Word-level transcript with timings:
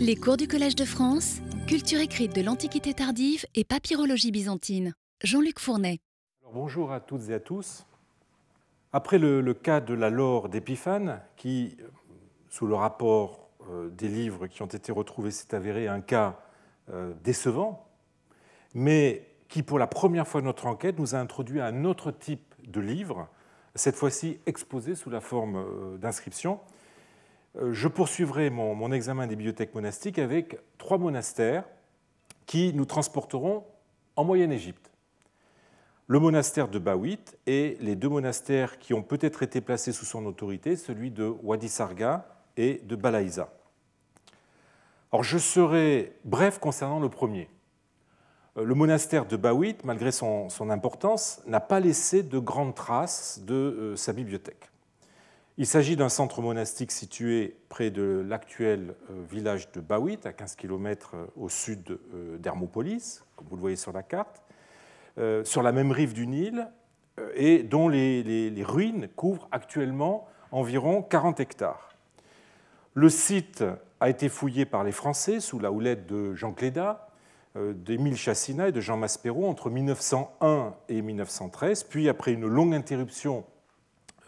Les 0.00 0.16
cours 0.16 0.36
du 0.36 0.48
Collège 0.48 0.74
de 0.74 0.84
France, 0.84 1.38
culture 1.68 2.00
écrite 2.00 2.34
de 2.34 2.42
l'Antiquité 2.42 2.94
tardive 2.94 3.46
et 3.54 3.64
papyrologie 3.64 4.32
byzantine. 4.32 4.94
Jean-Luc 5.22 5.60
Fournet. 5.60 5.98
bonjour 6.52 6.90
à 6.92 7.00
toutes 7.00 7.28
et 7.28 7.34
à 7.34 7.40
tous. 7.40 7.86
Après 8.92 9.18
le, 9.18 9.54
cas 9.54 9.80
de 9.80 9.94
la 9.94 10.10
lore 10.10 10.48
d'Épiphane, 10.48 11.20
qui, 11.36 11.76
sous 12.48 12.66
le 12.66 12.74
rapport 12.74 13.50
euh, 13.70 13.88
des 13.90 14.08
livres 14.08 14.48
qui 14.48 14.62
ont 14.62 14.66
été 14.66 14.90
retrouvés, 14.90 15.30
s'est 15.30 15.54
avéré 15.54 15.86
un 15.86 16.00
cas 16.00 16.40
euh, 16.90 17.12
décevant, 17.22 17.86
mais 18.74 19.28
qui, 19.48 19.62
pour 19.62 19.78
la 19.78 19.86
première 19.86 20.26
fois 20.26 20.40
de 20.40 20.46
notre 20.46 20.66
enquête, 20.66 20.98
nous 20.98 21.14
a 21.14 21.18
introduit 21.18 21.60
un 21.60 21.84
autre 21.84 22.10
type 22.10 22.54
de 22.66 22.80
livre, 22.80 23.28
cette 23.74 23.94
fois-ci 23.94 24.40
exposé 24.46 24.96
sous 24.96 25.10
la 25.10 25.20
forme 25.20 25.56
euh, 25.56 25.96
d'inscription. 25.98 26.58
Je 27.60 27.88
poursuivrai 27.88 28.50
mon, 28.50 28.92
examen 28.92 29.26
des 29.26 29.36
bibliothèques 29.36 29.74
monastiques 29.74 30.18
avec 30.18 30.58
trois 30.78 30.98
monastères 30.98 31.64
qui 32.46 32.72
nous 32.72 32.84
transporteront 32.84 33.64
en 34.16 34.24
Moyenne-Égypte 34.24 34.88
le 36.08 36.18
monastère 36.18 36.68
de 36.68 36.78
Bawit 36.78 37.36
et 37.46 37.76
les 37.80 37.94
deux 37.94 38.08
monastères 38.08 38.78
qui 38.78 38.94
ont 38.94 39.02
peut-être 39.02 39.42
été 39.42 39.60
placés 39.60 39.92
sous 39.92 40.06
son 40.06 40.24
autorité, 40.24 40.74
celui 40.74 41.10
de 41.10 41.26
Wadi 41.42 41.68
Sarga 41.68 42.26
et 42.56 42.80
de 42.84 42.96
Balaïza. 42.96 43.52
Alors 45.12 45.22
je 45.22 45.36
serai 45.36 46.16
bref 46.24 46.58
concernant 46.58 46.98
le 46.98 47.10
premier. 47.10 47.50
Euh, 48.56 48.64
le 48.64 48.74
monastère 48.74 49.26
de 49.26 49.36
Bawit, 49.36 49.84
malgré 49.84 50.10
son, 50.10 50.48
importance, 50.70 51.42
n'a 51.46 51.60
pas 51.60 51.78
laissé 51.78 52.22
de 52.22 52.38
grandes 52.38 52.74
traces 52.74 53.42
de 53.44 53.54
euh, 53.54 53.96
sa 53.96 54.14
bibliothèque. 54.14 54.70
Il 55.58 55.66
s'agit 55.66 55.96
d'un 55.96 56.08
centre 56.08 56.40
monastique 56.40 56.92
situé 56.92 57.56
près 57.68 57.90
de 57.90 58.24
l'actuel 58.26 58.94
euh, 59.10 59.22
village 59.30 59.70
de 59.72 59.80
Bawit, 59.80 60.24
à 60.24 60.32
15 60.32 60.54
km 60.54 61.16
au 61.36 61.48
sud 61.48 61.98
d'Hermopolis, 62.38 63.24
comme 63.36 63.48
vous 63.48 63.56
le 63.56 63.60
voyez 63.60 63.76
sur 63.76 63.92
la 63.92 64.02
carte. 64.02 64.42
Euh, 65.18 65.42
sur 65.42 65.62
la 65.62 65.72
même 65.72 65.90
rive 65.90 66.12
du 66.12 66.28
Nil 66.28 66.68
euh, 67.18 67.32
et 67.34 67.64
dont 67.64 67.88
les, 67.88 68.54
ruines 68.62 69.08
couvrent 69.16 69.48
actuellement 69.50 70.28
environ 70.52 71.02
40 71.02 71.40
hectares. 71.40 71.96
Le 72.94 73.08
site 73.08 73.64
a 73.98 74.10
été 74.10 74.28
fouillé 74.28 74.64
par 74.64 74.84
les 74.84 74.92
Français 74.92 75.40
sous 75.40 75.58
la 75.58 75.72
houlette 75.72 76.06
de 76.06 76.34
Jean 76.34 76.52
Cléda, 76.52 77.08
euh, 77.56 77.72
d'Émile 77.72 78.16
Chassina 78.16 78.68
et 78.68 78.72
de 78.72 78.80
Jean 78.80 78.96
Maspero 78.96 79.48
entre 79.48 79.70
1901 79.70 80.74
et 80.88 81.02
1913, 81.02 81.82
puis 81.84 82.08
après 82.08 82.32
une 82.32 82.46
longue 82.46 82.74
interruption 82.74 83.44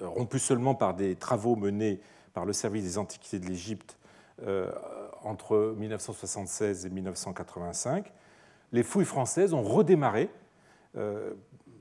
rompue 0.00 0.38
seulement 0.38 0.74
par 0.74 0.94
des 0.94 1.16
travaux 1.16 1.56
menés 1.56 2.00
par 2.34 2.44
le 2.44 2.52
service 2.52 2.84
des 2.84 2.98
antiquités 2.98 3.38
de 3.38 3.46
l'Égypte 3.46 3.96
entre 5.22 5.74
1976 5.76 6.86
et 6.86 6.90
1985, 6.90 8.12
les 8.72 8.82
fouilles 8.82 9.04
françaises 9.04 9.52
ont 9.52 9.62
redémarré 9.62 10.30
euh, 10.96 11.34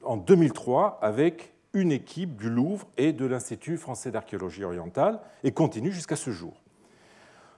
en 0.04 0.18
2003 0.18 1.00
avec 1.02 1.54
une 1.74 1.92
équipe 1.92 2.36
du 2.36 2.50
Louvre 2.50 2.88
et 2.98 3.14
de 3.14 3.26
l'Institut 3.26 3.78
français 3.78 4.12
d'archéologie 4.12 4.64
orientale 4.64 5.20
et 5.44 5.52
continue 5.52 5.92
jusqu'à 5.92 6.16
ce 6.16 6.32
jour. 6.32 6.54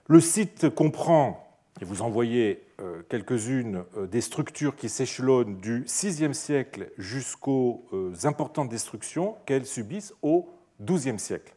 Le 0.06 0.20
site 0.20 0.68
comprend, 0.68 1.51
et 1.80 1.84
vous 1.84 2.02
en 2.02 2.10
voyez 2.10 2.62
euh, 2.80 3.02
quelques-unes, 3.08 3.84
euh, 3.96 4.06
des 4.06 4.20
structures 4.20 4.76
qui 4.76 4.88
s'échelonnent 4.88 5.58
du 5.58 5.84
VIe 5.84 6.34
siècle 6.34 6.90
jusqu'aux 6.98 7.84
importantes 8.24 8.68
destructions 8.68 9.36
qu'elles 9.46 9.66
subissent 9.66 10.14
au 10.22 10.48
XIIe 10.80 11.18
siècle. 11.18 11.54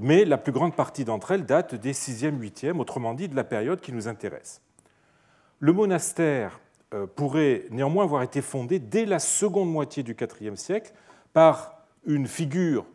Mais 0.00 0.24
la 0.24 0.38
plus 0.38 0.52
grande 0.52 0.74
partie 0.74 1.04
d'entre 1.04 1.32
elles 1.32 1.46
date 1.46 1.74
des 1.74 1.92
6e, 1.92 2.38
8e, 2.38 2.78
autrement 2.78 3.14
dit 3.14 3.28
de 3.28 3.36
la 3.36 3.44
période 3.44 3.80
qui 3.80 3.92
nous 3.92 4.08
intéresse. 4.08 4.60
Le 5.58 5.72
monastère 5.72 6.60
euh, 6.94 7.06
pourrait 7.06 7.64
néanmoins 7.70 8.04
avoir 8.04 8.22
été 8.22 8.42
fondée 8.42 8.78
dès 8.78 9.06
la 9.06 9.18
seconde 9.18 9.70
moitié 9.70 10.02
du 10.02 10.16
IVe 10.40 10.56
siècle 10.56 10.92
par 11.32 11.82
une 12.04 12.26
figure 12.26 12.86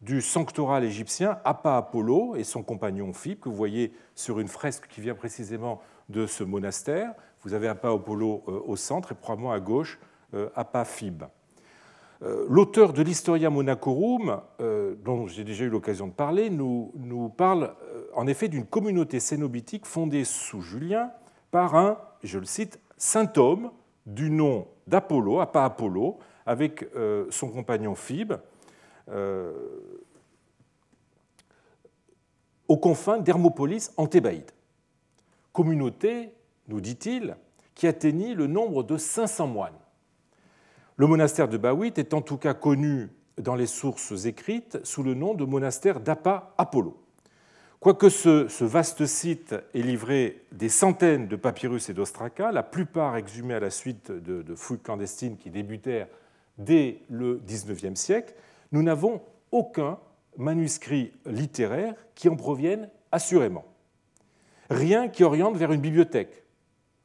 du 0.00 0.22
sanctoral 0.22 0.84
égyptien 0.84 1.38
Appa 1.44 1.76
Apollo 1.76 2.36
et 2.36 2.44
son 2.44 2.62
compagnon 2.62 3.12
Phib, 3.12 3.40
que 3.40 3.48
vous 3.48 3.54
voyez 3.54 3.92
sur 4.14 4.40
une 4.40 4.48
fresque 4.48 4.86
qui 4.88 5.00
vient 5.00 5.14
précisément 5.14 5.80
de 6.08 6.26
ce 6.26 6.44
monastère. 6.44 7.12
Vous 7.42 7.54
avez 7.54 7.68
Appa 7.68 7.90
Apollo 7.92 8.44
euh, 8.48 8.60
au 8.66 8.76
centre 8.76 9.12
et 9.12 9.14
probablement 9.14 9.52
à 9.52 9.60
gauche 9.60 9.98
euh, 10.34 10.48
Appa 10.54 10.84
Phib. 10.84 11.24
L'auteur 12.50 12.92
de 12.92 13.00
l'Historia 13.00 13.48
Monacorum, 13.48 14.42
dont 14.58 15.26
j'ai 15.26 15.42
déjà 15.42 15.64
eu 15.64 15.70
l'occasion 15.70 16.06
de 16.06 16.12
parler, 16.12 16.50
nous, 16.50 16.92
nous 16.94 17.30
parle 17.30 17.74
en 18.14 18.26
effet 18.26 18.48
d'une 18.48 18.66
communauté 18.66 19.20
cénobitique 19.20 19.86
fondée 19.86 20.24
sous 20.24 20.60
Julien 20.60 21.12
par 21.50 21.74
un, 21.76 21.96
je 22.22 22.38
le 22.38 22.44
cite, 22.44 22.78
saint 22.98 23.32
homme 23.36 23.70
du 24.06 24.30
nom 24.30 24.66
d'Apollo, 24.86 25.44
pas 25.46 25.64
Apollo, 25.64 26.18
avec 26.46 26.88
euh, 26.96 27.26
son 27.30 27.48
compagnon 27.48 27.94
Phib, 27.94 28.32
euh, 28.32 28.36
aux 32.68 32.76
confins 32.76 33.18
d'Hermopolis 33.18 33.90
en 33.96 34.06
Thébaïde. 34.06 34.50
Communauté, 35.52 36.32
nous 36.68 36.80
dit-il, 36.80 37.36
qui 37.74 37.86
atteignit 37.86 38.34
le 38.34 38.46
nombre 38.46 38.82
de 38.82 38.96
500 38.96 39.46
moines. 39.46 39.78
Le 40.96 41.06
monastère 41.06 41.48
de 41.48 41.56
Bawit 41.56 41.98
est 41.98 42.14
en 42.14 42.20
tout 42.20 42.36
cas 42.36 42.54
connu 42.54 43.08
dans 43.38 43.54
les 43.54 43.66
sources 43.66 44.26
écrites 44.26 44.78
sous 44.84 45.02
le 45.02 45.14
nom 45.14 45.34
de 45.34 45.44
monastère 45.44 45.98
d'Apa 45.98 46.54
Apollo. 46.58 46.96
Quoique 47.80 48.10
ce, 48.10 48.64
vaste 48.64 49.06
site 49.06 49.54
ait 49.72 49.80
livré 49.80 50.44
des 50.52 50.68
centaines 50.68 51.26
de 51.26 51.36
papyrus 51.36 51.88
et 51.88 51.94
d'ostracas, 51.94 52.52
la 52.52 52.62
plupart 52.62 53.16
exhumés 53.16 53.54
à 53.54 53.60
la 53.60 53.70
suite 53.70 54.12
de, 54.12 54.54
fouilles 54.54 54.80
clandestines 54.80 55.38
qui 55.38 55.48
débutèrent 55.48 56.08
dès 56.58 57.00
le 57.08 57.40
XIXe 57.46 57.98
siècle, 57.98 58.34
nous 58.72 58.82
n'avons 58.82 59.20
aucun 59.52 59.98
manuscrit 60.36 61.12
littéraire 61.26 61.94
qui 62.14 62.28
en 62.28 62.36
provienne 62.36 62.88
assurément. 63.12 63.64
Rien 64.70 65.08
qui 65.08 65.24
oriente 65.24 65.56
vers 65.56 65.72
une 65.72 65.80
bibliothèque, 65.80 66.44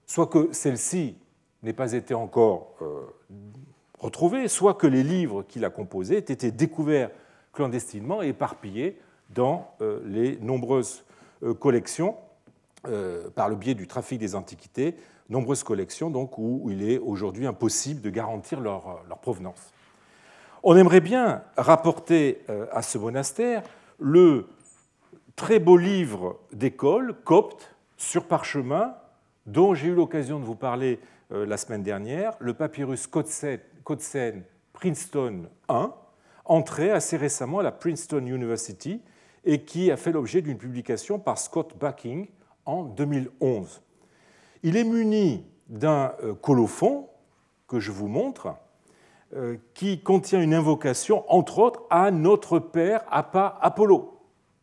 soit 0.06 0.28
que 0.28 0.54
celle-ci 0.54 1.18
n'ait 1.64 1.74
pas 1.74 1.94
été 1.94 2.14
encore 2.14 2.76
euh, 2.82 3.02
retrouvée, 3.98 4.48
soit 4.48 4.76
que 4.76 4.88
les 4.88 5.04
livres 5.04 5.44
qui 5.44 5.60
la 5.60 5.70
composaient 5.70 6.18
aient 6.18 6.20
été 6.20 6.52
découverts 6.52 7.10
clandestinement 7.54 8.22
et 8.22 8.30
éparpillés 8.30 9.00
dans 9.32 9.72
euh, 9.82 10.00
les 10.06 10.38
nombreuses 10.38 11.04
euh, 11.44 11.54
collections 11.54 12.16
par 13.34 13.50
le 13.50 13.56
biais 13.56 13.74
du 13.74 13.88
trafic 13.88 14.20
des 14.20 14.36
antiquités, 14.36 14.96
nombreuses 15.28 15.64
collections 15.64 16.12
donc 16.12 16.38
où 16.38 16.70
il 16.70 16.88
est 16.88 17.00
aujourd'hui 17.00 17.48
impossible 17.48 18.00
de 18.00 18.12
garantir 18.12 18.60
leur, 18.60 19.02
provenance. 19.24 19.74
On 20.68 20.76
aimerait 20.76 21.00
bien 21.00 21.44
rapporter 21.58 22.42
à 22.72 22.82
ce 22.82 22.98
monastère 22.98 23.62
le 24.00 24.48
très 25.36 25.60
beau 25.60 25.78
livre 25.78 26.40
d'école 26.54 27.14
copte 27.24 27.76
sur 27.98 28.26
parchemin 28.26 28.96
dont 29.46 29.76
j'ai 29.76 29.90
eu 29.90 29.94
l'occasion 29.94 30.40
de 30.40 30.44
vous 30.44 30.56
parler 30.56 31.00
la 31.30 31.58
semaine 31.58 31.84
dernière, 31.84 32.34
le 32.40 32.56
papyrus 32.56 33.06
Kodsen 33.06 34.42
Princeton 34.74 35.44
1, 35.70 35.94
entré 36.46 36.90
assez 36.90 37.16
récemment 37.16 37.60
à 37.60 37.64
la 37.64 37.72
Princeton 37.72 38.26
University 38.26 39.04
et 39.44 39.66
qui 39.66 39.92
a 39.92 39.98
fait 39.98 40.14
l'objet 40.14 40.42
d'une 40.42 40.58
publication 40.58 41.20
par 41.20 41.38
Scott 41.38 41.76
Bucking 41.80 42.28
en 42.66 42.86
2011. 42.86 43.84
Il 44.64 44.78
est 44.78 44.84
muni 44.84 45.46
d'un 45.68 46.14
euh, 46.24 46.34
colophon 46.34 47.08
que 47.68 47.80
je 47.80 47.92
vous 47.92 48.08
montre, 48.08 48.48
euh, 48.48 48.52
qui 49.74 50.02
contient 50.02 50.42
une 50.42 50.54
invocation, 50.54 51.26
entre 51.28 51.60
autres, 51.60 51.84
à 51.90 52.12
notre 52.12 52.60
Père 52.60 53.04
Appa 53.10 53.58
Apollo, 53.62 54.20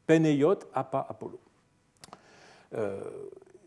Peneiot 0.06 0.58
Appa 0.74 1.06
Apollo. 1.08 1.38
Euh, 2.74 3.00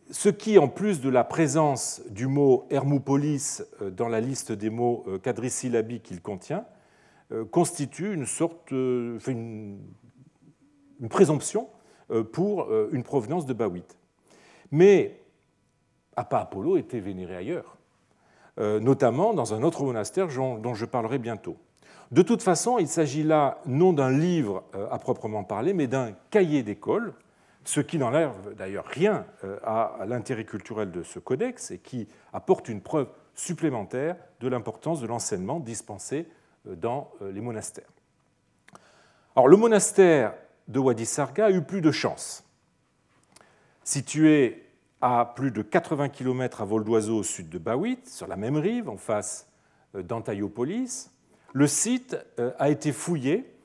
ce 0.10 0.30
qui, 0.30 0.58
en 0.58 0.68
plus 0.68 1.02
de 1.02 1.10
la 1.10 1.24
présence 1.24 2.02
du 2.10 2.28
mot 2.28 2.68
Hermopolis 2.70 3.64
dans 3.82 4.08
la 4.08 4.20
liste 4.20 4.52
des 4.52 4.70
mots 4.70 5.06
quadrisyllabiques 5.24 6.04
qu'il 6.04 6.22
contient, 6.22 6.66
constitue 7.52 8.14
une 8.14 8.28
sorte, 8.28 8.70
une 8.70 9.80
présomption 11.10 11.68
euh, 12.12 12.24
pour 12.24 12.64
euh, 12.64 12.90
une 12.92 13.02
provenance 13.02 13.48
de 13.48 13.54
Bawit. 13.54 13.98
Mais 14.70 15.24
Appa 16.16 16.40
Apollo 16.40 16.78
était 16.78 17.00
vénéré 17.00 17.36
ailleurs, 17.36 17.75
euh, 17.75 17.75
notamment 18.58 19.34
dans 19.34 19.54
un 19.54 19.64
autre 19.64 19.84
monastère 19.84 20.28
dont 20.28 20.74
je 20.74 20.86
parlerai 20.86 21.18
bientôt. 21.18 21.58
De 22.12 22.22
toute 22.22 22.42
façon, 22.42 22.78
il 22.78 22.88
s'agit 22.88 23.24
là 23.24 23.60
non 23.66 23.92
d'un 23.92 24.12
livre 24.12 24.64
à 24.92 25.00
proprement 25.00 25.44
parler, 25.44 25.74
mais 25.74 25.88
d'un 25.88 26.14
cahier 26.30 26.64
d'école, 26.64 27.14
ce 27.64 27.80
qui 27.80 27.98
n'enlève 27.98 28.54
d'ailleurs 28.56 28.86
rien 28.86 29.26
à 29.64 29.98
l'intérêt 30.08 30.46
culturel 30.46 30.92
de 30.92 31.04
ce 31.04 31.20
codex 31.20 31.72
et 31.72 31.80
qui 31.80 32.08
apporte 32.32 32.70
une 32.70 32.82
preuve 32.82 33.08
supplémentaire 33.34 34.16
de 34.40 34.48
l'importance 34.48 35.02
de 35.02 35.08
l'enseignement 35.08 35.60
dispensé 35.60 36.28
dans 36.66 37.12
les 37.22 37.42
monastères. 37.42 37.90
Alors, 39.36 39.48
le 39.48 39.58
monastère 39.58 40.34
de 40.68 40.80
Wadi 40.80 41.06
Sarga 41.06 41.48
a 41.48 41.52
eu 41.52 41.62
plus 41.62 41.82
de 41.82 41.92
chance. 41.92 42.44
Situé 43.84 44.65
à 45.02 45.34
plus 45.36 45.52
de 45.52 45.62
80 45.62 46.10
km 46.10 46.62
à 46.62 46.66
vol 46.66 46.84
d'oiseau 46.84 47.18
au 47.18 47.24
sud 47.24 47.50
de 47.50 47.58
Bawit, 47.58 48.08
sur 48.08 48.28
la 48.28 48.36
même 48.36 48.58
rive, 48.58 48.90
en 48.90 48.98
face 48.98 49.50
d'Antaiopolis. 49.94 51.12
Le 51.54 51.68
site 51.68 52.18
a 52.60 52.70
été 52.70 52.92
fouillé 52.92 53.56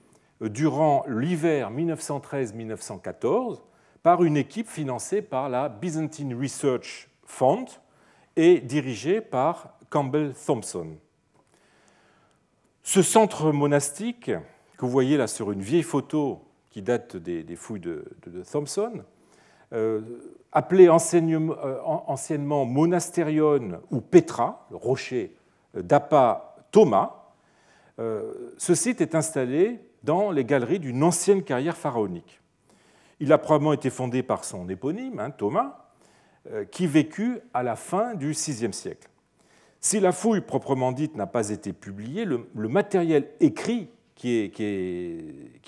durant 0.41 1.05
l'hiver 1.09 1.71
1913-1914 1.71 3.61
par 4.03 4.25
une 4.25 4.37
équipe 4.37 4.69
financée 4.69 5.23
par 5.23 5.49
la 5.49 5.69
Byzantine 5.69 6.35
Research 6.41 7.09
Fund 7.25 7.67
et 8.37 8.61
dirigée 8.61 9.21
par 9.21 9.79
Campbell 9.91 10.33
Thompson. 10.35 10.97
Ce 12.83 13.03
centre 13.03 13.53
monastique, 13.53 14.31
que 14.79 14.85
vous 14.85 14.91
voyez 14.91 15.17
là 15.17 15.27
sur 15.27 15.53
une 15.53 15.61
vieille 15.61 15.83
photo 15.83 16.43
qui 16.71 16.81
date 16.81 17.17
des, 17.17 17.57
fouilles 17.57 17.81
de, 17.81 18.05
Thompson, 18.51 18.93
euh, 18.97 19.03
appelé 20.53 20.89
euh, 20.89 21.79
anciennement 21.85 22.65
Monasterion 22.65 23.81
ou 23.91 24.01
Petra, 24.01 24.67
le 24.71 24.77
rocher 24.77 25.35
d'Appa 25.75 26.57
Thomas, 26.71 27.21
euh, 27.99 28.55
ce 28.57 28.75
site 28.75 29.01
est 29.01 29.15
installé 29.15 29.81
dans 30.03 30.31
les 30.31 30.45
galeries 30.45 30.79
d'une 30.79 31.03
ancienne 31.03 31.43
carrière 31.43 31.77
pharaonique. 31.77 32.41
Il 33.21 33.33
a 33.33 33.39
probablement 33.39 33.75
été 33.75 33.91
fondé 33.91 34.23
par 34.23 34.45
son 34.45 34.69
éponyme, 34.69 35.19
hein, 35.19 35.31
Thomas, 35.31 35.91
euh, 36.51 36.65
qui 36.65 36.87
vécut 36.87 37.41
à 37.53 37.63
la 37.63 37.77
fin 37.77 38.15
du 38.15 38.31
VIe 38.31 38.73
siècle. 38.73 39.09
Si 39.81 40.01
la 40.01 40.13
fouille 40.13 40.41
proprement 40.41 40.93
dite 40.93 41.17
n'a 41.17 41.27
pas 41.27 41.51
été 41.51 41.73
publiée, 41.73 42.25
le, 42.25 42.47
matériel 42.55 43.29
écrit 43.41 43.91
qui, 44.15 44.51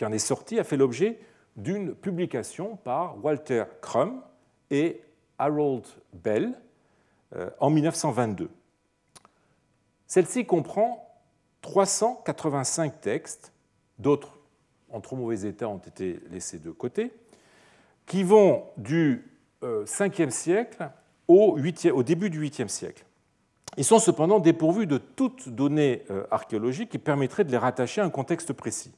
en 0.03 0.13
est 0.13 0.19
sorti 0.19 0.59
a 0.59 0.65
fait 0.65 0.77
l'objet 0.77 1.19
d'une 1.57 1.95
publication 1.95 2.77
par 2.77 3.23
Walter 3.25 3.65
Crum 3.81 4.23
et 4.71 5.03
Harold 5.39 5.85
Bell 6.13 6.59
euh, 7.35 7.51
en 7.61 7.71
1922. 7.71 8.51
Celle-ci 10.07 10.47
comprend 10.47 11.09
385 11.63 13.01
textes, 13.01 13.53
d'autres 13.99 14.39
en 14.91 15.01
trop 15.01 15.17
mauvais 15.17 15.49
état 15.49 15.69
ont 15.69 15.79
été 15.79 16.21
laissés 16.31 16.59
de 16.59 16.71
côté, 16.71 17.13
qui 18.07 18.23
vont 18.23 18.65
du 18.77 19.25
5e 19.63 20.27
euh, 20.27 20.31
siècle 20.31 20.91
au, 21.29 21.59
au 21.95 22.03
début 22.03 22.31
du 22.31 22.43
8e 22.49 22.69
siècle. 22.69 23.05
Ils 23.77 23.85
sont 23.85 23.99
cependant 23.99 24.39
dépourvus 24.39 24.87
de 24.87 24.99
toute 24.99 25.49
donnée 25.49 26.05
euh, 26.11 26.25
archéologique 26.31 26.91
qui 26.91 26.99
permettrait 26.99 27.45
de 27.45 27.51
les 27.51 27.57
rattacher 27.57 28.03
à 28.03 28.05
un 28.05 28.11
contexte 28.11 28.53
précis. 28.53 28.93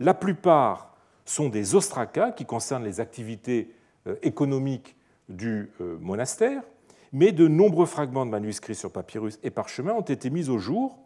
La 0.00 0.14
plupart 0.14 0.93
sont 1.24 1.48
des 1.48 1.74
ostracas 1.74 2.32
qui 2.32 2.44
concernent 2.44 2.84
les 2.84 3.00
activités 3.00 3.70
euh, 4.06 4.16
économiques 4.22 4.96
du 5.30 5.70
monastère, 6.00 6.62
mais 7.10 7.32
de 7.32 7.48
nombreux 7.48 7.86
fragments 7.86 8.26
de 8.26 8.30
manuscrits 8.30 8.74
sur 8.74 8.92
papyrus 8.92 9.38
et 9.42 9.48
parchemin 9.48 9.94
ont 9.94 10.02
été 10.02 10.28
mis 10.28 10.50
au 10.50 10.58
jour, 10.58 10.98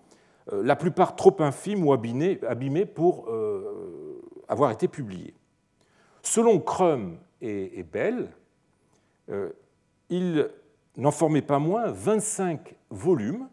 la 0.50 0.74
plupart 0.74 1.14
trop 1.14 1.36
infimes 1.38 1.86
ou 1.86 1.92
abîmés 1.92 2.84
pour 2.84 3.30
avoir 4.48 4.72
été 4.72 4.88
publiés. 4.88 5.34
Selon 6.24 6.58
Crum 6.58 7.18
et 7.40 7.84
Bell, 7.84 8.28
euh, 9.30 9.50
il 10.08 10.48
n'en 10.96 11.10
formait 11.10 11.42
pas 11.42 11.58
moins 11.58 11.90
25 11.90 12.76
volumes, 12.90 13.48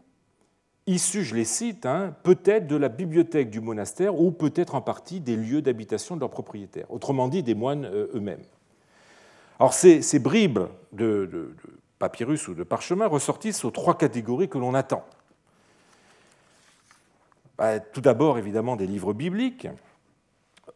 issus, 0.86 1.24
je 1.24 1.34
les 1.34 1.44
cite, 1.44 1.86
hein, 1.86 2.14
peut-être 2.22 2.66
de 2.66 2.76
la 2.76 2.88
bibliothèque 2.88 3.50
du 3.50 3.60
monastère 3.60 4.20
ou 4.20 4.30
peut-être 4.30 4.74
en 4.74 4.80
partie 4.80 5.20
des 5.20 5.36
lieux 5.36 5.62
d'habitation 5.62 6.14
de 6.14 6.20
leurs 6.20 6.30
propriétaires, 6.30 6.90
autrement 6.90 7.28
dit 7.28 7.42
des 7.42 7.54
moines 7.54 7.84
euh, 7.84 8.08
eux-mêmes. 8.14 8.42
Alors 9.58 9.74
ces, 9.74 10.18
bribes 10.18 10.60
de, 10.92 11.54
papyrus 11.98 12.46
ou 12.48 12.54
de 12.54 12.62
parchemin 12.62 13.06
ressortissent 13.06 13.64
aux 13.64 13.70
trois 13.70 13.96
catégories 13.96 14.48
que 14.48 14.58
l'on 14.58 14.74
attend. 14.74 15.04
Bah, 17.56 17.80
tout 17.80 18.02
d'abord, 18.02 18.38
évidemment, 18.38 18.76
des 18.76 18.86
livres 18.86 19.14
bibliques, 19.14 19.66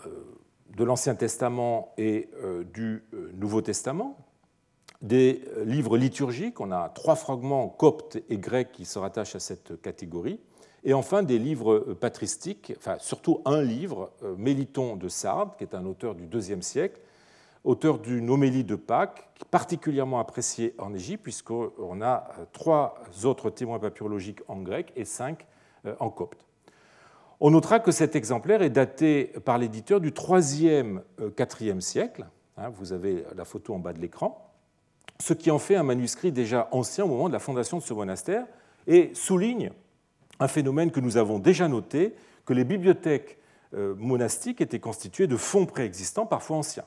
euh, 0.07 0.09
de 0.77 0.85
l'Ancien 0.85 1.15
Testament 1.15 1.93
et 1.99 2.31
du 2.73 3.05
Nouveau 3.35 3.61
Testament, 3.61 4.17
des 5.01 5.43
livres 5.65 5.97
liturgiques, 5.97 6.61
on 6.61 6.73
a 6.73 6.91
trois 6.91 7.17
fragments 7.17 7.69
coptes 7.69 8.19
et 8.29 8.37
grecs 8.37 8.73
qui 8.73 8.85
se 8.85 8.99
rattachent 8.99 9.35
à 9.35 9.41
cette 9.41 9.81
catégorie, 9.81 10.41
et 10.85 10.95
enfin 10.95 11.23
des 11.23 11.39
livres 11.39 11.79
patristiques, 12.01 12.73
enfin 12.77 12.97
surtout 12.99 13.43
un 13.45 13.63
livre, 13.63 14.13
euh, 14.23 14.35
Méliton 14.37 14.97
de 14.97 15.09
Sardes, 15.09 15.57
qui 15.59 15.65
est 15.65 15.75
un 15.75 15.85
auteur 15.85 16.15
du 16.15 16.25
IIe 16.25 16.63
siècle, 16.63 17.01
auteur 17.65 17.99
d'une 17.99 18.31
homélie 18.31 18.65
de 18.65 18.77
Pâques, 18.77 19.29
particulièrement 19.51 20.21
appréciée 20.21 20.75
en 20.79 20.95
Égypte, 20.95 21.23
puisqu'on 21.23 22.01
a 22.01 22.29
euh, 22.39 22.45
trois 22.53 22.95
autres 23.25 23.51
témoins 23.51 23.79
papyrologiques 23.79 24.41
en 24.49 24.61
grec 24.63 24.93
et 24.97 25.05
cinq 25.05 25.47
euh, 25.85 25.95
en 26.01 26.09
copte. 26.09 26.47
On 27.41 27.51
notera 27.51 27.81
que 27.81 27.91
cet 27.91 28.17
exemplaire 28.17 28.63
est 28.63 28.71
daté 28.71 29.33
par 29.45 29.57
l'éditeur 29.57 29.99
du 29.99 30.11
3e, 30.11 31.01
4e 31.19 31.81
siècle. 31.81 32.27
Hein, 32.59 32.69
vous 32.69 32.93
avez 32.93 33.25
la 33.35 33.47
photo 33.47 33.73
en 33.73 33.79
bas 33.79 33.95
de 33.95 33.99
l'écran 33.99 34.50
ce 35.21 35.35
qui 35.35 35.51
en 35.51 35.59
fait 35.59 35.77
un 35.77 35.83
manuscrit 35.83 36.33
déjà 36.33 36.69
ancien 36.73 37.05
au 37.05 37.09
moment 37.09 37.29
de 37.29 37.33
la 37.33 37.39
fondation 37.39 37.79
de 37.79 37.83
ce 37.83 37.95
monastère 37.95 38.47
et 38.87 39.11
souligne 39.15 39.71
un 40.41 40.49
phénomène 40.49 40.91
que 40.91 41.01
nous 41.01 41.19
avons 41.19 41.39
déjà 41.39 41.69
noté, 41.69 42.15
que 42.47 42.55
les 42.55 42.65
bibliothèques 42.65 43.39
euh, 43.75 43.95
monastiques 43.97 44.61
étaient 44.61 44.81
constituées 44.81 45.27
de 45.27 45.37
fonds 45.37 45.67
préexistants, 45.67 46.27
parfois 46.27 46.57
anciens. 46.57 46.87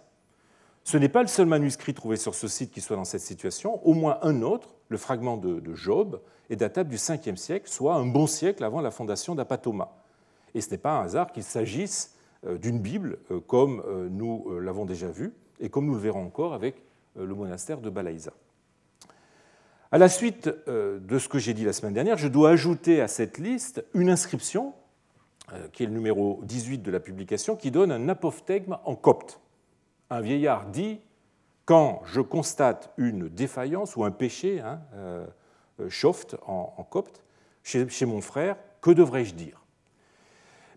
Ce 0.83 0.97
n'est 0.97 1.09
pas 1.09 1.21
le 1.21 1.27
seul 1.27 1.45
manuscrit 1.45 1.93
trouvé 1.93 2.17
sur 2.17 2.35
ce 2.35 2.47
site 2.47 2.71
qui 2.71 2.81
soit 2.81 2.97
dans 2.97 3.05
cette 3.05 3.21
situation, 3.21 3.85
au 3.87 3.93
moins 3.93 4.17
un 4.23 4.41
autre, 4.41 4.75
le 4.89 4.97
fragment 4.97 5.37
de, 5.37 5.61
Job, 5.75 6.19
est 6.49 6.57
datable 6.57 6.89
du 6.89 6.97
5e 6.97 7.37
siècle, 7.37 7.69
soit 7.69 7.95
un 7.95 8.05
bon 8.05 8.27
siècle 8.27 8.63
avant 8.63 8.81
la 8.81 8.91
fondation 8.91 9.33
d'Apatoma. 9.35 9.95
Et 10.55 10.61
ce 10.61 10.71
n'est 10.71 10.77
pas 10.77 10.99
un 10.99 11.03
hasard 11.03 11.31
qu'il 11.31 11.43
s'agisse 11.43 12.15
euh, 12.45 12.57
d'une 12.57 12.79
Bible, 12.79 13.19
euh, 13.31 13.39
comme 13.39 13.81
nous 14.11 14.59
l'avons 14.59 14.85
déjà 14.85 15.07
vu, 15.07 15.33
et 15.61 15.69
comme 15.69 15.85
nous 15.85 15.93
le 15.93 16.01
verrons 16.01 16.25
encore 16.25 16.53
avec 16.53 16.83
le 17.15 17.33
monastère 17.33 17.79
de 17.79 17.89
Balaïsa. 17.89 18.33
À 19.91 19.99
la 19.99 20.09
suite 20.09 20.49
euh, 20.67 20.99
de 20.99 21.19
ce 21.19 21.29
que 21.29 21.37
j'ai 21.37 21.53
dit 21.53 21.65
la 21.65 21.73
semaine 21.73 21.93
dernière, 21.93 22.17
je 22.17 22.27
dois 22.27 22.49
ajouter 22.49 22.99
à 22.99 23.07
cette 23.07 23.37
liste 23.37 23.85
une 23.93 24.09
inscription, 24.09 24.73
euh, 25.53 25.67
qui 25.71 25.83
est 25.83 25.85
le 25.85 25.91
numéro 25.91 26.39
18 26.45 26.79
de 26.79 26.89
la 26.89 26.99
publication, 26.99 27.55
qui 27.55 27.69
donne 27.69 27.91
un 27.91 28.09
apophthegme 28.09 28.77
en 28.85 28.95
copte. 28.95 29.39
Un 30.09 30.21
vieillard 30.21 30.65
dit 30.65 30.99
Quand 31.65 32.01
je 32.05 32.21
constate 32.21 32.91
une 32.97 33.29
défaillance 33.29 33.95
ou 33.95 34.03
un 34.03 34.09
péché, 34.09 34.61
hein, 34.61 34.81
en, 36.47 36.87
copte, 36.89 37.23
chez, 37.61 37.87
chez 37.87 38.07
mon 38.07 38.21
frère, 38.21 38.57
que 38.81 38.89
devrais-je 38.89 39.35
dire? 39.35 39.63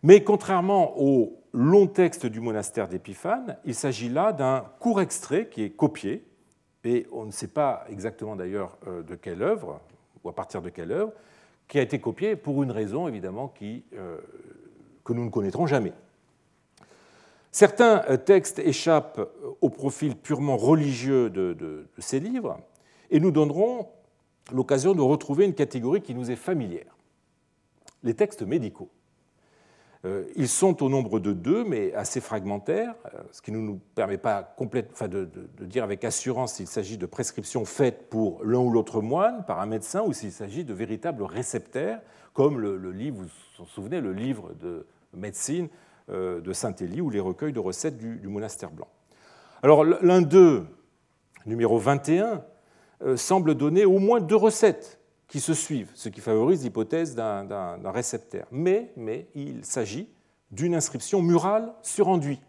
Mais 0.02 0.22
contrairement 0.22 0.92
au 1.00 1.40
long 1.56 1.86
texte 1.86 2.26
du 2.26 2.40
monastère 2.40 2.86
d'Épiphane, 2.86 3.56
il 3.64 3.74
s'agit 3.74 4.10
là 4.10 4.32
d'un 4.32 4.66
court 4.78 5.00
extrait 5.00 5.48
qui 5.48 5.62
est 5.62 5.70
copié, 5.70 6.22
et 6.84 7.06
on 7.10 7.24
ne 7.24 7.30
sait 7.30 7.48
pas 7.48 7.84
exactement 7.88 8.36
d'ailleurs 8.36 8.76
euh, 8.86 9.02
de 9.02 9.14
quelle 9.14 9.42
œuvre, 9.42 9.80
ou 10.22 10.28
à 10.28 10.34
partir 10.34 10.60
de 10.60 10.68
quelle 10.68 10.92
œuvre, 10.92 11.12
qui 11.66 11.78
a 11.78 11.82
été 11.82 11.98
copié 11.98 12.36
pour 12.36 12.62
une 12.62 12.70
raison 12.70 13.08
évidemment 13.08 13.48
qui, 13.48 13.84
euh, 13.94 14.18
que 15.02 15.14
nous 15.14 15.24
ne 15.24 15.30
connaîtrons 15.30 15.66
jamais. 15.66 15.94
Certains 17.52 18.04
euh, 18.10 18.18
textes 18.18 18.58
échappent 18.58 19.26
au 19.62 19.70
profil 19.70 20.14
purement 20.14 20.58
religieux 20.58 21.30
de 21.30 21.88
ces 21.98 22.20
livres, 22.20 22.60
et 23.10 23.18
nous 23.18 23.30
donnerons 23.30 23.88
l'occasion 24.52 24.94
de 24.94 25.00
retrouver 25.00 25.46
une 25.46 25.54
catégorie 25.54 26.02
qui 26.02 26.14
nous 26.14 26.30
est 26.30 26.36
familière, 26.36 26.94
les 28.02 28.12
textes 28.12 28.42
médicaux. 28.42 28.90
Euh, 30.04 30.24
ils 30.36 30.48
sont 30.48 30.82
au 30.82 30.88
nombre 30.88 31.20
de 31.20 31.32
deux, 31.32 31.64
mais 31.64 31.94
assez 31.94 32.20
fragmentaires, 32.20 32.94
euh, 33.06 33.18
ce 33.32 33.40
qui 33.40 33.50
ne 33.50 33.58
nous 33.58 33.80
permet 33.94 34.18
pas 34.18 34.54
de, 35.08 35.28
dire 35.60 35.84
avec 35.84 36.04
assurance 36.04 36.54
s'il 36.54 36.66
s'agit 36.66 36.98
de 36.98 37.06
prescriptions 37.06 37.64
faites 37.64 38.08
pour 38.08 38.44
l'un 38.44 38.58
ou 38.58 38.70
l'autre 38.70 39.00
moine, 39.00 39.44
par 39.46 39.60
un 39.60 39.66
médecin, 39.66 40.02
ou 40.02 40.12
s'il 40.12 40.32
s'agit 40.32 40.64
de 40.64 40.74
véritables 40.74 41.22
réceptaires, 41.22 42.00
comme 42.34 42.60
le, 42.60 42.92
livre, 42.92 43.24
vous 43.58 43.66
souvenez, 43.66 44.00
le 44.00 44.12
livre 44.12 44.52
de 44.60 44.86
médecine 45.14 45.68
euh, 46.10 46.40
de 46.40 46.52
Saint-Élie 46.52 47.00
ou 47.00 47.08
les 47.08 47.20
recueils 47.20 47.52
de 47.52 47.60
recettes 47.60 47.96
du, 47.96 48.16
du 48.16 48.28
monastère 48.28 48.70
blanc. 48.70 48.88
Alors 49.62 49.84
l'un 49.84 50.20
d'eux, 50.20 50.66
numéro 51.46 51.78
21, 51.78 52.44
semble 53.16 53.54
donner 53.54 53.84
au 53.84 53.98
moins 53.98 54.20
deux 54.20 54.36
recettes 54.36 54.95
qui 55.28 55.40
se 55.40 55.54
suivent, 55.54 55.90
ce 55.94 56.08
qui 56.08 56.20
favorise 56.20 56.62
l'hypothèse 56.62 57.14
d'un 57.14 57.90
réceptaire. 57.90 58.46
Mais, 58.50 58.92
mais 58.96 59.26
il 59.34 59.64
s'agit 59.64 60.08
d'une 60.50 60.74
inscription 60.74 61.22
murale 61.22 61.72
sur 61.82 62.08
enduit. 62.08 62.40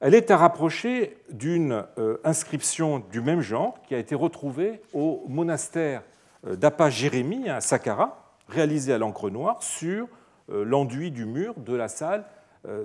Elle 0.00 0.14
est 0.14 0.30
à 0.30 0.36
rapprocher 0.36 1.16
d'une 1.30 1.84
euh, 1.98 2.18
inscription 2.24 2.98
du 2.98 3.20
même 3.20 3.40
genre 3.40 3.80
qui 3.84 3.94
a 3.94 3.98
été 3.98 4.14
retrouvée 4.14 4.82
au 4.92 5.24
monastère 5.28 6.02
euh, 6.46 6.56
d'Apa 6.56 6.90
Jérémie 6.90 7.48
à 7.48 7.60
Saqqara, 7.60 8.36
réalisée 8.48 8.92
à 8.92 8.98
l'encre 8.98 9.30
noire 9.30 9.62
sur 9.62 10.08
euh, 10.50 10.64
l'enduit 10.64 11.10
du 11.10 11.24
mur 11.24 11.54
de 11.56 11.74
la 11.74 11.88
salle 11.88 12.24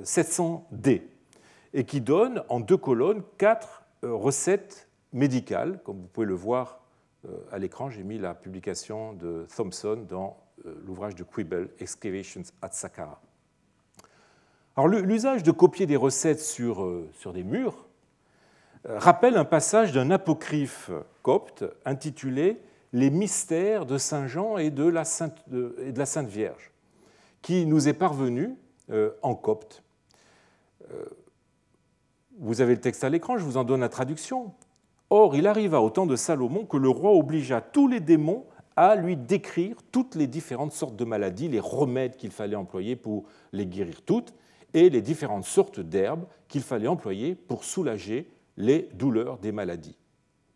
700D, 0.04 1.04
et 1.74 1.86
qui 1.86 2.02
donne 2.02 2.44
en 2.50 2.60
deux 2.60 2.76
colonnes 2.76 3.22
quatre 3.38 3.84
recettes 4.02 4.90
médicale, 5.14 5.80
comme 5.86 6.02
vous 6.02 6.08
pouvez 6.08 6.26
le 6.26 6.34
voir 6.34 6.82
à 7.52 7.58
l'écran. 7.58 7.90
J'ai 7.90 8.04
mis 8.04 8.18
la 8.18 8.34
publication 8.34 9.14
de 9.14 9.46
Thompson 9.56 10.06
dans 10.08 10.38
l'ouvrage 10.86 11.16
de 11.16 11.24
Quibble, 11.24 11.70
Excavations 11.80 12.44
at 12.62 12.72
Saqqara. 12.72 13.22
Alors 14.76 14.88
l'usage 14.88 15.44
de 15.44 15.52
copier 15.52 15.86
des 15.86 15.96
recettes 15.96 16.40
sur, 16.40 16.88
sur 17.14 17.34
des 17.34 17.44
murs 17.44 17.90
rappelle 18.86 19.38
un 19.38 19.46
passage 19.46 19.92
d'un 19.92 20.12
apocryphe 20.12 20.92
copte 21.22 21.66
intitulé 21.86 22.62
Les 22.94 23.10
mystères 23.10 23.86
de 23.86 23.98
Saint 23.98 24.28
Jean 24.28 24.58
et 24.58 24.72
de 24.72 24.86
la 24.86 25.06
Sainte, 25.06 25.38
et 25.80 25.92
de 25.92 26.00
la 26.00 26.06
Sainte 26.06 26.28
Vierge, 26.28 26.72
qui 27.42 27.66
nous 27.66 27.88
est 27.88 27.94
parvenu 27.94 28.56
euh, 28.90 29.12
en 29.22 29.36
copte. 29.36 29.84
Euh, 30.92 31.06
vous 32.40 32.62
avez 32.62 32.74
le 32.74 32.82
texte 32.82 33.04
à 33.04 33.10
l'écran, 33.10 33.38
je 33.38 33.44
vous 33.44 33.58
en 33.58 33.64
donne 33.64 33.82
la 33.82 33.90
traduction. 33.90 34.54
Or, 35.10 35.36
il 35.36 35.48
arriva 35.48 35.82
au 35.82 35.90
temps 35.90 36.06
de 36.06 36.16
Salomon 36.16 36.66
que 36.66 36.78
le 36.78 36.90
roi 36.90 37.12
obligea 37.12 37.62
tous 37.62 37.88
les 37.88 38.00
démons 38.00 38.46
à 38.76 38.96
lui 38.96 39.18
décrire 39.18 39.76
toutes 39.92 40.16
les 40.16 40.28
différentes 40.28 40.72
sortes 40.72 40.96
de 40.96 41.04
maladies, 41.04 41.50
les 41.50 41.60
remèdes 41.60 42.16
qu'il 42.16 42.32
fallait 42.32 42.56
employer 42.56 42.96
pour 42.96 43.26
les 43.52 43.66
guérir 43.66 44.02
toutes, 44.04 44.34
et 44.74 44.90
les 44.90 45.02
différentes 45.02 45.46
sortes 45.46 45.80
d'herbes 45.80 46.26
qu'il 46.48 46.62
fallait 46.62 46.88
employer 46.88 47.36
pour 47.36 47.64
soulager 47.64 48.30
les 48.56 48.90
douleurs 48.94 49.38
des 49.40 49.52
maladies. 49.52 49.98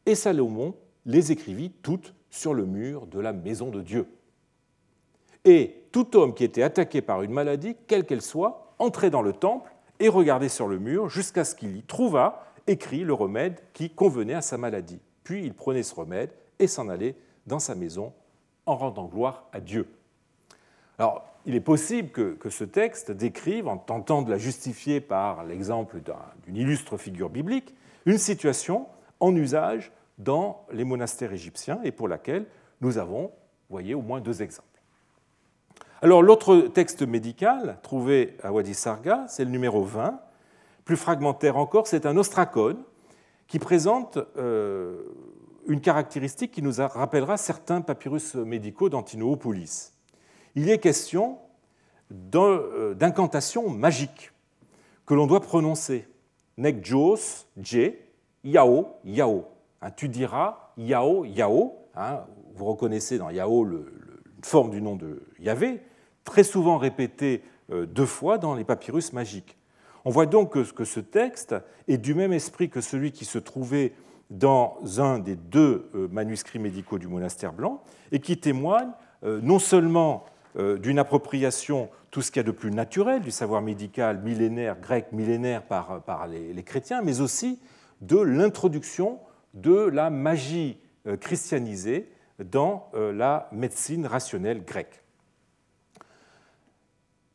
Et 0.06 0.16
Salomon 0.16 0.76
les 1.06 1.32
écrivit 1.32 1.72
toutes 1.82 2.14
sur 2.30 2.54
le 2.54 2.66
mur 2.66 3.08
de 3.08 3.20
la 3.20 3.34
maison 3.34 3.70
de 3.70 3.82
Dieu. 3.82 4.08
Et 5.46 5.86
tout 5.92 6.16
homme 6.16 6.34
qui 6.34 6.44
était 6.44 6.64
attaqué 6.64 7.02
par 7.02 7.22
une 7.24 7.32
maladie, 7.32 7.76
quelle 7.88 8.06
qu'elle 8.06 8.22
soit, 8.22 8.76
entrait 8.80 9.10
dans 9.10 9.22
le 9.22 9.34
temple 9.34 9.74
et 10.00 10.10
regardait 10.10 10.50
sur 10.50 10.68
le 10.68 10.80
mur 10.80 11.10
jusqu'à 11.10 11.44
ce 11.44 11.56
qu'il 11.56 11.76
y 11.76 11.84
trouvât 11.84 12.44
écrit 12.68 13.04
le 13.04 13.14
remède 13.14 13.60
qui 13.74 13.90
convenait 13.90 14.34
à 14.34 14.42
sa 14.42 14.58
maladie. 14.58 15.00
Puis 15.24 15.44
il 15.44 15.54
prenait 15.54 15.84
ce 15.84 15.96
remède 15.96 16.32
et 16.60 16.68
s'en 16.68 16.90
allait 16.90 17.16
dans 17.48 17.60
sa 17.60 17.76
maison 17.76 18.14
en 18.66 18.76
rendant 18.76 19.06
gloire 19.06 19.48
à 19.52 19.60
Dieu. 19.60 19.88
Alors, 20.98 21.26
il 21.46 21.56
est 21.56 21.62
possible 21.62 22.10
que, 22.10 22.34
que, 22.36 22.50
ce 22.50 22.64
texte 22.64 23.12
décrive, 23.12 23.68
en 23.68 23.78
tentant 23.78 24.22
de 24.22 24.32
la 24.32 24.38
justifier 24.38 25.02
par 25.02 25.44
l'exemple 25.44 25.98
d'une 26.46 26.56
illustre 26.56 26.98
figure 26.98 27.30
biblique, 27.30 27.76
une 28.06 28.18
situation 28.18 28.88
en 29.20 29.36
usage 29.36 29.92
dans 30.18 30.66
les 30.72 30.84
monastères 30.84 31.34
égyptiens 31.34 31.80
et 31.84 31.92
pour 31.92 32.08
laquelle 32.08 32.46
nous 32.82 32.98
avons, 32.98 33.32
voyez, 33.70 33.94
au 33.94 34.02
moins 34.02 34.22
deux 34.22 34.42
exemples. 34.42 34.68
Alors 36.02 36.22
l'autre 36.22 36.58
texte 36.74 37.02
médical 37.02 37.78
trouvé 37.82 38.36
à 38.44 38.52
Wadi 38.52 38.74
Sarga, 38.74 39.26
c'est 39.30 39.46
le 39.46 39.52
numéro 39.52 39.84
20. 39.84 40.20
Plus 40.86 40.98
fragmentaire 40.98 41.58
encore, 41.58 41.88
c'est 41.88 42.06
un 42.06 42.18
ostracone 42.18 42.84
qui 43.48 43.60
présente 43.60 44.18
euh, 44.38 45.02
une 45.68 45.82
caractéristique 45.82 46.52
qui 46.52 46.62
nous 46.62 46.74
rappellera 46.78 47.38
certains 47.38 47.82
papyrus 47.82 48.36
médicaux 48.36 48.90
d'Antinopolis. 48.90 49.94
Il 50.56 50.70
est 50.70 50.80
question 50.80 51.40
euh, 52.36 52.94
d'incantations 52.94 53.70
magiques 53.70 54.32
que 55.06 55.14
l'on 55.14 55.28
doit 55.28 55.42
prononcer. 55.42 56.08
Nek 56.58 56.86
Jos, 56.86 57.48
Je, 57.62 57.94
Yao, 58.44 58.88
Yao. 59.06 59.46
Tu 59.96 60.10
diras 60.10 60.72
Yao, 60.78 61.26
Yao. 61.26 61.74
Hein, 61.96 62.22
vous 62.56 62.66
reconnaissez 62.66 63.18
dans 63.18 63.30
Yao 63.30 63.66
une 63.66 63.86
forme 64.44 64.72
du 64.72 64.82
nom 64.82 64.96
de 64.96 65.24
Yahvé, 65.40 65.82
très 66.24 66.44
souvent 66.44 66.78
répété 66.78 67.44
euh, 67.72 67.86
deux 67.86 68.06
fois 68.06 68.38
dans 68.38 68.56
les 68.56 68.64
papyrus 68.64 69.14
magiques. 69.14 69.58
On 70.06 70.12
voit 70.12 70.26
donc 70.26 70.54
que 70.74 70.86
ce 70.86 71.00
texte 71.00 71.56
est 71.88 71.98
du 71.98 72.14
même 72.14 72.34
esprit 72.34 72.70
que 72.70 72.82
celui 72.82 73.12
qui 73.12 73.26
se 73.26 73.38
trouvait 73.38 73.94
dans 74.30 74.78
un 74.98 75.20
des 75.20 75.36
deux 75.36 75.90
euh, 75.96 76.08
manuscrits 76.12 76.60
médicaux 76.60 76.98
du 76.98 77.08
monastère 77.08 77.54
blanc 77.54 77.84
et 78.12 78.20
qui 78.20 78.38
témoigne 78.38 78.92
euh, 79.24 79.40
non 79.42 79.60
seulement 79.60 80.26
d'une 80.56 81.00
appropriation, 81.00 81.90
tout 82.12 82.22
ce 82.22 82.30
qu'il 82.30 82.40
y 82.40 82.42
a 82.42 82.44
de 82.44 82.52
plus 82.52 82.70
naturel 82.70 83.22
du 83.22 83.32
savoir 83.32 83.64
médical 83.64 84.22
millénaire, 84.22 84.80
grec 84.80 85.08
millénaire 85.12 85.64
par, 85.64 86.28
les, 86.28 86.62
chrétiens, 86.62 87.02
mais 87.02 87.22
aussi 87.22 87.60
de 88.02 88.20
l'introduction 88.20 89.18
de 89.56 89.74
la 89.74 90.12
magie 90.12 90.78
christianisée 91.22 92.08
dans 92.38 92.92
la 92.94 93.50
médecine 93.52 94.06
rationnelle 94.06 94.64
grecque. 94.64 95.03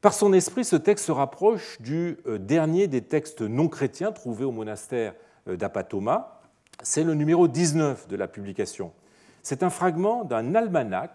Par 0.01 0.15
son 0.15 0.33
esprit, 0.33 0.65
ce 0.65 0.77
texte 0.77 1.07
se 1.07 1.13
rapproche 1.13 1.81
du 1.81 2.19
euh, 2.29 2.39
dernier 2.39 2.87
des 2.87 3.03
textes 3.03 3.43
non 3.43 3.67
chrétiens 3.67 4.13
trouvés 4.13 4.45
au 4.45 4.53
monastère 4.53 5.13
euh, 5.49 5.57
d'Apatoma. 5.57 6.41
C'est 6.85 7.03
le 7.03 7.15
numéro 7.15 7.49
19 7.49 8.07
de 8.07 8.15
la 8.15 8.29
publication. 8.29 8.93
C'est 9.43 9.65
un 9.65 9.71
fragment 9.71 10.23
d'un 10.23 10.55
almanach 10.55 11.11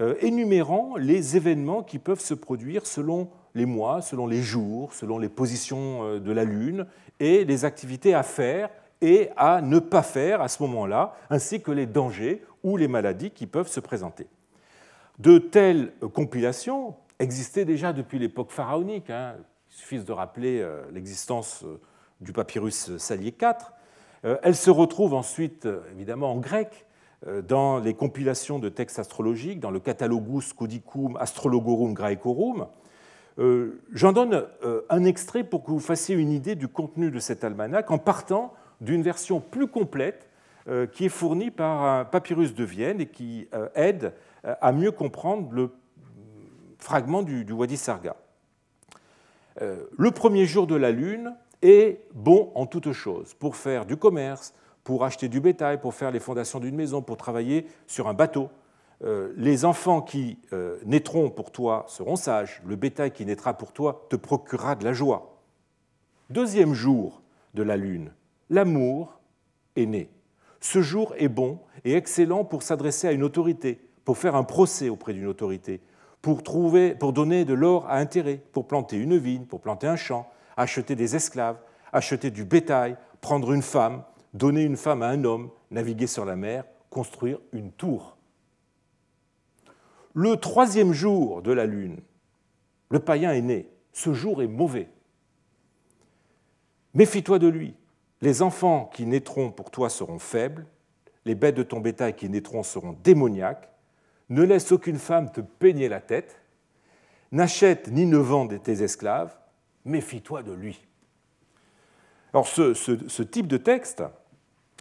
euh, 0.00 0.16
énumérant 0.20 0.96
les 0.96 1.36
événements 1.36 1.84
qui 1.84 2.00
peuvent 2.00 2.20
se 2.20 2.34
produire 2.34 2.86
selon 2.86 3.30
les 3.54 3.66
mois, 3.66 4.02
selon 4.02 4.26
les 4.26 4.42
jours, 4.42 4.94
selon 4.94 5.18
les 5.18 5.28
positions 5.28 6.18
de 6.18 6.32
la 6.32 6.42
Lune 6.42 6.86
et 7.20 7.44
les 7.44 7.64
activités 7.64 8.14
à 8.14 8.24
faire 8.24 8.70
et 9.00 9.28
à 9.36 9.60
ne 9.60 9.78
pas 9.78 10.02
faire 10.02 10.40
à 10.40 10.48
ce 10.48 10.60
moment-là, 10.64 11.14
ainsi 11.30 11.60
que 11.60 11.70
les 11.70 11.86
dangers 11.86 12.42
ou 12.64 12.76
les 12.76 12.88
maladies 12.88 13.30
qui 13.30 13.46
peuvent 13.46 13.68
se 13.68 13.78
présenter. 13.78 14.26
De 15.18 15.38
telles 15.38 15.92
compilations 16.14 16.94
existait 17.22 17.64
déjà 17.64 17.92
depuis 17.92 18.18
l'époque 18.18 18.50
pharaonique. 18.50 19.10
Hein. 19.10 19.36
Il 19.70 19.76
suffit 19.76 19.98
de 19.98 20.12
rappeler 20.12 20.60
euh, 20.60 20.82
l'existence 20.92 21.62
euh, 21.64 21.80
du 22.20 22.32
papyrus 22.32 22.96
Salier 22.98 23.34
IV. 23.40 23.54
Euh, 24.24 24.36
elle 24.42 24.56
se 24.56 24.70
retrouve 24.70 25.14
ensuite, 25.14 25.66
évidemment, 25.92 26.32
en 26.32 26.38
grec, 26.38 26.86
dans 27.46 27.78
les 27.78 27.94
compilations 27.94 28.58
de 28.58 28.68
textes 28.68 28.98
astrologiques, 28.98 29.60
dans 29.60 29.70
le 29.70 29.78
Catalogus 29.78 30.52
Codicum 30.52 31.16
Astrologorum 31.18 31.94
Graecorum. 31.94 32.66
J'en 33.92 34.12
donne 34.12 34.44
un 34.90 35.04
extrait 35.04 35.44
pour 35.44 35.62
que 35.62 35.70
vous 35.70 35.78
fassiez 35.78 36.16
une 36.16 36.32
idée 36.32 36.56
du 36.56 36.66
contenu 36.66 37.12
de 37.12 37.20
cet 37.20 37.44
almanach 37.44 37.92
en 37.92 37.98
partant 37.98 38.52
d'une 38.80 39.02
version 39.02 39.38
plus 39.38 39.68
complète 39.68 40.28
qui 40.94 41.04
est 41.04 41.08
fournie 41.08 41.52
par 41.52 41.84
un 41.84 42.04
papyrus 42.04 42.56
de 42.56 42.64
Vienne 42.64 43.00
et 43.00 43.06
qui 43.06 43.48
aide 43.76 44.14
à 44.42 44.72
mieux 44.72 44.90
comprendre 44.90 45.52
le 45.52 45.70
fragment 46.82 47.22
du, 47.22 47.50
Wadi 47.52 47.76
Sarga. 47.76 48.16
Euh, 49.60 49.84
le 49.96 50.10
premier 50.10 50.46
jour 50.46 50.66
de 50.66 50.74
la 50.74 50.90
lune 50.90 51.34
est 51.62 52.00
bon 52.14 52.50
en 52.54 52.66
toutes 52.66 52.92
choses, 52.92 53.34
pour 53.34 53.56
faire 53.56 53.86
du 53.86 53.96
commerce, 53.96 54.52
pour 54.82 55.04
acheter 55.04 55.28
du 55.28 55.40
bétail, 55.40 55.80
pour 55.80 55.94
faire 55.94 56.10
les 56.10 56.18
fondations 56.18 56.58
d'une 56.58 56.74
maison, 56.74 57.00
pour 57.00 57.16
travailler 57.16 57.66
sur 57.86 58.08
un 58.08 58.14
bateau. 58.14 58.50
Euh, 59.04 59.32
les 59.36 59.64
enfants 59.64 60.02
qui 60.02 60.38
euh, 60.52 60.78
naîtront 60.84 61.30
pour 61.30 61.52
toi 61.52 61.84
seront 61.88 62.16
sages, 62.16 62.60
le 62.66 62.74
bétail 62.74 63.12
qui 63.12 63.24
naîtra 63.24 63.54
pour 63.54 63.72
toi 63.72 64.06
te 64.10 64.16
procurera 64.16 64.74
de 64.74 64.84
la 64.84 64.92
joie. 64.92 65.40
Deuxième 66.30 66.74
jour 66.74 67.22
de 67.54 67.62
la 67.62 67.76
lune, 67.76 68.12
l'amour 68.50 69.20
est 69.76 69.86
né. 69.86 70.10
Ce 70.60 70.82
jour 70.82 71.14
est 71.16 71.28
bon 71.28 71.58
et 71.84 71.94
excellent 71.94 72.44
pour 72.44 72.62
s'adresser 72.62 73.06
à 73.06 73.12
une 73.12 73.22
autorité, 73.22 73.80
pour 74.04 74.18
faire 74.18 74.34
un 74.34 74.44
procès 74.44 74.88
auprès 74.88 75.12
d'une 75.12 75.26
autorité, 75.26 75.80
pour, 76.22 77.12
donner 77.12 77.44
de 77.44 77.52
l'or 77.52 77.86
à 77.88 77.96
intérêt, 77.96 78.40
pour 78.52 78.68
planter 78.68 78.96
une 78.96 79.18
vigne, 79.18 79.44
pour 79.44 79.60
planter 79.60 79.88
un 79.88 79.96
champ, 79.96 80.30
acheter 80.56 80.94
des 80.94 81.16
esclaves, 81.16 81.58
acheter 81.92 82.30
du 82.30 82.44
bétail, 82.44 82.96
prendre 83.20 83.52
une 83.52 83.62
femme, 83.62 84.04
donner 84.32 84.62
une 84.62 84.76
femme 84.76 85.02
à 85.02 85.08
un 85.08 85.24
homme, 85.24 85.50
naviguer 85.72 86.06
sur 86.06 86.24
la 86.24 86.36
mer, 86.36 86.64
construire 86.90 87.38
une 87.52 87.72
tour. 87.72 88.16
Le 90.14 90.36
troisième 90.36 90.92
jour 90.92 91.42
de 91.42 91.52
la 91.52 91.66
lune, 91.66 92.00
le 92.90 93.00
païen 93.00 93.32
est 93.32 93.42
né. 93.42 93.68
Ce 93.92 94.14
jour 94.14 94.42
est 94.42 94.48
mauvais. 94.48 94.88
Méfie-toi 96.94 97.38
de 97.38 97.48
lui. 97.48 97.74
Les 98.20 98.42
enfants 98.42 98.90
qui 98.94 99.06
naîtront 99.06 99.50
pour 99.50 99.70
toi 99.70 99.90
seront 99.90 100.18
faibles, 100.18 100.66
les 101.24 101.34
bêtes 101.34 101.56
de 101.56 101.62
ton 101.62 101.80
bétail 101.80 102.14
qui 102.14 102.28
naîtront 102.28 102.62
seront 102.62 102.96
démoniaques, 103.02 103.71
ne 104.32 104.42
laisse 104.42 104.72
aucune 104.72 104.98
femme 104.98 105.30
te 105.30 105.40
peigner 105.40 105.88
la 105.88 106.00
tête, 106.00 106.40
n'achète 107.32 107.88
ni 107.88 108.06
ne 108.06 108.16
vend 108.16 108.48
tes 108.48 108.82
esclaves, 108.82 109.36
méfie-toi 109.84 110.42
de 110.42 110.52
lui. 110.52 110.80
Alors 112.32 112.46
ce, 112.46 113.22
type 113.22 113.46
de 113.46 113.58
texte 113.58 114.02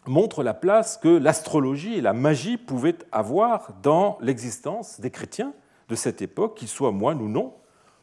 montre 0.08 0.42
la 0.42 0.54
place 0.54 0.98
que 0.98 1.10
l'astrologie 1.10 1.96
et 1.96 2.02
la 2.02 2.14
magie 2.14 2.58
pouvaient 2.58 2.98
avoir 3.12 3.74
dans 3.84 4.18
l'existence 4.22 5.02
des 5.02 5.12
chrétiens 5.12 5.54
de 5.90 5.96
cette 5.96 6.22
époque, 6.22 6.56
qu'ils 6.56 6.70
soient 6.70 6.94
moines 6.94 7.22
ou 7.22 7.28
non. 7.28 7.54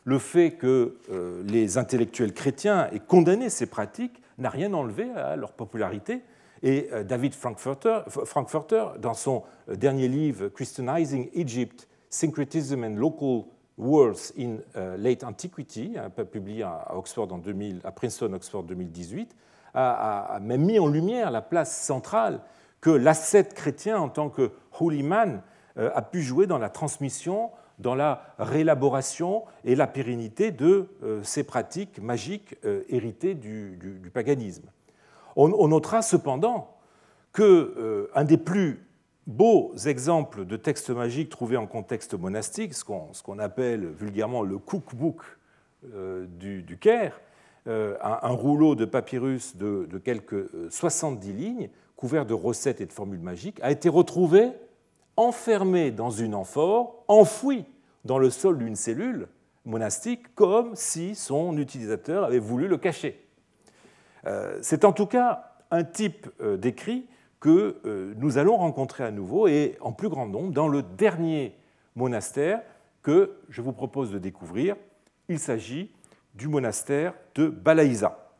Le 0.04 0.18
fait 0.18 0.52
que 0.52 0.98
euh, 1.10 1.42
les 1.46 1.78
intellectuels 1.78 2.34
chrétiens 2.34 2.88
aient 2.92 3.00
condamné 3.00 3.48
ces 3.48 3.66
pratiques 3.66 4.22
n'a 4.36 4.50
rien 4.50 4.72
enlevé 4.74 5.10
à 5.12 5.36
leur 5.36 5.52
popularité 5.52 6.22
et 6.62 6.88
euh, 6.92 7.04
David 7.04 7.34
Frankfurter, 7.34 8.84
dans 8.98 9.14
son 9.14 9.44
euh, 9.68 9.76
dernier 9.76 10.08
livre 10.08 10.48
Christianizing 10.48 11.30
Egypt, 11.34 11.88
Syncretism 12.10 12.84
and 12.84 12.96
Local 12.96 13.44
Worlds 13.76 14.32
in 14.38 14.56
euh, 14.76 14.96
Late 14.96 15.24
Antiquity, 15.24 15.94
publié 16.32 16.62
à 16.62 16.96
Oxford 16.96 17.28
en 17.32 17.38
2000, 17.38 17.80
à 17.84 17.92
Princeton, 17.92 18.32
Oxford 18.32 18.64
2018, 18.64 19.34
a, 19.74 20.38
même 20.42 20.64
mis 20.64 20.78
en 20.78 20.88
lumière 20.88 21.30
la 21.30 21.42
place 21.42 21.84
centrale 21.84 22.40
que 22.80 22.90
l'ascète 22.90 23.54
chrétien 23.54 23.98
en 23.98 24.08
tant 24.08 24.30
que 24.30 24.50
holy 24.80 25.02
man 25.02 25.42
a 25.76 26.02
pu 26.02 26.22
jouer 26.22 26.46
dans 26.46 26.58
la 26.58 26.70
transmission, 26.70 27.50
dans 27.78 27.94
la 27.94 28.22
réélaboration 28.38 29.44
et 29.64 29.76
la 29.76 29.86
pérennité 29.86 30.50
de 30.50 30.88
ces 31.22 31.44
pratiques 31.44 32.00
magiques 32.02 32.56
héritées 32.88 33.34
du, 33.34 34.10
paganisme. 34.12 34.68
On, 35.40 35.68
notera 35.68 36.02
cependant 36.02 36.76
qu'un 37.32 38.24
des 38.24 38.38
plus 38.38 38.84
beaux 39.28 39.72
exemples 39.86 40.44
de 40.44 40.56
textes 40.56 40.90
magiques 40.90 41.30
trouvés 41.30 41.56
en 41.56 41.68
contexte 41.68 42.14
monastique, 42.14 42.74
ce 42.74 42.82
qu'on 42.84 43.38
appelle 43.38 43.86
vulgairement 43.86 44.42
le 44.42 44.58
cookbook 44.58 45.22
euh, 45.94 46.26
du, 46.26 46.76
Caire, 46.80 47.20
euh, 47.68 47.96
un, 48.02 48.32
rouleau 48.32 48.74
de 48.74 48.84
papyrus 48.84 49.54
de, 49.56 49.86
quelques 50.04 50.48
70 50.70 51.28
euh, 51.28 51.32
lignes, 51.32 51.70
couvert 51.94 52.26
de 52.26 52.34
recettes 52.34 52.80
et 52.80 52.86
de 52.86 52.92
formules 52.92 53.20
magiques, 53.20 53.60
a 53.62 53.70
été 53.70 53.88
retrouvé 53.88 54.50
enfermé 55.16 55.92
dans 55.92 56.10
une 56.10 56.34
amphore, 56.34 57.04
enfoui 57.06 57.64
dans 58.04 58.18
le 58.18 58.30
sol 58.30 58.58
d'une 58.58 58.74
cellule 58.74 59.28
monastique, 59.64 60.34
comme 60.34 60.74
si 60.74 61.14
son 61.14 61.56
utilisateur 61.58 62.24
avait 62.24 62.40
voulu 62.40 62.66
le 62.66 62.76
cacher. 62.76 63.27
C'est 64.62 64.84
en 64.84 64.92
tout 64.92 65.06
cas 65.06 65.54
un 65.70 65.84
type 65.84 66.28
d'écrit 66.40 67.06
que 67.40 67.80
euh, 67.84 68.14
nous 68.16 68.38
allons 68.38 68.56
rencontrer 68.56 69.04
à 69.04 69.10
nouveau 69.10 69.46
et 69.46 69.76
en 69.80 69.92
plus 69.92 70.08
grand 70.08 70.26
nombre 70.26 70.52
dans 70.52 70.68
le 70.68 70.82
dernier 70.82 71.56
monastère 71.94 72.62
que 73.02 73.38
je 73.48 73.62
vous 73.62 73.72
propose 73.72 74.10
de 74.10 74.18
découvrir. 74.18 74.76
Il 75.28 75.38
s'agit 75.38 75.92
du 76.34 76.48
monastère 76.48 77.14
de 77.34 77.48
Balaïsa, 77.48 78.30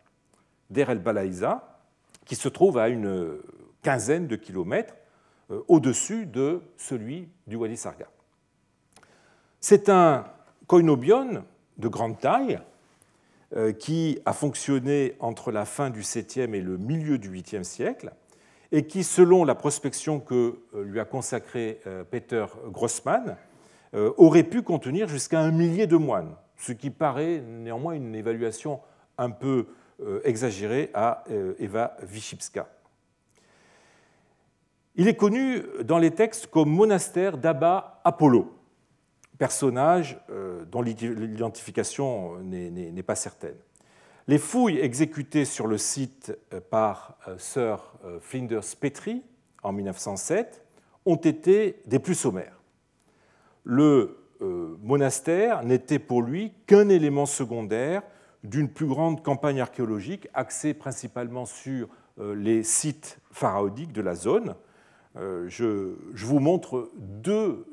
Der 0.71 0.91
el 0.91 0.99
Balaïsa, 0.99 1.79
qui 2.25 2.35
se 2.35 2.49
trouve 2.49 2.79
à 2.79 2.89
une 2.89 3.39
quinzaine 3.83 4.27
de 4.27 4.37
kilomètres 4.37 4.95
euh, 5.51 5.63
au-dessus 5.69 6.27
de 6.27 6.61
celui 6.77 7.29
du 7.47 7.57
Wadi 7.57 7.77
Sarga. 7.77 8.07
C'est 9.61 9.89
un 9.89 10.25
koinobion 10.67 11.45
de 11.79 11.89
grande 11.89 12.19
taille 12.19 12.57
euh, 12.57 12.61
qui 13.79 14.19
a 14.27 14.33
fonctionné 14.33 15.15
entre 15.21 15.51
la 15.51 15.65
fin 15.65 15.89
du 15.89 16.03
7e 16.03 16.55
et 16.55 16.61
le 16.61 16.77
milieu 16.77 17.17
du 17.17 17.31
8e 17.31 17.63
siècle 17.63 18.13
et 18.73 18.87
qui, 18.87 19.05
selon 19.05 19.45
la 19.45 19.55
prospection 19.55 20.21
que 20.21 20.59
euh, 20.75 20.85
lui 20.85 21.01
a 21.01 21.05
consacrée 21.05 21.81
euh, 21.87 22.05
Peter 22.05 22.45
Grossman, 22.67 23.37
euh, 23.95 24.13
aurait 24.19 24.43
pu 24.43 24.63
contenir 24.63 25.09
jusqu'à 25.09 25.41
un 25.41 25.51
millier 25.51 25.87
de 25.87 25.97
moines, 25.97 26.35
ce 26.57 26.73
qui 26.73 26.91
paraît 26.91 27.41
néanmoins 27.41 27.95
une 27.95 28.15
évaluation 28.15 28.81
un 29.17 29.31
peu 29.31 29.67
exagérée 30.23 30.93
à 30.95 31.25
Eva 31.59 31.97
Wyszybska. 32.09 32.69
Il 34.95 35.09
est 35.09 35.17
connu 35.17 35.65
dans 35.83 35.99
les 35.99 36.13
textes 36.13 36.47
comme 36.47 36.71
monastère 36.71 37.37
d'Abba 37.37 38.01
Apollo, 38.05 38.58
personnage 39.39 40.19
dont 40.71 40.83
l'identification 40.83 42.39
n'est 42.41 43.03
pas 43.03 43.15
certaine. 43.15 43.57
Les 44.29 44.37
fouilles 44.37 44.79
exécutées 44.79 45.47
sur 45.47 45.67
le 45.67 45.79
site 45.79 46.37
euh, 46.53 46.61
par 46.61 47.17
euh, 47.27 47.39
Sir 47.39 47.95
euh, 48.05 48.21
Flinders 48.21 48.77
Petrie 48.79 49.23
en 49.63 49.73
1907 49.73 50.63
ont 51.07 51.17
été 51.17 51.81
des 51.87 51.99
plus 51.99 52.15
sommaires. 52.15 52.61
Le 53.65 54.15
monastère 54.41 55.65
n'était 55.65 55.99
pour 55.99 56.23
lui 56.23 56.53
qu'un 56.67 56.91
élément 56.91 57.27
secondaire 57.27 58.03
d'une 58.45 58.69
plus 58.69 58.87
grande 58.87 59.25
campagne 59.25 59.61
archéologique 59.61 60.29
axée 60.33 60.75
principalement 60.75 61.45
sur 61.45 61.89
les 62.19 62.63
sites 62.63 63.19
pharaoniques 63.33 63.93
de 63.93 64.01
la 64.01 64.15
zone. 64.15 64.55
Je, 65.17 65.97
vous 66.15 66.39
montre 66.39 66.93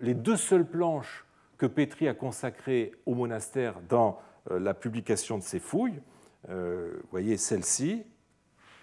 les 0.02 0.16
deux 0.16 0.38
seules 0.38 0.66
planches 0.66 1.25
que 1.58 1.66
Petrie 1.66 2.08
a 2.08 2.14
consacrées 2.14 2.92
au 3.06 3.16
monastère 3.16 3.76
dans 3.88 4.20
la 4.50 4.74
publication 4.74 5.38
de 5.38 5.44
ses 5.44 5.60
fouilles. 5.60 6.02
Euh, 6.50 6.92
vous 6.94 7.10
voyez 7.12 7.38
celle-ci 7.38 8.04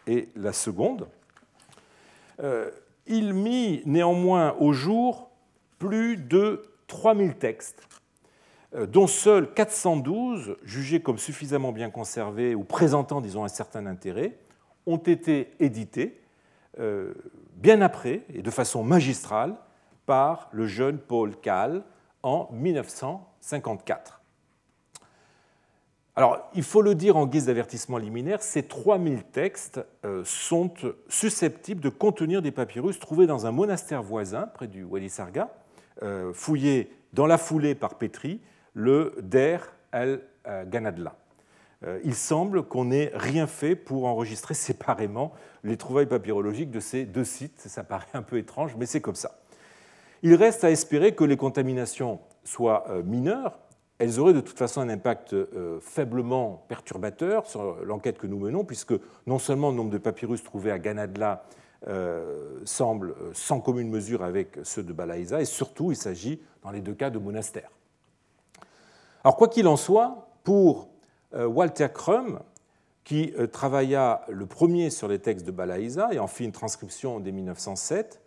et 0.07 0.29
la 0.35 0.53
seconde. 0.53 1.09
Euh, 2.41 2.71
il 3.07 3.35
mit 3.35 3.83
néanmoins 3.87 4.57
au 4.59 4.73
jour 4.73 5.31
plus 5.79 6.17
de 6.17 6.63
3000 6.89 7.35
textes, 7.37 7.87
euh, 8.75 8.87
dont 8.87 9.07
seuls 9.07 9.53
412, 9.53 10.57
jugés 10.65 11.01
comme 11.01 11.19
suffisamment 11.19 11.73
bien 11.73 11.91
conservés 11.91 12.55
ou 12.55 12.65
présentant, 12.65 13.21
disons, 13.21 13.45
un 13.45 13.49
certain 13.49 13.87
intérêt, 13.87 14.39
ont 14.87 14.99
été 14.99 15.53
édités 15.61 16.19
bien 17.57 17.83
après 17.83 18.23
et 18.33 18.41
de 18.41 18.51
façon 18.51 18.83
magistrale 18.83 19.55
par 20.07 20.49
le 20.53 20.67
jeune 20.67 20.99
Paul 20.99 21.37
Kahl 21.37 21.85
en 22.23 22.49
1954. 22.53 24.23
Alors, 26.15 26.51
il 26.55 26.63
faut 26.63 26.83
le 26.83 26.95
dire 26.95 27.17
en 27.17 27.27
guise 27.27 27.47
d'avertissement 27.47 27.97
liminaire, 27.97 28.43
ces 28.43 28.65
3000 28.65 29.23
textes 29.25 29.81
euh, 30.05 30.23
sont 30.27 30.71
susceptibles 31.09 31.81
de 31.81 31.89
contenir 31.89 32.43
des 32.43 32.51
papyrus 32.51 32.99
trouvés 32.99 33.27
dans 33.27 33.47
un 33.47 33.51
monastère 33.51 34.03
voisin, 34.03 34.43
près 34.43 34.67
du 34.67 34.85
Wadi 34.85 35.09
Sarga, 35.09 35.49
euh, 36.03 36.35
fouillé 36.35 36.93
dans 37.15 37.27
la 37.27 37.39
foulée 37.39 37.75
par 37.75 37.95
Petri, 37.95 38.41
le 38.75 39.15
Der 39.23 39.73
el-Ganadla. 39.93 41.17
Euh, 41.85 41.99
il 42.05 42.15
semble 42.15 42.63
qu'on 42.63 42.87
n'ait 42.87 43.11
rien 43.15 43.47
fait 43.47 43.75
pour 43.75 44.07
enregistrer 44.07 44.55
séparément 44.55 45.33
les 45.65 45.79
trouvailles 45.79 46.07
papyrologiques 46.07 46.71
de 46.71 46.81
ces 46.81 47.05
deux 47.05 47.25
sites. 47.25 47.61
Ça 47.61 47.85
paraît 47.85 48.07
un 48.15 48.23
peu 48.23 48.37
étrange, 48.37 48.77
mais 48.77 48.87
c'est 48.87 49.01
comme 49.01 49.15
ça. 49.15 49.42
Il 50.23 50.35
reste 50.35 50.65
à 50.65 50.71
espérer 50.71 51.15
que 51.15 51.25
les 51.25 51.37
contaminations 51.37 52.21
soient 52.45 52.87
mineures, 53.05 53.59
elles 54.03 54.19
auraient 54.19 54.33
de 54.33 54.41
toute 54.41 54.59
façon 54.59 54.81
un 54.81 54.89
impact 54.89 55.33
euh, 55.33 55.79
faiblement 55.81 56.65
perturbateur 56.67 57.47
sur 57.47 57.85
l'enquête 57.85 58.19
que 58.19 58.27
nous 58.27 58.39
menons, 58.39 58.65
puisque 58.65 58.95
non 59.29 59.39
seulement 59.39 59.71
le 59.71 59.77
nombre 59.77 59.91
de 59.91 59.99
papyrus 59.99 60.43
trouvés 60.43 60.73
à 60.73 60.81
Ganadla 60.81 61.45
euh, 61.87 62.59
semble 62.65 63.11
euh, 63.11 63.31
sans 63.33 63.61
commune 63.61 63.89
mesure 63.89 64.25
avec 64.25 64.59
ceux 64.65 64.83
de 64.83 64.93
Balaïsa, 64.93 65.41
et 65.41 65.45
surtout 65.45 65.93
il 65.93 65.97
s'agit 65.97 66.41
dans 66.65 66.73
les 66.73 66.81
deux 66.81 66.95
cas 66.95 67.11
de 67.11 67.21
monastères. 67.21 67.71
Alors 69.23 69.37
quoi 69.37 69.47
qu'il 69.47 69.69
en 69.69 69.77
soit, 69.77 70.29
pour 70.43 70.89
Walter 71.33 71.87
Crum, 71.95 72.41
qui 73.05 73.33
travailla 73.53 74.23
le 74.29 74.47
premier 74.47 74.91
sur 74.91 75.07
les 75.07 75.21
textes 75.21 75.47
de 75.47 75.53
Balaïsa 75.53 76.09
et 76.13 76.19
en 76.19 76.27
fit 76.27 76.45
une 76.45 76.53
transcription 76.53 77.21
dès 77.21 77.31
1907, 77.31 78.21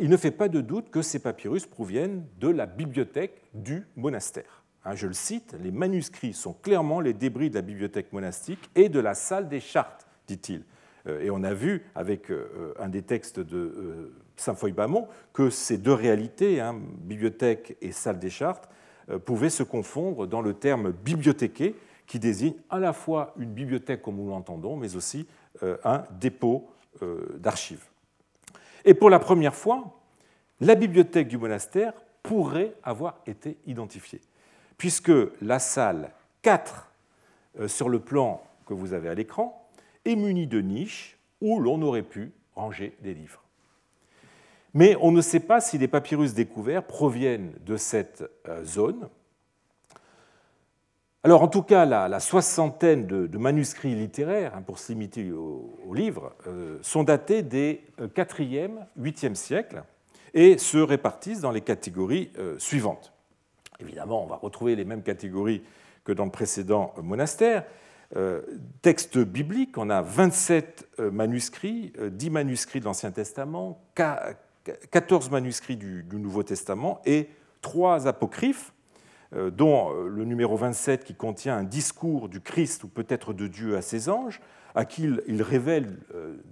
il 0.00 0.10
ne 0.10 0.16
fait 0.16 0.30
pas 0.30 0.48
de 0.48 0.60
doute 0.60 0.90
que 0.90 1.02
ces 1.02 1.18
papyrus 1.18 1.66
proviennent 1.66 2.24
de 2.38 2.48
la 2.48 2.66
bibliothèque 2.66 3.42
du 3.54 3.86
monastère. 3.96 4.64
Hein, 4.84 4.94
je 4.94 5.06
le 5.06 5.12
cite, 5.12 5.54
les 5.60 5.70
manuscrits 5.70 6.32
sont 6.32 6.54
clairement 6.54 7.00
les 7.00 7.12
débris 7.12 7.50
de 7.50 7.56
la 7.56 7.62
bibliothèque 7.62 8.12
monastique 8.12 8.70
et 8.74 8.88
de 8.88 9.00
la 9.00 9.14
salle 9.14 9.48
des 9.48 9.60
chartes, 9.60 10.06
dit-il. 10.26 10.64
Euh, 11.06 11.20
et 11.20 11.30
on 11.30 11.42
a 11.42 11.54
vu 11.54 11.84
avec 11.94 12.30
euh, 12.30 12.74
un 12.78 12.88
des 12.88 13.02
textes 13.02 13.40
de 13.40 13.58
euh, 13.58 14.14
Saint-Foy-Bamont 14.36 15.08
que 15.32 15.50
ces 15.50 15.78
deux 15.78 15.92
réalités, 15.92 16.60
hein, 16.60 16.80
bibliothèque 17.00 17.76
et 17.80 17.92
salle 17.92 18.18
des 18.18 18.30
chartes, 18.30 18.68
pouvaient 19.24 19.48
se 19.48 19.62
confondre 19.62 20.26
dans 20.26 20.42
le 20.42 20.52
terme 20.52 20.92
bibliothéqué, 20.92 21.74
qui 22.06 22.18
désigne 22.18 22.52
à 22.68 22.78
la 22.78 22.92
fois 22.92 23.32
une 23.38 23.50
bibliothèque 23.50 24.02
comme 24.02 24.16
nous 24.16 24.28
l'entendons, 24.28 24.76
mais 24.76 24.96
aussi 24.96 25.26
un 25.62 26.04
dépôt 26.20 26.68
d'archives. 27.38 27.86
Et 28.88 28.94
pour 28.94 29.10
la 29.10 29.18
première 29.18 29.54
fois, 29.54 30.00
la 30.62 30.74
bibliothèque 30.74 31.28
du 31.28 31.36
monastère 31.36 31.92
pourrait 32.22 32.72
avoir 32.82 33.20
été 33.26 33.58
identifiée 33.66 34.22
puisque 34.78 35.12
la 35.42 35.58
salle 35.58 36.10
4 36.40 36.90
euh, 37.60 37.68
sur 37.68 37.90
le 37.90 37.98
plan 37.98 38.42
que 38.64 38.72
vous 38.72 38.94
avez 38.94 39.10
à 39.10 39.14
l'écran 39.14 39.68
est 40.06 40.16
munie 40.16 40.46
de 40.46 40.62
niches 40.62 41.18
où 41.42 41.60
l'on 41.60 41.82
aurait 41.82 42.02
pu 42.02 42.32
ranger 42.54 42.96
des 43.02 43.12
livres. 43.12 43.42
Mais 44.72 44.96
on 45.02 45.12
ne 45.12 45.20
sait 45.20 45.40
pas 45.40 45.60
si 45.60 45.76
les 45.76 45.88
papyrus 45.88 46.32
découverts 46.32 46.86
proviennent 46.86 47.52
de 47.66 47.76
cette 47.76 48.24
euh, 48.48 48.64
zone. 48.64 49.10
Alors 51.28 51.42
en 51.42 51.48
tout 51.48 51.62
cas, 51.62 51.84
la, 51.84 52.20
soixantaine 52.20 53.06
de, 53.06 53.36
manuscrits 53.36 53.94
littéraires, 53.94 54.54
hein, 54.56 54.62
pour 54.62 54.78
se 54.78 54.92
limiter 54.92 55.30
aux, 55.30 55.92
livres, 55.92 56.32
euh, 56.46 56.78
sont 56.80 57.04
datés 57.04 57.42
des 57.42 57.84
4e, 58.00 58.86
8e 58.98 59.34
siècles 59.34 59.82
et 60.32 60.56
se 60.56 60.78
répartissent 60.78 61.42
dans 61.42 61.50
les 61.50 61.60
catégories 61.60 62.30
suivantes. 62.56 63.12
Évidemment, 63.78 64.24
on 64.24 64.26
va 64.26 64.36
retrouver 64.36 64.74
les 64.74 64.86
mêmes 64.86 65.02
catégories 65.02 65.62
que 66.02 66.12
dans 66.12 66.24
le 66.24 66.30
précédent 66.30 66.94
monastère. 67.02 67.64
Euh, 68.16 68.40
texte 68.80 69.18
biblique, 69.18 69.76
on 69.76 69.90
a 69.90 70.00
27 70.00 70.88
euh, 70.98 71.10
manuscrits, 71.10 71.92
10 72.10 72.28
euh, 72.28 72.30
manuscrits 72.30 72.80
de 72.80 72.86
l'Ancien 72.86 73.10
Testament, 73.10 73.82
14 73.94 75.30
manuscrits 75.30 75.76
du, 75.76 76.04
Nouveau 76.12 76.42
Testament 76.42 77.02
et 77.04 77.28
3 77.60 78.08
apocryphes, 78.08 78.72
dont 79.32 79.92
le 79.92 80.24
numéro 80.24 80.56
27 80.56 81.04
qui 81.04 81.14
contient 81.14 81.56
un 81.56 81.64
discours 81.64 82.28
du 82.28 82.40
Christ 82.40 82.84
ou 82.84 82.88
peut-être 82.88 83.32
de 83.32 83.46
Dieu 83.46 83.76
à 83.76 83.82
ses 83.82 84.08
anges, 84.08 84.40
à 84.74 84.84
qui 84.84 85.08
il 85.26 85.42
révèle, 85.42 85.98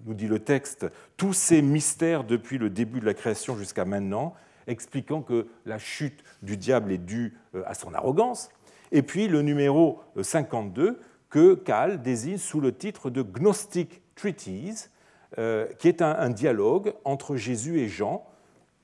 nous 0.05 0.15
dit 0.15 0.27
le 0.27 0.41
texte, 0.41 0.87
tous 1.17 1.33
ces 1.33 1.63
mystères 1.63 2.25
depuis 2.25 2.59
le 2.59 2.69
début 2.69 3.01
de 3.01 3.07
la 3.07 3.15
création 3.15 3.57
jusqu'à 3.57 3.85
maintenant, 3.85 4.35
expliquant 4.67 5.23
que 5.23 5.47
la 5.65 5.79
chute 5.79 6.23
du 6.43 6.57
diable 6.57 6.93
est 6.93 6.99
due 6.99 7.39
à 7.65 7.75
son 7.75 7.95
arrogance. 7.95 8.51
Et 8.93 9.03
puis 9.03 9.29
le 9.29 9.43
numéro 9.43 10.01
52 10.21 11.01
que 11.31 11.55
Cal 11.55 12.03
désigne 12.03 12.39
sous 12.39 12.61
le 12.61 12.73
titre 12.73 13.11
de 13.11 13.23
Gnostic 13.23 14.03
Treatise, 14.15 14.91
qui 15.79 15.89
est 15.89 16.03
un, 16.03 16.31
dialogue 16.31 16.95
entre 17.05 17.37
Jésus 17.37 17.81
et 17.81 17.89
Jean, 17.89 18.27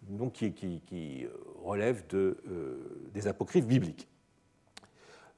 donc 0.08 0.32
qui, 0.32 1.26
relève 1.62 2.06
de, 2.08 2.36
des 3.14 3.28
apocryphes 3.28 3.66
bibliques. 3.66 4.08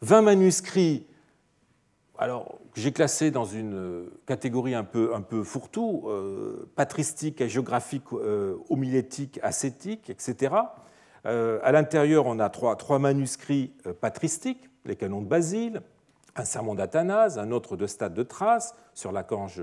20 0.01 0.23
manuscrits 0.23 1.07
alors, 2.17 2.61
j'ai 2.77 2.93
classé 2.93 3.33
dans 3.33 3.45
une 3.45 4.09
catégorie 4.25 4.75
un 4.75 4.85
peu, 4.85 5.15
un 5.15 5.21
peu 5.21 5.43
fourre-tout, 5.43 6.05
euh, 6.07 6.71
patristique, 6.77 7.45
géographique, 7.49 8.05
euh, 8.13 8.57
homilétique, 8.71 9.41
ascétique, 9.43 10.11
etc. 10.11 10.55
Euh, 11.27 11.59
à 11.65 11.73
l'intérieur, 11.73 12.27
on 12.27 12.39
a 12.39 12.49
trois, 12.51 12.77
trois 12.77 13.01
manuscrits 13.01 13.75
patristiques, 14.01 14.71
les 14.85 14.95
canons 14.95 15.23
de 15.23 15.27
Basile, 15.27 15.83
un 16.37 16.45
sermon 16.45 16.77
d'Athanase, 16.77 17.37
un 17.39 17.51
autre 17.51 17.77
de 17.77 17.87
Stade 17.87 18.15
de 18.15 18.23
Thrace 18.23 18.77
sur 18.93 19.11
l'archange 19.11 19.61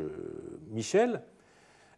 Michel, 0.70 1.22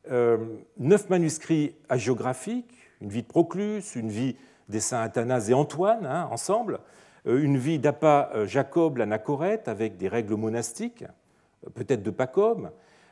neuf 0.09 1.09
manuscrits 1.09 1.75
hagiographiques, 1.89 2.83
une 3.01 3.10
vie 3.10 3.23
de 3.23 3.27
Proclus, 3.27 3.95
une 3.95 4.10
vie 4.10 4.36
des 4.69 4.79
saints 4.79 5.01
Athanase 5.01 5.49
et 5.49 5.53
Antoine, 5.53 6.06
hein, 6.06 6.27
ensemble, 6.32 6.79
euh, 7.27 7.41
une 7.41 7.58
vie 7.58 7.79
d'Appa 7.79 8.32
euh, 8.36 8.45
Jacob 8.45 8.97
l'anachorète 8.97 9.67
avec 9.67 9.97
des 9.97 10.08
règles 10.08 10.36
monastiques, 10.36 11.03
euh, 11.65 11.69
peut-être 11.73 12.03
de 12.03 12.12
Pacom, 12.12 12.71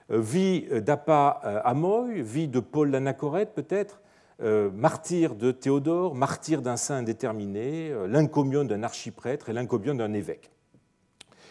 vie 0.09 0.67
d'Appa 0.81 1.39
Amoy, 1.63 2.21
vie 2.21 2.49
de 2.49 2.59
Paul 2.59 2.89
l'anachorète 2.89 3.53
peut-être, 3.53 4.01
martyr 4.41 5.35
de 5.35 5.51
Théodore, 5.51 6.15
martyr 6.15 6.61
d'un 6.61 6.75
saint 6.75 6.95
indéterminé, 6.95 7.93
l'incomion 8.09 8.65
d'un 8.65 8.83
archiprêtre 8.83 9.47
et 9.47 9.53
l'incomion 9.53 9.95
d'un 9.95 10.11
évêque. 10.11 10.51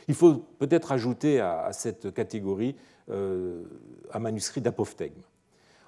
Il 0.08 0.14
faut 0.14 0.34
peut-être 0.58 0.92
ajouter 0.92 1.40
à 1.40 1.72
cette 1.72 2.12
catégorie 2.12 2.76
un 3.08 4.18
manuscrit 4.18 4.60
d'apophthegme. 4.60 5.22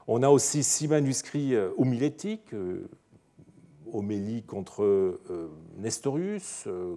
On 0.08 0.22
a 0.22 0.28
aussi 0.28 0.62
six 0.62 0.88
manuscrits 0.88 1.56
homilétiques, 1.78 2.54
homélie 3.92 4.42
contre 4.42 4.82
euh, 4.82 5.50
Nestorius, 5.78 6.64
euh, 6.66 6.96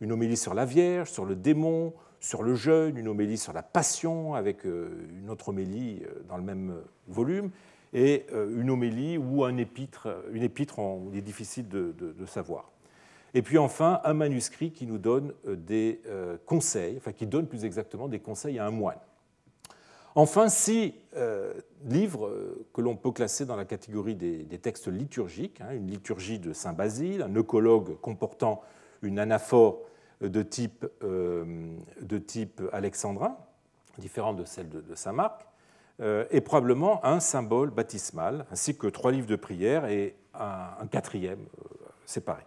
une 0.00 0.12
homélie 0.12 0.36
sur 0.36 0.54
la 0.54 0.64
Vierge, 0.64 1.10
sur 1.10 1.24
le 1.24 1.34
démon, 1.34 1.92
sur 2.20 2.42
le 2.42 2.54
jeûne, 2.54 2.96
une 2.96 3.08
homélie 3.08 3.38
sur 3.38 3.52
la 3.52 3.62
passion, 3.62 4.34
avec 4.34 4.64
euh, 4.64 5.08
une 5.20 5.30
autre 5.30 5.50
homélie 5.50 6.02
dans 6.28 6.36
le 6.36 6.42
même 6.42 6.76
volume, 7.08 7.50
et 7.92 8.26
une 8.32 8.68
homélie 8.68 9.16
ou 9.16 9.44
un 9.44 9.56
épître, 9.56 10.08
une 10.32 10.42
épître, 10.42 10.80
on 10.80 11.12
est 11.14 11.22
difficile 11.22 11.68
de, 11.68 11.94
de, 11.96 12.26
savoir. 12.26 12.70
Et 13.32 13.40
puis 13.40 13.56
enfin, 13.56 14.00
un 14.04 14.12
manuscrit 14.12 14.70
qui 14.70 14.86
nous 14.86 14.98
donne 14.98 15.32
des 15.46 16.02
conseils, 16.44 16.96
enfin 16.98 17.12
qui 17.12 17.26
donne 17.26 17.46
plus 17.46 17.64
exactement 17.64 18.08
des 18.08 18.18
conseils 18.18 18.58
à 18.58 18.66
un 18.66 18.70
moine. 18.70 18.98
Enfin, 20.18 20.48
six 20.48 20.94
euh, 21.14 21.52
livres 21.84 22.26
euh, 22.26 22.66
que 22.72 22.80
l'on 22.80 22.96
peut 22.96 23.10
classer 23.10 23.44
dans 23.44 23.54
la 23.54 23.66
catégorie 23.66 24.14
des, 24.14 24.46
textes 24.58 24.88
liturgiques, 24.88 25.60
hein, 25.60 25.74
une 25.74 25.90
liturgie 25.90 26.38
de 26.38 26.54
Saint 26.54 26.72
Basile, 26.72 27.20
un 27.20 27.34
eucologue 27.34 28.00
comportant 28.00 28.62
une 29.02 29.18
anaphore 29.18 29.80
de 30.22 30.42
type, 30.42 30.86
euh, 31.02 31.76
alexandrin, 32.72 33.36
différente 33.98 34.38
de 34.38 34.46
celle 34.46 34.70
de, 34.70 34.94
Saint 34.94 35.12
Marc, 35.12 35.46
et 36.30 36.40
probablement 36.40 37.04
un 37.04 37.20
symbole 37.20 37.70
baptismal, 37.70 38.46
ainsi 38.50 38.76
que 38.76 38.86
trois 38.86 39.12
livres 39.12 39.26
de 39.26 39.36
prière 39.36 39.86
et 39.86 40.14
un, 40.34 40.86
quatrième 40.90 41.46
séparé. 42.04 42.42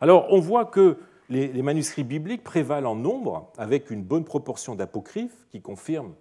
Alors, 0.00 0.26
on 0.30 0.40
voit 0.40 0.66
que 0.66 0.98
les 1.28 1.62
manuscrits 1.62 2.04
bibliques 2.04 2.44
prévalent 2.44 2.92
en 2.92 2.96
nombre, 2.96 3.50
avec 3.58 3.90
une 3.90 4.02
bonne 4.02 4.24
proportion 4.24 4.74
d'apocryphes 4.74 5.46
qui 5.50 5.60
confirment 5.60 6.14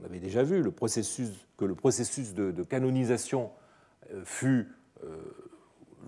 on 0.00 0.04
avait 0.04 0.18
déjà 0.18 0.42
vu 0.42 0.62
que 1.56 1.64
le 1.64 1.74
processus 1.74 2.34
de, 2.34 2.62
canonisation 2.62 3.50
euh, 4.12 4.22
fut 4.24 4.68
euh, 5.04 5.16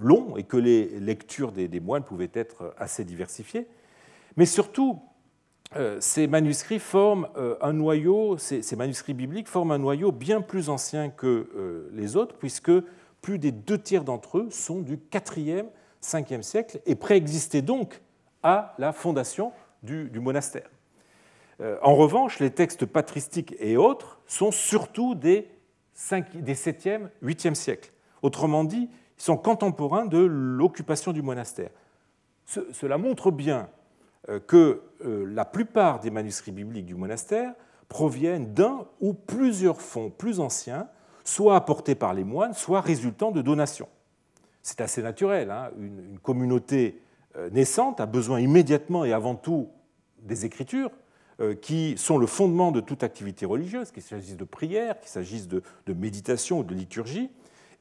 long 0.01 0.37
et 0.37 0.45
que 0.45 0.57
les 0.57 0.99
lectures 1.01 1.53
des, 1.53 1.81
moines 1.81 2.05
pouvaient 2.05 2.31
être 2.35 2.75
assez 2.79 3.05
diversifiées. 3.05 3.67
Mais 4.37 4.47
surtout, 4.47 5.01
euh, 5.77 5.99
ces 6.01 6.27
manuscrits 6.27 6.79
forment 6.79 7.29
un 7.61 7.73
noyau, 7.73 8.39
ces, 8.39 8.77
manuscrits 8.77 9.15
bibliques 9.15 9.49
forment 9.49 9.73
un 9.73 9.79
noyau 9.79 10.13
bien 10.13 10.41
plus 10.41 10.69
ancien 10.71 11.11
que 11.11 11.91
les 11.93 12.17
autres, 12.17 12.37
puisque 12.37 12.73
plus 13.21 13.39
des 13.39 13.53
deux 13.53 13.79
tiers 13.79 14.05
d'entre 14.05 14.39
eux 14.39 14.49
sont 14.51 14.81
du 14.81 14.97
4e, 14.97 15.67
5e 16.03 16.43
siècle 16.43 16.81
et 16.87 16.95
préexistaient 16.95 17.63
donc 17.63 18.01
à 18.43 18.75
la 18.79 18.93
fondation 18.93 19.53
du 19.83 20.19
monastère. 20.19 20.69
Euh, 21.63 21.77
en 21.83 21.95
revanche, 21.95 22.41
les 22.41 22.51
textes 22.51 22.87
patristiques 22.87 23.55
et 23.59 23.77
autres 23.77 24.21
sont 24.27 24.51
surtout 24.51 25.15
des, 25.15 25.49
7e, 25.97 27.09
8e 27.23 27.55
siècles. 27.55 27.93
Autrement 28.23 28.65
dit, 28.65 28.89
ils 29.19 29.23
sont 29.23 29.37
contemporains 29.37 30.07
de 30.07 30.19
l'occupation 30.19 31.13
du 31.13 31.23
monastère. 31.23 31.71
cela 32.47 32.99
montre 32.99 33.31
bien 33.31 33.69
euh, 34.29 34.41
que 34.41 34.83
euh, 35.05 35.25
la 35.27 35.45
plupart 35.45 36.01
des 36.01 36.11
manuscrits 36.11 36.53
bibliques 36.53 36.87
du 36.87 36.97
monastère 36.97 37.55
proviennent 37.89 38.53
d'un 38.55 38.87
ou 39.01 39.15
plusieurs 39.15 39.81
fonds 39.81 40.11
plus 40.11 40.41
anciens, 40.41 40.89
soit 41.25 41.55
apportés 41.55 41.95
par 41.95 42.15
les 42.15 42.25
moines, 42.25 42.55
soit 42.55 42.81
résultant 42.81 43.31
de 43.31 43.43
donations. 43.43 43.89
C'est 44.63 44.81
assez 44.81 45.03
naturel. 45.03 45.51
Hein. 45.51 45.71
une, 45.79 46.19
communauté 46.21 47.01
naissante 47.51 48.01
a 48.01 48.07
besoin 48.07 48.41
immédiatement 48.41 49.05
et 49.05 49.13
avant 49.13 49.35
tout 49.35 49.69
des 50.23 50.45
écritures, 50.45 50.91
qui 51.61 51.95
sont 51.97 52.19
le 52.19 52.27
fondement 52.27 52.73
de 52.73 52.81
toute 52.81 53.03
activité 53.03 53.47
religieuse, 53.47 53.91
qu'il 53.91 54.03
s'agisse 54.03 54.37
de 54.37 54.45
prière, 54.45 54.99
qu'il 55.01 55.09
s'agisse 55.09 55.49
de, 55.49 55.63
méditation 55.89 56.61
ou 56.61 56.65
de 56.65 56.75
liturgie, 56.75 57.31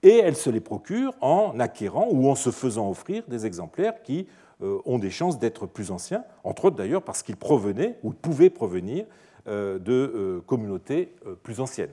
et 0.04 0.18
elle 0.18 0.36
se 0.36 0.50
les 0.50 0.60
procure 0.60 1.14
en 1.22 1.60
acquérant 1.60 2.08
ou 2.10 2.28
en 2.30 2.36
se 2.36 2.50
faisant 2.50 2.90
offrir 2.90 3.24
des 3.28 3.46
exemplaires 3.46 4.02
qui 4.02 4.28
euh, 4.64 4.80
ont 4.86 4.98
des 4.98 5.12
chances 5.12 5.38
d'être 5.38 5.68
plus 5.68 5.92
anciens, 5.92 6.24
entre 6.44 6.66
autres 6.66 6.76
d'ailleurs 6.76 7.04
parce 7.04 7.22
qu'ils 7.22 7.38
provenaient 7.38 7.98
ou 8.02 8.12
pouvaient 8.12 8.50
provenir 8.50 9.06
euh, 9.48 9.78
de 9.78 10.42
communautés 10.48 11.14
plus 11.44 11.60
anciennes. 11.60 11.92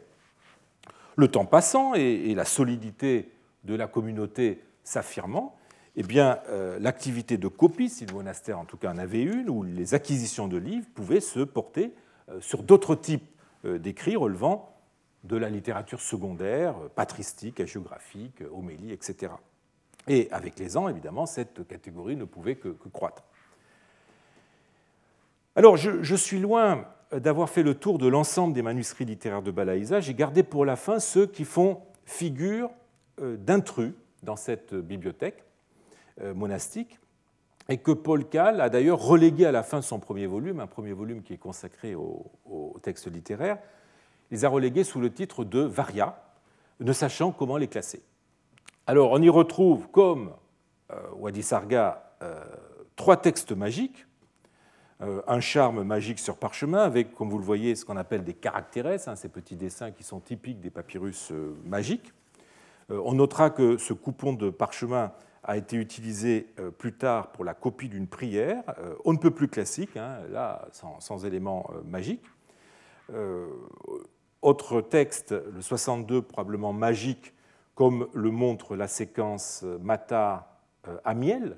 Le 1.16 1.28
temps 1.28 1.44
passant 1.44 1.94
et 1.94 2.34
la 2.34 2.44
solidité 2.44 3.30
de 3.64 3.74
la 3.74 3.86
communauté 3.86 4.62
s'affirmant, 4.84 5.57
eh 6.00 6.04
bien, 6.04 6.38
euh, 6.48 6.78
l'activité 6.78 7.38
de 7.38 7.48
copie, 7.48 7.88
si 7.88 8.06
le 8.06 8.14
monastère 8.14 8.60
en 8.60 8.64
tout 8.64 8.76
cas 8.76 8.92
en 8.92 8.98
avait 8.98 9.20
une, 9.20 9.50
ou 9.50 9.64
les 9.64 9.94
acquisitions 9.94 10.46
de 10.46 10.56
livres 10.56 10.86
pouvaient 10.94 11.18
se 11.18 11.40
porter 11.40 11.92
euh, 12.28 12.40
sur 12.40 12.62
d'autres 12.62 12.94
types 12.94 13.28
euh, 13.64 13.78
d'écrits 13.78 14.14
relevant 14.14 14.76
de 15.24 15.36
la 15.36 15.50
littérature 15.50 16.00
secondaire, 16.00 16.76
patristique, 16.94 17.66
géographique, 17.66 18.44
homélie, 18.52 18.92
etc. 18.92 19.32
Et 20.06 20.28
avec 20.30 20.60
les 20.60 20.76
ans, 20.76 20.88
évidemment, 20.88 21.26
cette 21.26 21.66
catégorie 21.66 22.14
ne 22.14 22.24
pouvait 22.24 22.54
que, 22.54 22.68
croître. 22.92 23.24
Alors, 25.56 25.76
je, 25.76 26.04
je 26.04 26.14
suis 26.14 26.38
loin 26.38 26.86
d'avoir 27.10 27.50
fait 27.50 27.64
le 27.64 27.74
tour 27.74 27.98
de 27.98 28.06
l'ensemble 28.06 28.54
des 28.54 28.62
manuscrits 28.62 29.04
littéraires 29.04 29.42
de 29.42 29.50
Balaïsa. 29.50 29.98
J'ai 29.98 30.14
gardé 30.14 30.44
pour 30.44 30.64
la 30.64 30.76
fin 30.76 31.00
ceux 31.00 31.26
qui 31.26 31.44
font 31.44 31.82
figure 32.04 32.70
d'intrus 33.20 33.94
dans 34.22 34.36
cette 34.36 34.76
bibliothèque. 34.76 35.47
Euh, 36.22 36.34
monastique, 36.34 36.98
et 37.68 37.76
que 37.78 37.92
Paul 37.92 38.28
Cal 38.28 38.60
a 38.60 38.68
d'ailleurs 38.70 39.00
relégué 39.00 39.46
à 39.46 39.52
la 39.52 39.62
fin 39.62 39.78
de 39.78 39.84
son 39.84 40.00
premier 40.00 40.26
volume, 40.26 40.58
un 40.58 40.66
premier 40.66 40.92
volume 40.92 41.22
qui 41.22 41.32
est 41.32 41.38
consacré 41.38 41.94
au, 41.94 42.26
texte 42.82 43.06
littéraire, 43.06 43.58
les 44.32 44.44
a 44.44 44.48
relégués 44.48 44.82
sous 44.82 45.00
le 45.00 45.12
titre 45.12 45.44
de 45.44 45.60
Varia, 45.60 46.20
ne 46.80 46.92
sachant 46.92 47.30
comment 47.30 47.56
les 47.56 47.68
classer. 47.68 48.02
Alors 48.88 49.12
on 49.12 49.22
y 49.22 49.28
retrouve, 49.28 49.88
comme 49.90 50.32
euh, 50.90 50.96
Wadi 51.18 51.44
Sarga, 51.44 52.14
euh, 52.22 52.42
trois 52.96 53.18
textes 53.18 53.52
magiques, 53.52 54.04
un 55.28 55.38
charme 55.38 55.84
magique 55.84 56.18
sur 56.18 56.36
parchemin, 56.36 56.82
avec, 56.82 57.14
comme 57.14 57.30
vous 57.30 57.38
le 57.38 57.44
voyez, 57.44 57.76
ce 57.76 57.84
qu'on 57.84 57.96
appelle 57.96 58.24
des 58.24 58.34
caractères, 58.34 58.86
hein, 59.06 59.14
ces 59.14 59.28
petits 59.28 59.54
dessins 59.54 59.92
qui 59.92 60.02
sont 60.02 60.18
typiques 60.18 60.58
des 60.58 60.70
papyrus 60.70 61.32
magiques. 61.64 62.12
on 62.88 63.14
notera 63.14 63.50
que 63.50 63.76
ce 63.76 63.92
coupon 63.92 64.32
de 64.32 64.50
parchemin 64.50 65.12
a 65.44 65.56
été 65.56 65.76
utilisé 65.76 66.48
euh, 66.58 66.70
plus 66.70 66.92
tard 66.92 67.32
pour 67.32 67.44
la 67.44 67.54
copie 67.54 67.88
d'une 67.88 68.06
prière, 68.06 68.62
euh, 68.78 68.94
on 69.04 69.12
ne 69.12 69.18
peut 69.18 69.30
plus 69.30 69.48
classique, 69.48 69.96
hein, 69.96 70.18
là 70.30 70.68
sans, 70.72 71.24
éléments 71.24 71.70
euh, 71.72 71.82
magiques. 71.84 72.24
Autre 74.42 74.82
texte, 74.82 75.32
le 75.32 75.62
62, 75.62 76.20
probablement 76.22 76.74
magique, 76.74 77.34
comme 77.74 78.06
le 78.12 78.30
montre 78.30 78.76
la 78.76 78.86
séquence 78.86 79.64
Mata 79.80 80.60
Amiel, 81.04 81.56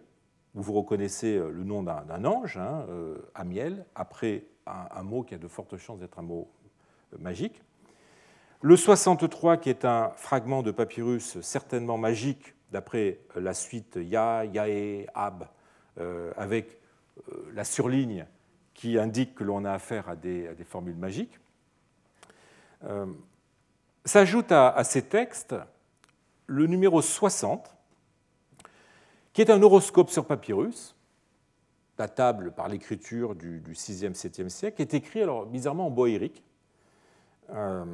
où 0.55 0.63
vous 0.63 0.73
reconnaissez 0.75 1.37
le 1.39 1.65
nom 1.65 1.83
d'un 1.83 2.25
ange, 2.25 2.57
hein, 2.57 2.87
Amiel, 3.35 3.85
après 3.97 4.45
un, 4.67 5.03
mot 5.03 5.25
qui 5.25 5.35
a 5.35 5.39
de 5.39 5.49
fortes 5.49 5.77
chances 5.77 5.99
d'être 5.99 6.21
un 6.21 6.23
mot 6.23 6.49
magique. 7.19 7.61
Le 8.63 8.77
63, 8.77 9.57
qui 9.57 9.69
est 9.69 9.85
un 9.85 10.13
fragment 10.17 10.63
de 10.63 10.71
papyrus 10.71 11.41
certainement 11.41 11.99
magique, 11.99 12.55
d'après 12.71 13.21
la 13.37 13.55
suite 13.55 13.99
Ya, 14.01 14.45
Yae, 14.45 15.07
Ab, 15.15 15.45
avec 16.37 16.81
la 17.53 17.65
surligne 17.65 18.27
qui 18.75 18.99
indique 18.99 19.35
que 19.35 19.45
l'on 19.45 19.65
a 19.65 19.73
affaire 19.73 20.09
à 20.09 20.17
des, 20.17 20.55
formules 20.65 20.97
magiques. 20.97 21.39
S'ajoute 24.05 24.51
à, 24.53 24.83
ces 24.85 25.03
textes 25.03 25.55
le 26.47 26.67
numéro 26.67 27.03
60, 27.03 27.75
qui 29.33 29.41
est 29.41 29.51
un 29.51 29.63
horoscope 29.63 30.11
sur 30.11 30.27
papyrus, 30.27 30.97
datable 31.97 32.53
par 32.53 32.69
l'écriture 32.69 33.35
du, 33.35 33.63
6e, 33.73 34.15
7e 34.15 34.49
siècle, 34.49 34.81
est 34.81 34.95
écrit 34.95 35.23
alors 35.23 35.47
bizarrement 35.47 35.87
en 35.87 35.91
boérique. 35.91 36.43
Euh, 37.51 37.85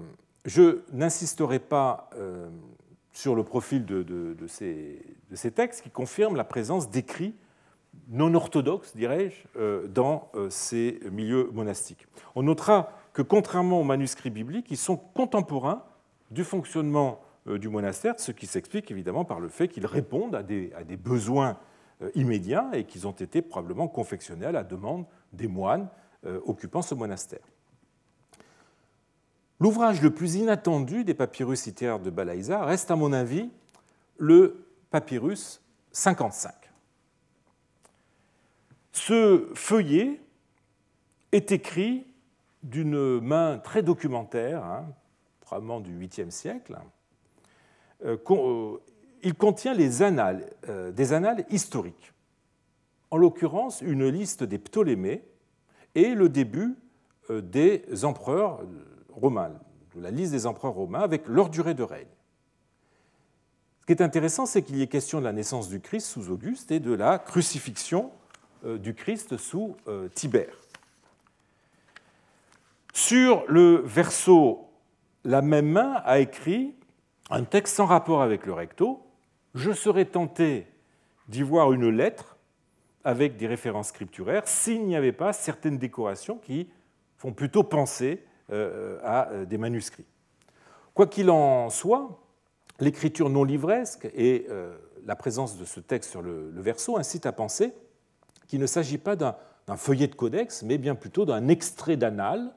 je 0.45 0.83
n'insisterai 0.93 1.59
pas 1.59 2.09
euh, 2.15 2.49
sur 3.17 3.35
le 3.35 3.45
profil 3.45 3.85
de, 3.87 4.37
ces, 4.47 5.51
textes 5.55 5.83
qui 5.83 5.91
confirment 5.91 6.37
la 6.37 6.45
présence 6.45 6.91
d'écrits 6.91 7.35
non 8.09 8.35
orthodoxes, 8.35 8.95
dirais-je, 8.95 9.37
euh, 9.59 9.87
dans 9.87 10.31
ces 10.51 11.01
milieux 11.11 11.49
monastiques. 11.55 12.07
On 12.35 12.43
notera 12.43 12.93
que 13.15 13.23
contrairement 13.23 13.81
aux 13.81 13.85
manuscrits 13.85 14.29
bibliques, 14.29 14.67
ils 14.71 14.77
sont 14.77 14.99
contemporains 14.99 15.83
du 16.31 16.45
fonctionnement 16.45 17.23
euh, 17.49 17.59
du 17.59 17.69
monastère, 17.69 18.19
ce 18.19 18.33
qui 18.33 18.47
s'explique 18.47 18.91
évidemment 18.91 19.25
par 19.25 19.41
le 19.41 19.49
fait 19.49 19.69
qu'ils 19.69 19.87
répondent 19.87 20.35
à 20.35 20.43
des, 20.43 20.71
besoins 20.97 21.59
euh, 22.03 22.11
immédiats 22.15 22.69
et 22.75 22.85
qu'ils 22.85 23.07
ont 23.07 23.13
été 23.13 23.41
probablement 23.41 23.89
confectionnés 23.89 24.47
à 24.47 24.53
la 24.53 24.65
demande 24.65 25.07
des 25.33 25.47
moines 25.47 25.89
euh, 26.27 26.41
occupant 26.45 26.83
ce 26.83 26.95
monastère. 26.95 27.41
L'ouvrage 29.59 30.03
le 30.03 30.11
plus 30.11 30.35
inattendu 30.35 31.05
des 31.05 31.15
papyrus 31.15 31.67
littéraires 31.67 32.01
de 32.01 32.11
Balaïsa 32.11 32.65
reste, 32.65 32.91
à 32.91 32.97
mon 32.97 33.13
avis, 33.13 33.51
le 34.19 34.67
papyrus 34.91 35.63
55. 35.93 36.53
Ce 38.93 39.49
feuillet 39.55 40.21
est 41.33 41.53
écrit 41.53 42.07
d'une 42.63 43.21
main 43.21 43.59
très 43.59 43.83
documentaire, 43.83 44.65
hein, 44.65 44.87
probablement 45.41 45.81
du 45.81 45.99
8e 45.99 46.31
siècle. 46.31 46.77
Euh, 48.05 48.17
euh, 48.31 48.77
il 49.23 49.35
contient 49.35 49.75
euh, 49.75 50.93
des 50.93 51.13
annales 51.13 51.47
historiques, 51.51 52.13
en 53.11 53.17
l'occurrence 53.17 53.81
une 53.81 54.09
liste 54.09 54.45
des 54.45 54.59
Ptolémées 54.59 55.23
et 55.95 56.15
le 56.15 56.29
début 56.29 56.75
des 57.31 58.05
empereurs 58.05 58.61
romains, 59.17 59.53
la 59.97 60.11
liste 60.11 60.33
des 60.33 60.47
empereurs 60.47 60.75
romains 60.75 61.01
avec 61.01 61.27
leur 61.27 61.49
durée 61.49 61.75
de 61.75 61.83
règne. 61.83 62.07
Ce 63.81 63.87
qui 63.87 63.93
est 63.93 64.03
intéressant, 64.03 64.47
c'est 64.47 64.63
qu'il 64.63 64.77
y 64.77 64.83
ait 64.83 64.89
question 64.89 65.21
de 65.21 65.25
la 65.25 65.33
naissance 65.33 65.69
du 65.69 65.81
Christ 65.81 66.07
sous 66.07 66.31
Auguste 66.31 66.71
et 66.71 66.81
de 66.81 66.93
la 66.93 67.19
crucifixion 67.19 68.11
du 68.65 68.95
Christ 68.95 69.37
sous 69.37 69.77
Tibère. 70.15 70.57
Sur 72.93 73.45
le 73.49 73.83
verso 73.85 74.67
la 75.27 75.43
même 75.43 75.69
main 75.69 76.01
a 76.05 76.21
écrit 76.21 76.75
un 77.31 77.43
texte 77.43 77.77
sans 77.77 77.87
rapport 77.87 78.23
avec 78.23 78.47
le 78.47 78.53
recto. 78.53 79.05
Je 79.55 79.73
serais 79.73 80.05
tenté 80.05 80.69
d'y 81.29 81.43
voir 81.43 81.73
une 81.73 81.89
lettre 81.89 82.37
avec 83.03 83.37
des 83.37 83.49
références 83.49 83.89
scripturaires 83.89 84.47
s'il 84.47 84.87
n'y 84.87 84.95
avait 84.95 85.13
pas 85.13 85.33
certaines 85.33 85.79
décorations 85.79 86.39
qui 86.39 86.71
font 87.17 87.33
plutôt 87.33 87.65
penser 87.65 88.23
euh, 88.23 88.36
à 88.51 89.29
euh, 89.31 89.45
des 89.45 89.59
manuscrits. 89.59 90.07
Quoi 90.95 91.07
qu'il 91.07 91.31
en 91.31 91.69
soit, 91.69 92.23
l'écriture 92.81 93.29
non 93.29 93.45
livresque 93.45 94.09
et 94.15 94.47
euh, 94.51 94.77
la 95.05 95.17
présence 95.17 95.59
de 95.59 95.65
ce 95.65 95.81
texte 95.81 96.11
sur 96.11 96.23
le, 96.23 96.51
verso 96.55 96.97
incitent 96.97 97.27
à 97.27 97.33
penser 97.33 97.73
qu'il 98.47 98.61
ne 98.61 98.67
s'agit 98.67 98.99
pas 98.99 99.17
d'un 99.17 99.35
feuillet 99.77 100.07
de 100.07 100.15
codex, 100.15 100.63
mais 100.63 100.79
bien 100.79 100.95
plutôt 100.95 101.25
d'un 101.25 101.49
extrait 101.49 101.97
d'annales 101.97 102.55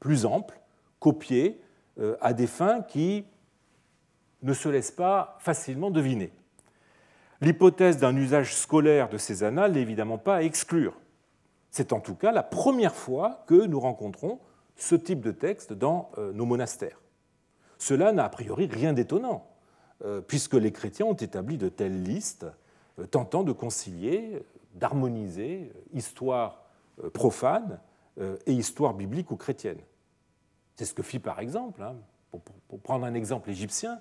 plus 0.00 0.26
ample, 0.26 0.60
copié 1.00 1.60
euh, 1.98 2.16
à 2.20 2.32
des 2.32 2.46
fins 2.46 2.82
qui 2.82 3.24
ne 4.42 4.52
se 4.52 4.68
laissent 4.68 4.90
pas 4.90 5.36
facilement 5.40 5.90
deviner. 5.90 6.32
L'hypothèse 7.40 7.98
d'un 7.98 8.16
usage 8.16 8.54
scolaire 8.54 9.08
de 9.08 9.18
ces 9.18 9.44
annales 9.44 9.72
n'est 9.72 9.82
évidemment 9.82 10.18
pas 10.18 10.36
à 10.36 10.42
exclure. 10.42 10.94
C'est 11.70 11.92
en 11.92 12.00
tout 12.00 12.14
cas 12.14 12.32
la 12.32 12.42
première 12.42 12.94
fois 12.94 13.44
que 13.46 13.66
nous 13.66 13.78
rencontrons 13.78 14.40
ce 14.78 14.94
type 14.94 15.20
de 15.20 15.30
texte 15.30 15.74
dans 15.74 16.10
euh, 16.16 16.32
nos 16.32 16.46
monastères. 16.46 17.00
Cela 17.76 18.12
n'a 18.12 18.24
a 18.24 18.28
priori 18.30 18.66
rien 18.66 18.94
d'étonnant, 18.94 19.46
euh, 20.04 20.22
puisque 20.22 20.54
les 20.54 20.72
chrétiens 20.72 21.06
ont 21.06 21.14
établi 21.14 21.58
de 21.58 21.68
telles 21.68 22.02
listes 22.02 22.46
tentant 23.10 23.44
de 23.44 23.52
concilier, 23.52 24.42
d'harmoniser 24.74 25.70
histoire 25.92 26.64
profane 27.12 27.78
et 28.18 28.52
histoire 28.52 28.92
biblique 28.92 29.30
ou 29.30 29.36
chrétienne. 29.36 29.78
C'est 30.74 30.84
ce 30.84 30.94
que 30.94 31.02
fit 31.02 31.18
par 31.20 31.40
exemple, 31.40 31.82
hein, 31.82 31.94
pour, 32.68 32.80
prendre 32.80 33.04
un 33.04 33.14
exemple 33.14 33.50
égyptien, 33.50 34.00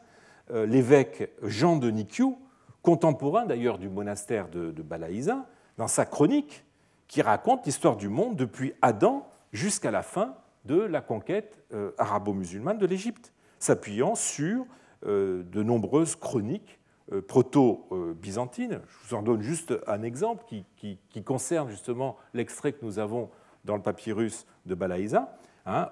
euh, 0.51 0.65
l'évêque 0.65 1.31
Jean 1.41 1.77
de 1.77 1.89
Nikiou, 1.89 2.37
contemporain 2.81 3.45
d'ailleurs 3.45 3.79
du 3.79 3.89
monastère 3.89 4.47
de, 4.49 4.71
de 4.71 4.81
Balaïsa, 4.81 5.45
dans 5.77 5.87
sa 5.87 6.05
chronique 6.05 6.63
qui 7.07 7.21
raconte 7.21 7.65
l'histoire 7.65 7.97
du 7.97 8.09
monde 8.09 8.35
depuis 8.35 8.73
Adam 8.81 9.27
jusqu'à 9.51 9.91
la 9.91 10.03
fin 10.03 10.35
de 10.67 10.79
la 10.79 11.01
conquête 11.01 11.57
euh, 11.73 11.91
arabo-musulmane 11.97 12.77
de 12.77 12.85
l'Égypte, 12.85 13.33
s'appuyant 13.57 14.15
sur 14.15 14.65
euh, 15.05 15.43
de 15.43 15.63
nombreuses 15.63 16.15
chroniques 16.15 16.79
proto-byzantines. 17.29 18.81
Je 18.85 19.07
vous 19.07 19.15
en 19.15 19.21
donne 19.21 19.41
juste 19.41 19.73
un 19.87 20.03
exemple 20.03 20.43
qui, 20.75 21.23
concerne 21.23 21.69
justement 21.69 22.17
l'extrait 22.33 22.73
que 22.73 22.83
nous 22.83 22.99
avons 22.99 23.29
dans 23.63 23.77
le 23.77 23.81
papyrus 23.81 24.45
de 24.65 24.75
Balaïsa. 24.75 25.37
Hein, 25.65 25.89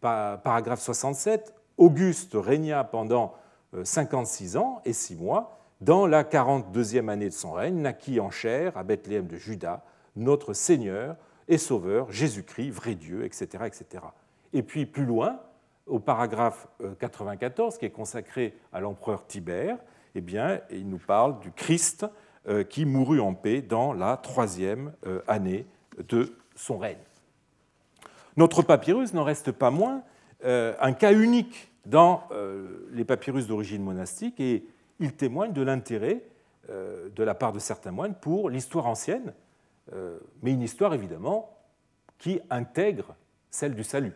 paragraphe 0.00 0.80
67, 0.80 1.54
Auguste 1.76 2.32
régna 2.34 2.84
pendant 2.84 3.34
56 3.82 4.56
euh, 4.56 4.60
ans 4.60 4.80
et 4.84 4.92
6 4.92 5.16
mois. 5.16 5.58
Dans 5.80 6.06
la 6.06 6.24
42e 6.24 7.08
année 7.08 7.28
de 7.28 7.34
son 7.34 7.52
règne, 7.52 7.82
naquit 7.82 8.18
en 8.18 8.30
chair 8.30 8.76
à 8.76 8.82
Bethléem 8.82 9.26
de 9.26 9.36
Juda 9.36 9.84
notre 10.16 10.54
Seigneur 10.54 11.16
et 11.48 11.58
Sauveur, 11.58 12.10
Jésus-Christ, 12.10 12.70
vrai 12.70 12.94
Dieu, 12.94 13.24
etc., 13.24 13.64
etc. 13.66 14.04
Et 14.52 14.62
puis 14.62 14.86
plus 14.86 15.04
loin, 15.04 15.40
au 15.86 15.98
paragraphe 15.98 16.68
94, 16.98 17.74
euh, 17.74 17.78
qui 17.78 17.84
est 17.86 17.90
consacré 17.90 18.54
à 18.72 18.80
l'empereur 18.80 19.26
Tibère, 19.26 19.78
eh 20.14 20.20
bien, 20.20 20.60
il 20.70 20.88
nous 20.88 20.98
parle 20.98 21.38
du 21.40 21.52
Christ 21.52 22.06
euh, 22.48 22.64
qui 22.64 22.84
mourut 22.84 23.20
en 23.20 23.34
paix 23.34 23.62
dans 23.62 23.92
la 23.92 24.16
troisième 24.16 24.92
année 25.28 25.66
de 26.08 26.34
son 26.54 26.78
règne. 26.78 26.96
Notre 28.36 28.62
papyrus 28.62 29.14
n'en 29.14 29.24
reste 29.24 29.52
pas 29.52 29.70
moins 29.70 30.02
euh, 30.44 30.74
un 30.80 30.92
cas 30.92 31.12
unique 31.12 31.70
dans 31.86 32.24
euh, 32.32 32.86
les 32.92 33.04
papyrus 33.04 33.46
d'origine 33.46 33.82
monastique 33.82 34.38
et 34.40 34.66
il 35.00 35.12
témoigne 35.12 35.52
de 35.52 35.62
l'intérêt 35.62 36.22
euh, 36.68 37.08
de 37.14 37.22
la 37.22 37.34
part 37.34 37.52
de 37.52 37.58
certains 37.58 37.92
moines 37.92 38.14
pour 38.14 38.50
l'histoire 38.50 38.86
ancienne, 38.86 39.32
mais 39.92 40.52
une 40.52 40.62
histoire 40.62 40.94
évidemment 40.94 41.56
qui 42.18 42.40
intègre 42.50 43.14
celle 43.50 43.74
du 43.74 43.84
salut. 43.84 44.14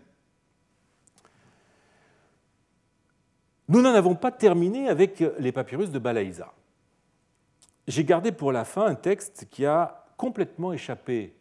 Nous 3.69 3.81
n'en 3.81 3.95
avons 3.95 4.17
pas 4.17 4.33
terminé 4.33 4.89
avec 4.89 5.23
les 5.39 5.53
papyrus 5.53 5.91
de 5.91 5.99
Balaïsa. 5.99 6.53
J'ai 7.87 8.05
gardé 8.05 8.33
pour 8.33 8.53
la 8.53 8.65
fin 8.65 8.87
un 8.87 8.97
texte 8.97 9.47
qui 9.51 9.65
a 9.65 10.07
complètement 10.17 10.73
échappé 10.73 11.37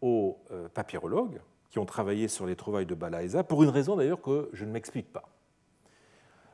aux 0.00 0.38
papyrologues, 0.74 1.40
qui 1.70 1.78
ont 1.78 1.86
travaillé 1.86 2.28
sur 2.28 2.46
les 2.46 2.54
trouvailles 2.54 2.86
de 2.86 2.94
Balaïsa, 2.94 3.42
pour 3.42 3.62
une 3.62 3.70
raison 3.70 3.96
d'ailleurs 3.96 4.20
que 4.20 4.50
je 4.52 4.64
ne 4.64 4.70
m'explique 4.70 5.10
pas. 5.10 5.32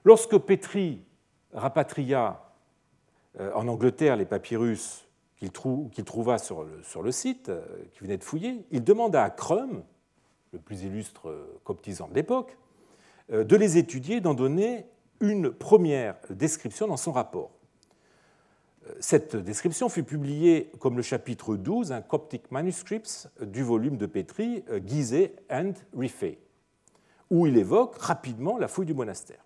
Lorsque 0.04 0.38
Petri 0.38 1.04
rapatria 1.52 2.40
euh, 3.40 3.52
en 3.54 3.66
Angleterre 3.68 4.16
les 4.16 4.24
papyrus 4.24 5.07
qu'il 5.38 6.04
trouva 6.04 6.38
sur 6.38 6.64
le, 6.64 7.12
site, 7.12 7.48
euh, 7.48 7.64
qu'il 7.92 8.02
venait 8.02 8.18
de 8.18 8.24
fouiller, 8.24 8.64
il 8.70 8.82
demanda 8.82 9.22
à 9.22 9.30
Crum, 9.30 9.82
le 10.52 10.58
plus 10.58 10.82
illustre 10.82 11.28
euh, 11.28 11.60
coptisant 11.64 12.08
de 12.08 12.14
l'époque, 12.14 12.56
de 13.30 13.56
les 13.56 13.76
étudier 13.76 14.22
d'en 14.22 14.32
donner 14.32 14.86
une 15.20 15.50
première 15.50 16.16
description 16.30 16.86
dans 16.86 16.96
son 16.96 17.12
rapport. 17.12 17.50
Cette 19.00 19.36
description 19.36 19.88
fut 19.88 20.02
publiée 20.02 20.70
comme 20.78 20.96
le 20.96 21.02
chapitre 21.02 21.56
12, 21.56 21.92
un 21.92 22.00
Coptic 22.00 22.50
Manuscripts 22.50 23.28
du 23.40 23.62
volume 23.62 23.96
de 23.96 24.06
Petri, 24.06 24.64
euh, 24.70 24.80
Gizeh 24.84 25.32
and 25.50 25.74
Riffey, 25.96 26.38
où 27.30 27.46
il 27.46 27.56
évoque 27.56 27.96
rapidement 27.98 28.58
la 28.58 28.68
fouille 28.68 28.86
du 28.86 28.94
monastère. 28.94 29.44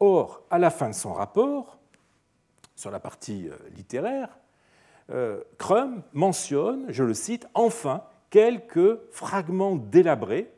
Or, 0.00 0.42
à 0.50 0.58
la 0.58 0.70
fin 0.70 0.88
de 0.88 0.94
son 0.94 1.12
rapport, 1.12 1.78
sur 2.74 2.90
la 2.90 3.00
partie 3.00 3.48
euh, 3.48 3.56
littéraire, 3.76 4.28
euh, 4.28 4.34
Crum 5.58 6.02
mentionne, 6.12 6.86
je 6.88 7.04
le 7.04 7.14
cite, 7.14 7.46
enfin, 7.54 8.04
quelques 8.30 8.98
fragments 9.10 9.76
délabrés 9.76 10.50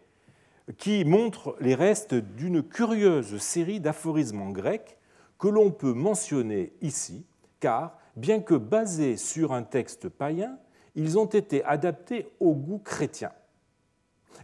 qui 0.78 1.04
montrent 1.04 1.56
les 1.60 1.74
restes 1.74 2.14
d'une 2.14 2.62
curieuse 2.62 3.38
série 3.38 3.80
d'aphorismes 3.80 4.42
en 4.42 4.50
grec 4.50 4.96
que 5.38 5.48
l'on 5.48 5.70
peut 5.70 5.92
mentionner 5.92 6.72
ici, 6.80 7.26
car, 7.60 7.98
bien 8.16 8.40
que 8.40 8.54
basés 8.54 9.16
sur 9.16 9.52
un 9.52 9.62
texte 9.62 10.08
païen, 10.08 10.58
ils 10.94 11.18
ont 11.18 11.26
été 11.26 11.62
adaptés 11.64 12.28
au 12.40 12.54
goût 12.54 12.78
chrétien. 12.78 13.32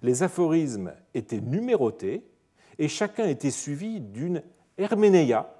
Les 0.03 0.23
aphorismes 0.23 0.93
étaient 1.15 1.41
numérotés 1.41 2.25
et 2.79 2.88
chacun 2.88 3.27
était 3.27 3.51
suivi 3.51 4.01
d'une 4.01 4.43
herménéia 4.77 5.55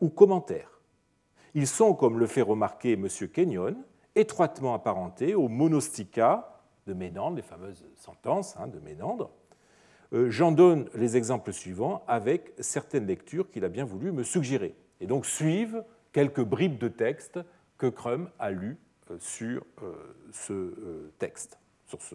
ou 0.00 0.08
commentaire. 0.08 0.77
Ils 1.58 1.66
sont, 1.66 1.92
comme 1.92 2.20
le 2.20 2.28
fait 2.28 2.42
remarquer 2.42 2.92
M. 2.92 3.08
Kenyon, 3.08 3.74
étroitement 4.14 4.74
apparentés 4.74 5.34
aux 5.34 5.48
monostica 5.48 6.62
de 6.86 6.92
Ménandre, 6.92 7.34
les 7.34 7.42
fameuses 7.42 7.84
sentences 7.96 8.56
hein, 8.58 8.68
de 8.68 8.78
Ménandre. 8.78 9.32
Euh, 10.12 10.30
j'en 10.30 10.52
donne 10.52 10.88
les 10.94 11.16
exemples 11.16 11.52
suivants 11.52 12.04
avec 12.06 12.52
certaines 12.60 13.08
lectures 13.08 13.50
qu'il 13.50 13.64
a 13.64 13.68
bien 13.68 13.84
voulu 13.84 14.12
me 14.12 14.22
suggérer. 14.22 14.76
Et 15.00 15.08
donc 15.08 15.26
suivent 15.26 15.82
quelques 16.12 16.44
bribes 16.44 16.78
de 16.78 16.86
texte 16.86 17.40
que 17.76 17.88
Crum 17.88 18.30
a 18.38 18.52
lues 18.52 18.78
euh, 19.10 19.18
sur 19.18 19.64
euh, 19.82 20.14
ce 20.30 21.10
texte, 21.18 21.58
sur 21.88 22.00
ce, 22.00 22.14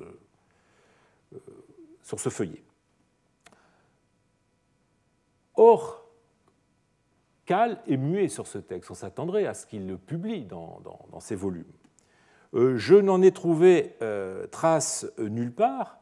sur 2.02 2.18
ce 2.18 2.30
feuillet. 2.30 2.64
Or, 5.56 6.03
Cal 7.46 7.80
est 7.88 7.98
muet 7.98 8.30
sur 8.30 8.48
ce 8.48 8.58
texte. 8.58 8.92
On 8.92 8.96
s'attendrait 8.96 9.46
à 9.46 9.54
ce 9.54 9.66
qu'il 9.66 9.88
le 9.88 9.98
publie 9.98 10.46
dans, 10.46 10.82
ses 11.20 11.36
volumes. 11.36 11.66
Euh, 12.54 12.78
je 12.78 12.96
n'en 12.96 13.22
ai 13.22 13.32
trouvé 13.32 13.96
euh, 14.02 14.48
trace 14.48 15.08
euh, 15.20 15.28
nulle 15.28 15.52
part. 15.52 16.00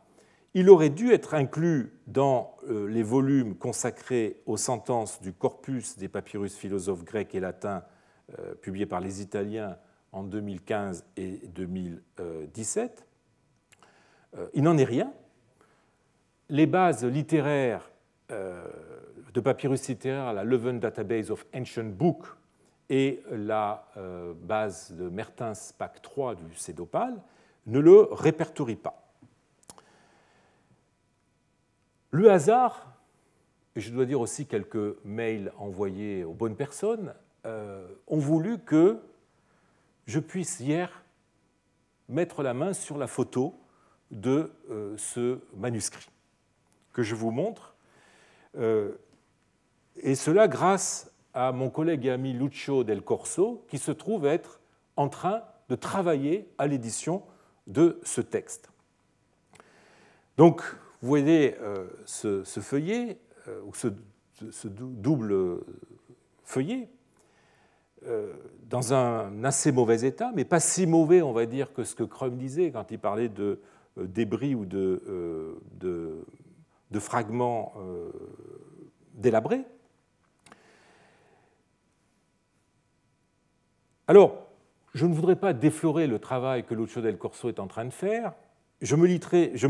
Il 0.53 0.69
aurait 0.69 0.89
dû 0.89 1.11
être 1.13 1.33
inclus 1.33 1.93
dans 2.07 2.57
les 2.67 3.03
volumes 3.03 3.55
consacrés 3.55 4.41
aux 4.45 4.57
sentences 4.57 5.21
du 5.21 5.31
corpus 5.31 5.97
des 5.97 6.09
papyrus 6.09 6.57
philosophes 6.57 7.05
grecs 7.05 7.33
et 7.33 7.39
latins 7.39 7.85
publiés 8.61 8.85
par 8.85 8.99
les 8.99 9.21
Italiens 9.21 9.77
en 10.11 10.23
2015 10.23 11.05
et 11.15 11.39
2017. 11.55 13.07
Il 14.53 14.63
n'en 14.63 14.77
est 14.77 14.83
rien. 14.83 15.13
Les 16.49 16.65
bases 16.65 17.05
littéraires 17.05 17.89
de 19.33 19.39
papyrus 19.39 19.87
littéraire, 19.87 20.33
la 20.33 20.43
Leuven 20.43 20.79
Database 20.79 21.31
of 21.31 21.45
Ancient 21.55 21.85
Books 21.85 22.27
et 22.89 23.23
la 23.31 23.87
euh, 23.95 24.33
base 24.33 24.91
de 24.91 25.07
Mertens 25.07 25.73
PAC 25.77 26.01
3 26.01 26.35
du 26.35 26.55
CEDOPAL 26.55 27.21
ne 27.67 27.79
le 27.79 28.01
répertorient 28.11 28.75
pas. 28.75 29.13
Le 32.09 32.29
hasard, 32.29 32.97
et 33.77 33.79
je 33.79 33.91
dois 33.91 34.05
dire 34.05 34.19
aussi 34.19 34.45
quelques 34.45 34.97
mails 35.05 35.53
envoyés 35.57 36.25
aux 36.25 36.33
bonnes 36.33 36.57
personnes, 36.57 37.13
euh, 37.45 37.87
ont 38.07 38.19
voulu 38.19 38.59
que 38.59 38.99
je 40.07 40.19
puisse 40.19 40.59
hier 40.59 41.05
mettre 42.09 42.43
la 42.43 42.53
main 42.53 42.73
sur 42.73 42.97
la 42.97 43.07
photo 43.07 43.55
de 44.11 44.51
euh, 44.69 44.97
ce 44.97 45.39
manuscrit 45.55 46.09
que 46.91 47.03
je 47.03 47.15
vous 47.15 47.31
montre 47.31 47.73
et 49.97 50.15
cela 50.15 50.47
grâce 50.47 51.11
à 51.33 51.51
mon 51.51 51.69
collègue 51.69 52.05
et 52.05 52.11
ami 52.11 52.33
Lucio 52.33 52.83
Del 52.83 53.01
Corso, 53.01 53.65
qui 53.67 53.77
se 53.77 53.91
trouve 53.91 54.25
être 54.25 54.59
en 54.95 55.09
train 55.09 55.43
de 55.69 55.75
travailler 55.75 56.49
à 56.57 56.67
l'édition 56.67 57.23
de 57.67 57.99
ce 58.03 58.21
texte. 58.21 58.69
Donc, 60.37 60.61
vous 61.01 61.07
voyez 61.07 61.55
euh, 61.61 61.87
ce, 62.05 62.43
feuillet, 62.43 63.17
euh, 63.47 63.61
ou 63.65 63.73
ce, 63.73 63.87
double 64.67 65.59
feuillet, 66.43 66.89
euh, 68.07 68.33
dans 68.69 68.93
un 68.93 69.43
assez 69.43 69.71
mauvais 69.71 70.01
état, 70.01 70.31
mais 70.35 70.45
pas 70.45 70.59
si 70.59 70.87
mauvais, 70.87 71.21
on 71.21 71.33
va 71.33 71.45
dire, 71.45 71.73
que 71.73 71.83
ce 71.83 71.95
que 71.95 72.03
Crum 72.03 72.37
disait 72.37 72.71
quand 72.71 72.91
il 72.91 72.99
parlait 72.99 73.29
de 73.29 73.59
débris 73.97 74.55
ou 74.55 74.65
de, 74.65 75.55
de 75.79 76.99
fragments 76.99 77.73
délabrés. 79.13 79.65
Alors, 84.11 84.35
je 84.93 85.05
ne 85.05 85.13
voudrais 85.13 85.37
pas 85.37 85.53
déflorer 85.53 86.05
le 86.05 86.19
travail 86.19 86.65
que 86.65 86.73
Lucio 86.73 87.01
del 87.01 87.17
Corso 87.17 87.47
est 87.47 87.59
en 87.59 87.67
train 87.67 87.85
de 87.85 87.93
faire. 87.93 88.33
Je 88.81 88.97
me, 88.97 89.07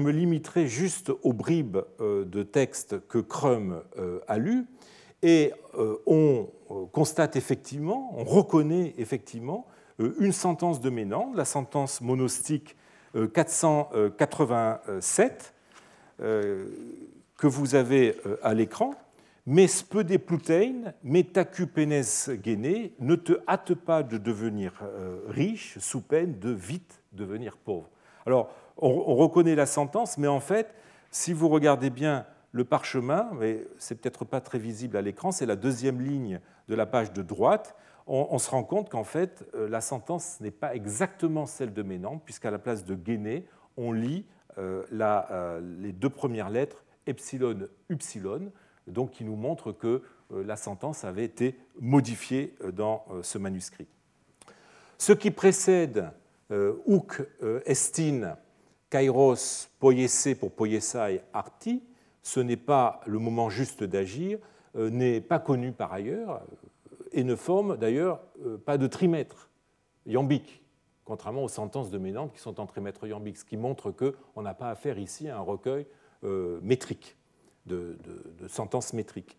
limiterai 0.10 0.66
juste 0.66 1.12
aux 1.22 1.34
bribes 1.34 1.78
euh, 2.00 2.26
de 2.26 2.42
textes 2.42 3.08
que 3.08 3.20
Crum 3.20 3.84
euh, 4.00 4.20
a 4.28 4.40
lus. 4.40 4.66
Et 5.22 5.54
euh, 5.78 5.98
on 6.08 6.50
constate 6.92 7.36
effectivement, 7.36 8.16
on 8.18 8.24
reconnaît 8.24 8.96
effectivement 8.98 9.68
une 10.00 10.32
sentence 10.32 10.82
de 10.82 10.90
Ménandre, 10.90 11.38
la 11.38 11.46
sentence 11.46 12.02
monostique 12.02 12.76
487, 13.14 15.54
que 16.18 16.66
vous 17.44 17.76
avez 17.76 18.18
à 18.42 18.56
l'écran, 18.56 18.96
mais 19.46 19.68
spede 19.68 20.18
plutein, 20.20 20.94
metacupenes 21.04 22.04
gene, 22.44 22.92
ne 23.00 23.16
te 23.16 23.34
hâte 23.48 23.74
pas 23.74 24.04
de 24.04 24.18
devenir 24.18 24.74
euh, 24.84 25.22
riche 25.28 25.78
sous 25.80 26.02
peine 26.02 26.40
de 26.40 26.52
vite 26.52 27.02
devenir 27.12 27.58
pauvre. 27.58 27.90
Alors, 28.26 28.52
on, 28.78 29.16
reconnaît 29.16 29.56
la 29.56 29.66
sentence, 29.66 30.18
mais 30.18 30.28
en 30.28 30.40
fait, 30.40 30.74
si 31.10 31.34
vous 31.34 31.50
regardez 31.50 31.90
bien 31.90 32.26
le 32.52 32.64
parchemin, 32.64 33.30
mais 33.34 33.66
c'est 33.78 33.96
peut-être 33.96 34.26
pas 34.26 34.42
très 34.42 34.60
visible 34.60 34.98
à 34.98 35.02
l'écran, 35.02 35.32
c'est 35.32 35.46
la 35.46 35.56
deuxième 35.56 36.02
ligne 36.02 36.40
de 36.68 36.76
la 36.76 36.86
page 36.86 37.12
de 37.14 37.22
droite, 37.22 37.76
on, 38.08 38.40
se 38.40 38.50
rend 38.50 38.64
compte 38.64 38.90
qu'en 38.90 39.04
fait, 39.04 39.46
euh, 39.56 39.70
la 39.70 39.80
sentence 39.80 40.42
n'est 40.42 40.52
pas 40.52 40.76
exactement 40.76 41.46
celle 41.46 41.72
de 41.72 41.82
Ménandre, 41.84 42.22
puisqu'à 42.26 42.52
la 42.52 42.60
place 42.60 42.84
de 42.84 42.96
Guéné, 42.96 43.46
on 43.78 43.92
lit 43.92 44.26
euh, 44.58 45.62
les 45.80 45.94
deux 45.94 46.10
premières 46.10 46.50
lettres 46.50 46.84
epsilon, 47.08 47.68
upsilon, 47.90 48.52
donc 48.92 49.12
qui 49.12 49.24
nous 49.24 49.36
montre 49.36 49.72
que 49.72 50.02
euh, 50.34 50.44
la 50.44 50.56
sentence 50.56 51.04
avait 51.04 51.26
été 51.26 51.58
modifiée 51.80 52.56
euh, 52.64 52.72
dans 52.72 53.06
euh, 53.12 53.24
ce 53.24 53.38
manuscrit. 53.38 53.88
Ce 54.98 55.14
qui 55.14 55.32
précède 55.32 56.12
Houk 56.86 57.24
Estin 57.66 58.36
Kairos 58.90 59.70
Poyese 59.80 60.36
pour 60.38 60.52
Poyesai 60.52 61.24
Arti, 61.32 61.82
ce 62.22 62.42
n'est 62.42 62.58
pas 62.58 63.00
le 63.08 63.20
moment 63.20 63.50
juste 63.50 63.86
d'agir, 63.86 64.38
n'est 64.76 65.22
pas 65.22 65.40
connu 65.40 65.72
par 65.72 65.94
ailleurs 65.94 66.42
et 67.14 67.24
ne 67.24 67.36
forme 67.36 67.78
d'ailleurs 67.78 68.20
pas 68.66 68.78
de 68.78 68.86
trimètre 68.86 69.50
iambique, 70.06 70.62
contrairement 71.06 71.46
aux 71.46 71.48
sentences 71.48 71.90
de 71.90 71.98
Ménandre 71.98 72.34
qui 72.34 72.42
sont 72.42 72.60
en 72.60 72.66
trimètre 72.66 73.08
iambique, 73.08 73.38
ce 73.38 73.46
qui 73.46 73.56
montre 73.56 73.92
qu'on 73.92 74.42
n'a 74.42 74.54
pas 74.54 74.70
affaire 74.70 75.00
ici 75.00 75.30
à 75.30 75.38
un 75.38 75.42
recueil 75.42 75.88
métrique 76.62 77.16
de, 77.72 78.48
sentences 78.48 78.94
métriques. 78.94 79.38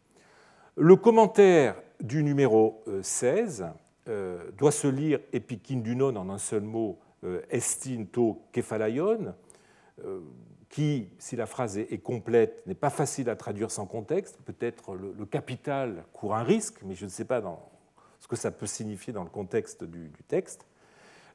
Le 0.76 0.96
commentaire 0.96 1.76
du 2.00 2.22
numéro 2.22 2.82
16 3.02 3.62
euh, 3.62 3.68
euh, 4.08 4.50
doit 4.56 4.72
se 4.72 4.88
lire 4.88 5.20
epikindunon 5.32 6.16
en 6.16 6.30
un 6.30 6.38
seul 6.38 6.62
mot, 6.62 6.98
euh, 7.24 7.42
estin 7.50 8.04
to 8.10 8.42
kephalaion, 8.52 9.34
qui, 10.68 11.10
si 11.18 11.36
la 11.36 11.46
phrase 11.46 11.76
est 11.78 12.02
complète, 12.02 12.66
n'est 12.66 12.74
pas 12.74 12.90
facile 12.90 13.28
à 13.28 13.36
traduire 13.36 13.70
sans 13.70 13.86
contexte. 13.86 14.38
Peut-être 14.44 14.94
le, 14.94 15.26
capital 15.26 16.04
court 16.12 16.34
un 16.34 16.42
risque, 16.42 16.80
mais 16.82 16.94
je 16.94 17.04
ne 17.04 17.10
sais 17.10 17.26
pas 17.26 17.42
ce 18.18 18.26
que 18.26 18.34
ça 18.34 18.50
peut 18.50 18.66
signifier 18.66 19.12
dans 19.12 19.22
le 19.22 19.30
contexte 19.30 19.84
du, 19.84 20.10
texte. 20.26 20.66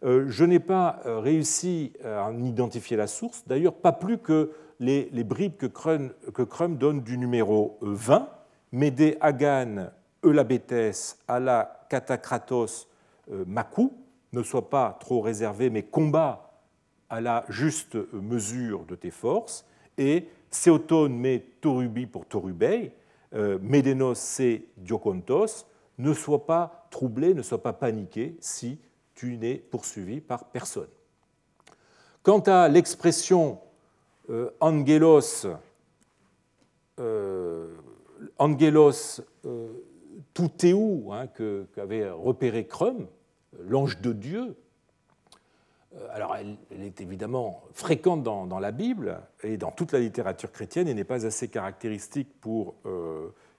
je 0.01 0.43
n'ai 0.43 0.59
pas 0.59 0.99
réussi 1.05 1.93
à 2.03 2.25
en 2.25 2.43
identifier 2.43 2.97
la 2.97 3.07
source, 3.07 3.43
d'ailleurs 3.47 3.75
pas 3.75 3.93
plus 3.93 4.17
que 4.17 4.51
les, 4.79 5.23
bribes 5.23 5.57
que 5.57 5.67
Crum, 5.67 6.77
donne 6.77 7.01
du 7.01 7.17
numéro 7.17 7.77
20, 7.81 8.29
Médé 8.71 9.17
Agan, 9.21 9.91
Eulabetes, 10.23 11.17
Ala, 11.27 11.85
Katakratos, 11.89 12.87
euh, 13.31 13.43
Makou, 13.47 13.93
ne 14.33 14.43
sois 14.43 14.69
pas 14.69 14.97
trop 14.99 15.21
réservé, 15.21 15.69
mais 15.69 15.83
combat 15.83 16.61
à 17.09 17.21
la 17.21 17.45
juste 17.47 17.95
mesure 18.13 18.85
de 18.85 18.95
tes 18.95 19.11
forces, 19.11 19.65
et 19.97 20.27
Seoton 20.51 21.09
me 21.09 21.39
Torubi 21.61 22.05
pour 22.05 22.25
Torubei, 22.25 22.91
euh, 23.33 23.57
Médénos 23.61 24.19
c'est 24.19 24.63
Diokontos, 24.77 25.65
ne 25.97 26.13
sois 26.13 26.45
pas 26.45 26.87
troublé, 26.91 27.33
ne 27.33 27.41
sois 27.41 27.61
pas 27.61 27.73
paniqué 27.73 28.37
si 28.39 28.79
tu 29.15 29.37
n'es 29.37 29.55
poursuivi 29.55 30.21
par 30.21 30.45
personne. 30.45 30.87
Quant 32.21 32.39
à 32.41 32.67
l'expression 32.67 33.59
Angelos, 34.59 35.47
euh, 36.99 37.75
Angelos 38.37 39.21
euh, 39.45 39.69
Toutéou, 40.33 41.11
hein, 41.13 41.27
qu'avait 41.73 42.09
repéré 42.09 42.65
Crum, 42.65 43.07
l'ange 43.59 44.01
de 44.01 44.13
Dieu, 44.13 44.55
alors 46.11 46.35
elle, 46.35 46.57
est 46.83 47.01
évidemment 47.01 47.63
fréquente 47.71 48.21
dans, 48.21 48.59
la 48.59 48.71
Bible 48.71 49.21
et 49.43 49.57
dans 49.57 49.71
toute 49.71 49.93
la 49.93 49.99
littérature 49.99 50.51
chrétienne 50.51 50.87
et 50.87 50.93
n'est 50.93 51.03
pas 51.03 51.25
assez 51.25 51.47
caractéristique 51.47 52.39
pour 52.39 52.75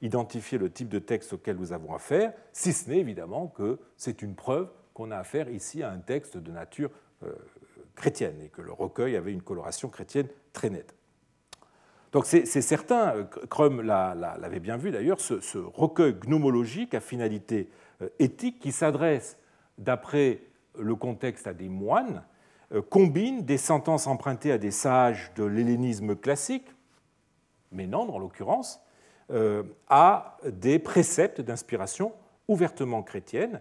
identifier 0.02 0.56
le 0.56 0.70
type 0.70 0.88
de 0.88 1.00
texte 1.00 1.32
auquel 1.32 1.56
nous 1.56 1.72
avons 1.72 1.94
affaire, 1.94 2.32
si 2.52 2.72
ce 2.72 2.90
n'est 2.90 2.98
évidemment 2.98 3.48
que 3.48 3.80
c'est 3.96 4.22
une 4.22 4.36
preuve 4.36 4.70
qu'on 4.94 5.10
a 5.10 5.16
affaire 5.16 5.48
ici 5.48 5.82
à 5.82 5.90
un 5.90 5.98
texte 5.98 6.36
de 6.36 6.52
nature 6.52 6.90
chrétienne 7.98 8.40
et 8.42 8.48
que 8.48 8.62
le 8.62 8.72
recueil 8.72 9.16
avait 9.16 9.32
une 9.32 9.42
coloration 9.42 9.88
chrétienne 9.88 10.28
très 10.52 10.70
nette. 10.70 10.94
Donc 12.12 12.24
c'est 12.24 12.46
certain, 12.46 13.28
Crum 13.50 13.82
l'avait 13.82 14.60
bien 14.60 14.78
vu 14.78 14.90
d'ailleurs, 14.90 15.20
ce, 15.20 15.58
recueil 15.58 16.14
gnomologique 16.14 16.94
à 16.94 17.00
finalité 17.00 17.68
euh, 18.00 18.08
éthique 18.18 18.60
qui 18.60 18.72
s'adresse, 18.72 19.36
d'après 19.76 20.40
le 20.78 20.94
contexte, 20.94 21.46
à 21.46 21.52
des 21.52 21.68
moines, 21.68 22.24
euh, 22.72 22.80
combine 22.80 23.44
des 23.44 23.58
sentences 23.58 24.06
empruntées 24.06 24.52
à 24.52 24.58
des 24.58 24.70
sages 24.70 25.32
de 25.36 25.44
l'hellénisme 25.44 26.16
classique, 26.16 26.66
Ménandre 27.72 28.14
en 28.14 28.18
l'occurrence, 28.18 28.80
euh, 29.30 29.62
à 29.88 30.38
des 30.46 30.78
préceptes 30.78 31.42
d'inspiration 31.42 32.14
ouvertement 32.48 33.02
chrétienne, 33.02 33.60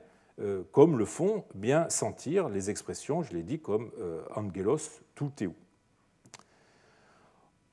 comme 0.72 0.98
le 0.98 1.06
font 1.06 1.46
bien 1.56 1.90
sentir 1.90 2.50
les 2.50 2.70
expressions, 2.70 3.24
je 3.24 3.34
l'ai 3.34 3.44
dit, 3.44 3.60
comme 3.60 3.92
angelos 4.36 5.02
tout 5.16 5.32
théou. 5.36 5.54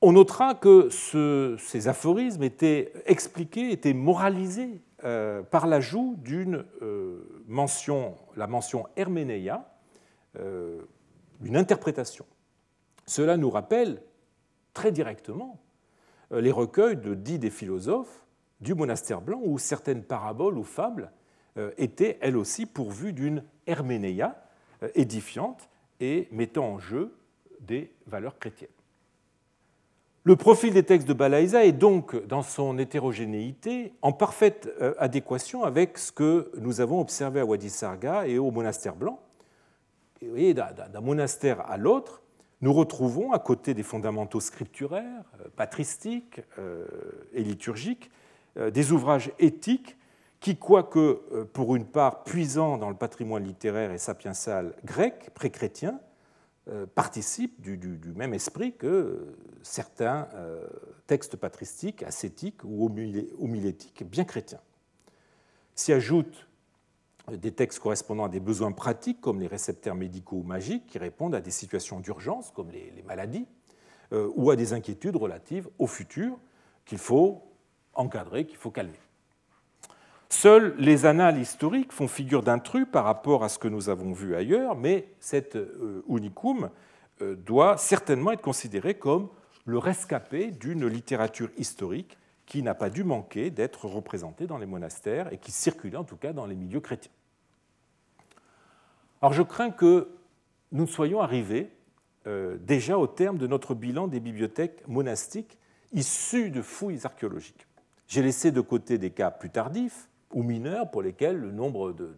On 0.01 0.11
notera 0.11 0.53
que 0.53 0.89
ces 0.89 1.87
aphorismes 1.87 2.43
étaient 2.43 2.93
expliqués, 3.05 3.71
étaient 3.71 3.93
moralisés 3.93 4.81
euh, 5.03 5.43
par 5.43 5.67
l'ajout 5.67 6.15
d'une 6.17 6.65
euh, 6.81 7.43
mention, 7.47 8.15
la 8.35 8.47
mention 8.47 8.87
herménéia, 8.95 9.67
euh, 10.39 10.81
une 11.43 11.57
interprétation. 11.57 12.25
Cela 13.05 13.37
nous 13.37 13.49
rappelle 13.49 14.01
très 14.73 14.91
directement 14.91 15.59
les 16.31 16.51
recueils 16.51 16.97
de 16.97 17.13
dix 17.13 17.39
des 17.39 17.49
philosophes 17.49 18.25
du 18.61 18.73
monastère 18.73 19.21
blanc 19.21 19.39
où 19.43 19.59
certaines 19.59 20.03
paraboles 20.03 20.57
ou 20.57 20.63
fables 20.63 21.11
étaient 21.77 22.17
elles 22.21 22.37
aussi 22.37 22.65
pourvues 22.65 23.13
d'une 23.13 23.43
herménéia 23.67 24.35
édifiante 24.93 25.69
et 25.99 26.27
mettant 26.31 26.65
en 26.65 26.79
jeu 26.79 27.15
des 27.61 27.91
valeurs 28.07 28.37
chrétiennes. 28.37 28.69
Le 30.27 30.35
profil 30.35 30.73
des 30.73 30.81
textes 30.81 31.07
de 31.07 31.13
Balaïsa 31.13 31.65
est 31.65 31.71
donc, 31.71 32.15
dans 32.25 32.41
son 32.41 32.79
hétérogénéité, 32.79 33.93
en 34.01 34.11
parfaite 34.11 34.67
euh, 34.81 34.95
adéquation 34.97 35.63
avec 35.63 35.99
ce 35.99 36.11
que 36.11 36.51
nous 36.57 36.81
avons 36.81 36.99
observé 36.99 37.41
à 37.41 37.45
Wadi 37.45 37.69
Sarga 37.69 38.25
et 38.25 38.39
au 38.39 38.49
monastère 38.49 38.95
blanc. 38.95 39.19
Et 40.35 40.55
d'un 40.55 41.01
monastère 41.01 41.69
à 41.69 41.77
l'autre, 41.77 42.23
nous 42.61 42.73
retrouvons, 42.73 43.33
à 43.33 43.39
côté 43.39 43.75
des 43.75 43.83
fondamentaux 43.83 44.39
scripturaires, 44.39 45.25
euh, 45.41 45.47
patristiques 45.55 46.41
euh, 46.57 46.87
et 47.33 47.43
liturgiques, 47.43 48.09
des 48.71 48.93
ouvrages 48.93 49.31
éthiques 49.37 49.97
qui, 50.45 50.57
quoique 50.57 51.47
pour 51.53 51.75
une 51.75 51.87
part 51.87 52.23
puisant 52.23 52.77
dans 52.77 52.89
le 52.89 52.95
patrimoine 52.95 53.43
littéraire 53.43 53.91
et 53.91 53.97
sapiensal 53.97 54.75
grec, 54.85 55.31
pré-chrétien, 55.33 55.99
euh, 56.67 56.85
participe 56.85 57.59
du, 57.61 57.99
même 58.13 58.31
esprit 58.35 58.75
que 58.75 59.35
certains 59.63 60.27
euh, 60.35 60.67
textes 61.07 61.35
patristiques, 61.35 62.03
ascétiques 62.03 62.63
ou 62.63 62.85
homilétiques 63.39 64.03
bien 64.07 64.23
chrétiens. 64.23 64.61
S'y 65.73 65.91
ajoutent 65.93 66.47
des 67.31 67.51
textes 67.51 67.79
correspondant 67.79 68.25
à 68.25 68.29
des 68.29 68.39
besoins 68.39 68.71
pratiques 68.71 69.21
comme 69.21 69.39
les 69.39 69.47
récepteurs 69.47 69.95
médicaux 69.95 70.35
ou 70.35 70.43
magiques 70.43 70.85
qui 70.85 70.99
répondent 70.99 71.33
à 71.33 71.41
des 71.41 71.49
situations 71.49 71.99
d'urgence 71.99 72.51
comme 72.51 72.69
les, 72.69 73.03
maladies 73.07 73.47
euh, 74.13 74.29
ou 74.35 74.51
à 74.51 74.55
des 74.55 74.73
inquiétudes 74.73 75.15
relatives 75.15 75.67
au 75.79 75.87
futur 75.87 76.37
qu'il 76.85 76.99
faut 76.99 77.41
encadrer, 77.95 78.45
qu'il 78.45 78.57
faut 78.57 78.69
calmer. 78.69 78.99
Seuls 80.37 80.75
les 80.77 81.05
annales 81.05 81.39
historiques 81.39 81.93
font 81.93 82.09
figure 82.09 82.43
d'intrus 82.43 82.85
par 82.91 83.05
rapport 83.05 83.45
à 83.45 83.49
ce 83.49 83.57
que 83.57 83.69
nous 83.69 83.87
avons 83.87 84.11
vu 84.11 84.35
ailleurs, 84.35 84.75
mais 84.75 85.07
cet 85.21 85.55
euh, 85.55 86.03
unicum 86.09 86.69
euh, 87.21 87.35
doit 87.35 87.77
certainement 87.77 88.33
être 88.33 88.41
considéré 88.41 88.95
comme 88.95 89.29
le 89.63 89.77
rescapé 89.77 90.51
d'une 90.51 90.87
littérature 90.87 91.49
historique 91.57 92.17
qui 92.45 92.63
n'a 92.63 92.75
pas 92.75 92.89
dû 92.89 93.05
manquer 93.05 93.49
d'être 93.49 93.85
représentée 93.85 94.45
dans 94.45 94.57
les 94.57 94.65
monastères 94.65 95.31
et 95.31 95.37
qui 95.37 95.53
circulait 95.53 95.95
en 95.95 96.03
tout 96.03 96.17
cas 96.17 96.33
dans 96.33 96.45
les 96.45 96.55
milieux 96.55 96.81
chrétiens. 96.81 97.13
Alors 99.21 99.31
je 99.31 99.41
crains 99.41 99.71
que 99.71 100.09
nous 100.73 100.83
ne 100.83 100.89
soyons 100.89 101.21
arrivés 101.21 101.69
euh, 102.27 102.57
déjà 102.59 102.97
au 102.97 103.07
terme 103.07 103.37
de 103.37 103.47
notre 103.47 103.73
bilan 103.73 104.09
des 104.09 104.19
bibliothèques 104.19 104.85
monastiques 104.85 105.57
issues 105.93 106.49
de 106.49 106.61
fouilles 106.61 107.05
archéologiques. 107.05 107.67
J'ai 108.09 108.21
laissé 108.21 108.51
de 108.51 108.59
côté 108.59 108.97
des 108.97 109.11
cas 109.11 109.31
plus 109.31 109.49
tardifs, 109.49 110.09
ou 110.35 110.43
mineurs 110.43 110.91
pour 110.91 111.01
lesquels 111.01 111.37
le 111.37 111.51
nombre 111.51 111.93
de, 111.93 112.13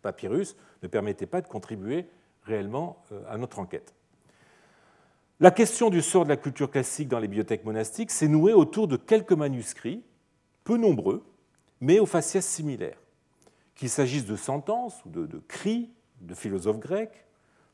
papyrus 0.00 0.56
ne 0.82 0.88
permettait 0.88 1.26
pas 1.26 1.42
de 1.42 1.48
contribuer 1.48 2.06
réellement 2.44 3.02
euh, 3.12 3.20
à 3.28 3.36
notre 3.36 3.58
enquête. 3.58 3.94
La 5.40 5.50
question 5.50 5.90
du 5.90 6.00
sort 6.02 6.24
de 6.24 6.28
la 6.28 6.36
culture 6.36 6.70
classique 6.70 7.08
dans 7.08 7.18
les 7.18 7.26
bibliothèques 7.26 7.64
monastiques 7.64 8.12
s'est 8.12 8.28
nouée 8.28 8.52
autour 8.52 8.86
de 8.86 8.96
quelques 8.96 9.32
manuscrits, 9.32 10.04
peu 10.62 10.76
nombreux, 10.76 11.24
mais 11.80 11.98
aux 11.98 12.06
faciès 12.06 12.46
similaires. 12.46 12.98
Qu'il 13.74 13.88
s'agisse 13.88 14.24
de 14.24 14.36
sentences 14.36 15.04
ou 15.04 15.10
de, 15.10 15.38
cris 15.48 15.90
de 16.20 16.34
philosophes 16.34 16.78
grecs, 16.78 17.26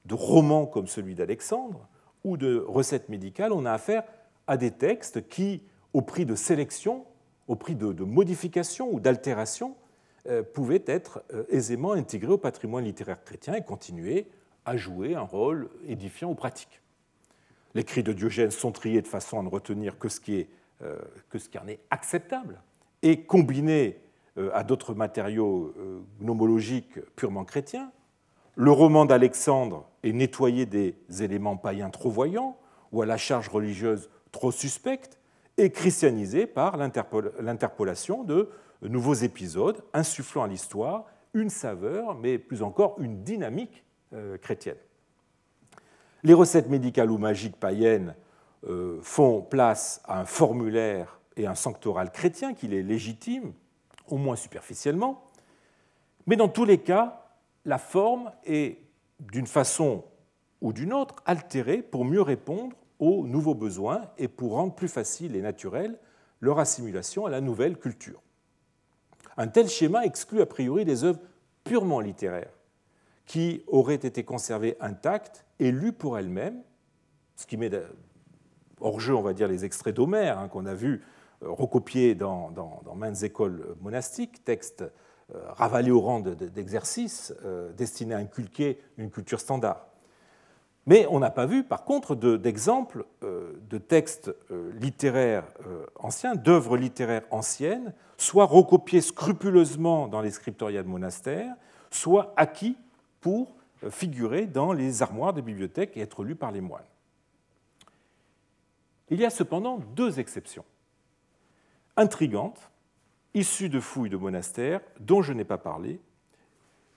de 0.07 0.15
romans 0.15 0.67
comme 0.67 0.87
celui 0.87 1.15
d'Alexandre, 1.15 1.87
ou 2.25 2.39
de 2.39 2.65
recettes 2.67 3.11
médicales, 3.11 3.53
on 3.53 3.67
a 3.67 3.73
affaire 3.73 4.05
à 4.47 4.57
des 4.57 4.71
textes 4.71 5.29
qui, 5.29 5.63
au 5.93 6.01
prix 6.01 6.25
de 6.25 6.35
sélection, 6.35 7.05
au 7.49 7.57
prix 7.57 7.75
de, 7.75 8.05
modifications 8.05 8.93
ou 8.93 9.01
d'altérations, 9.01 9.77
euh, 10.27 10.43
pouvaient 10.43 10.85
être 10.87 11.23
euh, 11.33 11.45
aisément 11.51 11.93
intégrés 11.93 12.33
au 12.33 12.39
patrimoine 12.39 12.85
littéraire 12.85 13.23
chrétien 13.25 13.55
et 13.55 13.63
continuer 13.63 14.27
à 14.65 14.77
jouer 14.77 15.15
un 15.15 15.23
rôle 15.23 15.69
édifiant 15.87 16.31
ou 16.31 16.35
pratique. 16.35 16.81
Les 17.75 17.85
cris 17.85 18.03
de 18.03 18.13
Diogène 18.13 18.51
sont 18.51 18.73
triés 18.73 19.03
de 19.03 19.09
façon 19.09 19.39
à 19.39 19.43
ne 19.43 19.49
retenir 19.49 19.99
que 19.99 20.09
ce 20.09 20.21
qui, 20.21 20.47
euh, 20.83 20.97
que 21.29 21.39
ce 21.39 21.49
qui 21.49 21.59
en 21.59 21.69
est 21.69 21.81
acceptable 21.91 22.61
et 23.03 23.25
combinés 23.25 24.01
à 24.53 24.65
d'autres 24.65 24.95
matériaux 24.95 25.73
gnomologiques 26.21 26.99
purement 27.15 27.45
chrétiens. 27.45 27.93
Le 28.57 28.73
roman 28.73 29.05
d'Alexandre 29.05 29.89
est 30.03 30.13
nettoyé 30.13 30.67
des 30.67 30.97
éléments 31.21 31.57
païens 31.57 31.91
trop 31.91 32.11
voyants 32.11 32.57
ou 32.91 33.03
à 33.03 33.07
la 33.07 33.17
charge 33.17 33.49
religieuse 33.49 34.11
trop 34.33 34.51
suspecte 34.51 35.21
et 35.57 35.71
christianisé 35.71 36.47
par 36.47 36.77
l'interpolation 36.77 38.25
de 38.25 38.51
nouveaux 38.83 39.15
épisodes, 39.15 39.83
insufflant 39.93 40.43
à 40.43 40.49
l'histoire 40.49 41.07
une 41.33 41.51
saveur, 41.51 42.15
mais 42.15 42.39
plus 42.39 42.63
encore 42.63 42.97
une 43.01 43.23
dynamique 43.23 43.85
euh, 44.13 44.39
chrétienne. 44.39 44.77
Les 46.23 46.35
recettes 46.35 46.69
médicales 46.69 47.11
ou 47.11 47.19
magiques 47.19 47.57
païennes 47.57 48.15
euh, 48.67 48.99
font 49.03 49.43
place 49.43 50.01
à 50.05 50.21
un 50.21 50.25
formulaire 50.25 51.21
et 51.37 51.47
un 51.47 51.55
sanctoral 51.55 52.11
chrétien 52.11 52.55
qui 52.55 52.69
les 52.69 52.83
légitime, 52.83 53.53
au 54.09 54.17
moins 54.17 54.37
superficiellement, 54.37 55.31
mais 56.27 56.37
dans 56.37 56.49
tous 56.49 56.65
les 56.65 56.79
cas, 56.79 57.27
la 57.65 57.79
forme 57.79 58.33
est, 58.45 58.79
d'une 59.21 59.47
façon 59.47 60.05
ou 60.61 60.73
d'une 60.73 60.93
autre, 60.93 61.17
altérée 61.27 61.83
pour 61.83 62.05
mieux 62.05 62.23
répondre 62.23 62.77
aux 62.99 63.27
nouveaux 63.27 63.55
besoins 63.55 64.03
et 64.19 64.29
pour 64.29 64.53
rendre 64.53 64.75
plus 64.75 64.89
facile 64.89 65.37
et 65.37 65.43
naturel 65.43 65.99
leur 66.41 66.59
assimilation 66.59 67.27
à 67.27 67.31
la 67.31 67.41
nouvelle 67.41 67.79
culture. 67.79 68.23
Un 69.37 69.49
tel 69.49 69.69
schéma 69.69 70.05
exclut 70.05 70.41
a 70.41 70.47
priori 70.47 70.85
des 70.85 71.05
œuvres 71.05 71.21
purement 71.65 72.01
littéraires 72.01 72.53
qui 73.27 73.65
auraient 73.67 73.95
été 73.95 74.23
conservées 74.23 74.77
intactes 74.81 75.45
et 75.59 75.71
lues 75.73 75.93
pour 75.93 76.19
elles-mêmes, 76.19 76.63
ce 77.37 77.47
qui 77.47 77.57
met 77.57 77.71
hors 78.81 79.01
jeu, 79.01 79.15
on 79.15 79.23
va 79.23 79.33
dire, 79.33 79.49
les 79.49 79.65
extraits 79.65 79.95
d'Homère 79.95 80.39
hein, 80.39 80.49
qu'on 80.49 80.67
a 80.67 80.75
vus 80.75 81.03
euh, 81.43 81.51
recopiés 81.51 82.15
dans, 82.15 82.51
dans, 82.51 82.95
maintes 82.95 83.23
écoles 83.23 83.77
monastiques, 83.81 84.45
textes 84.45 84.85
euh, 85.35 85.41
ravalés 85.53 85.91
au 85.91 86.01
rang 86.01 86.21
d'exercices 86.21 87.35
euh, 87.45 87.73
destinés 87.73 88.15
à 88.15 88.19
inculquer 88.19 88.79
une 88.99 89.11
culture 89.11 89.41
standard. 89.41 89.87
Mais 90.87 91.07
on 91.09 91.19
n'a 91.19 91.31
pas 91.31 91.47
vu, 91.47 91.65
par 91.65 91.85
contre, 91.85 92.15
d'exemples 92.15 93.07
euh, 93.23 93.55
de, 93.71 93.79
textes 93.79 94.35
euh, 94.51 94.71
littéraires 94.75 95.47
euh, 95.67 95.87
anciens, 95.97 96.35
d'œuvres 96.35 96.77
littéraires 96.77 97.25
anciennes, 97.31 97.95
soit 98.19 98.45
recopiés 98.45 99.01
scrupuleusement 99.01 100.09
dans 100.09 100.21
les 100.21 100.31
scriptoria 100.31 100.83
de 100.83 100.89
monastères, 100.89 101.55
soit 101.91 102.35
acquis 102.37 102.77
pour 103.21 103.57
figurer 103.91 104.47
dans 104.47 104.73
les 104.73 105.03
armoires 105.03 105.33
des 105.33 105.43
bibliothèques 105.43 105.97
et 105.97 106.01
être 106.01 106.23
lus 106.23 106.37
par 106.37 106.53
les 106.53 106.61
moines. 106.61 106.85
Il 109.11 109.21
y 109.21 109.25
a 109.25 109.31
cependant 109.31 109.79
deux 109.95 110.21
exceptions 110.21 110.65
intrigantes, 111.97 112.71
issues 113.35 113.69
de 113.69 113.81
fouilles 113.81 114.11
de 114.11 114.17
monastères, 114.17 114.81
dont 115.01 115.23
je 115.23 115.33
n'ai 115.33 115.45
pas 115.45 115.59
parlé, 115.59 116.01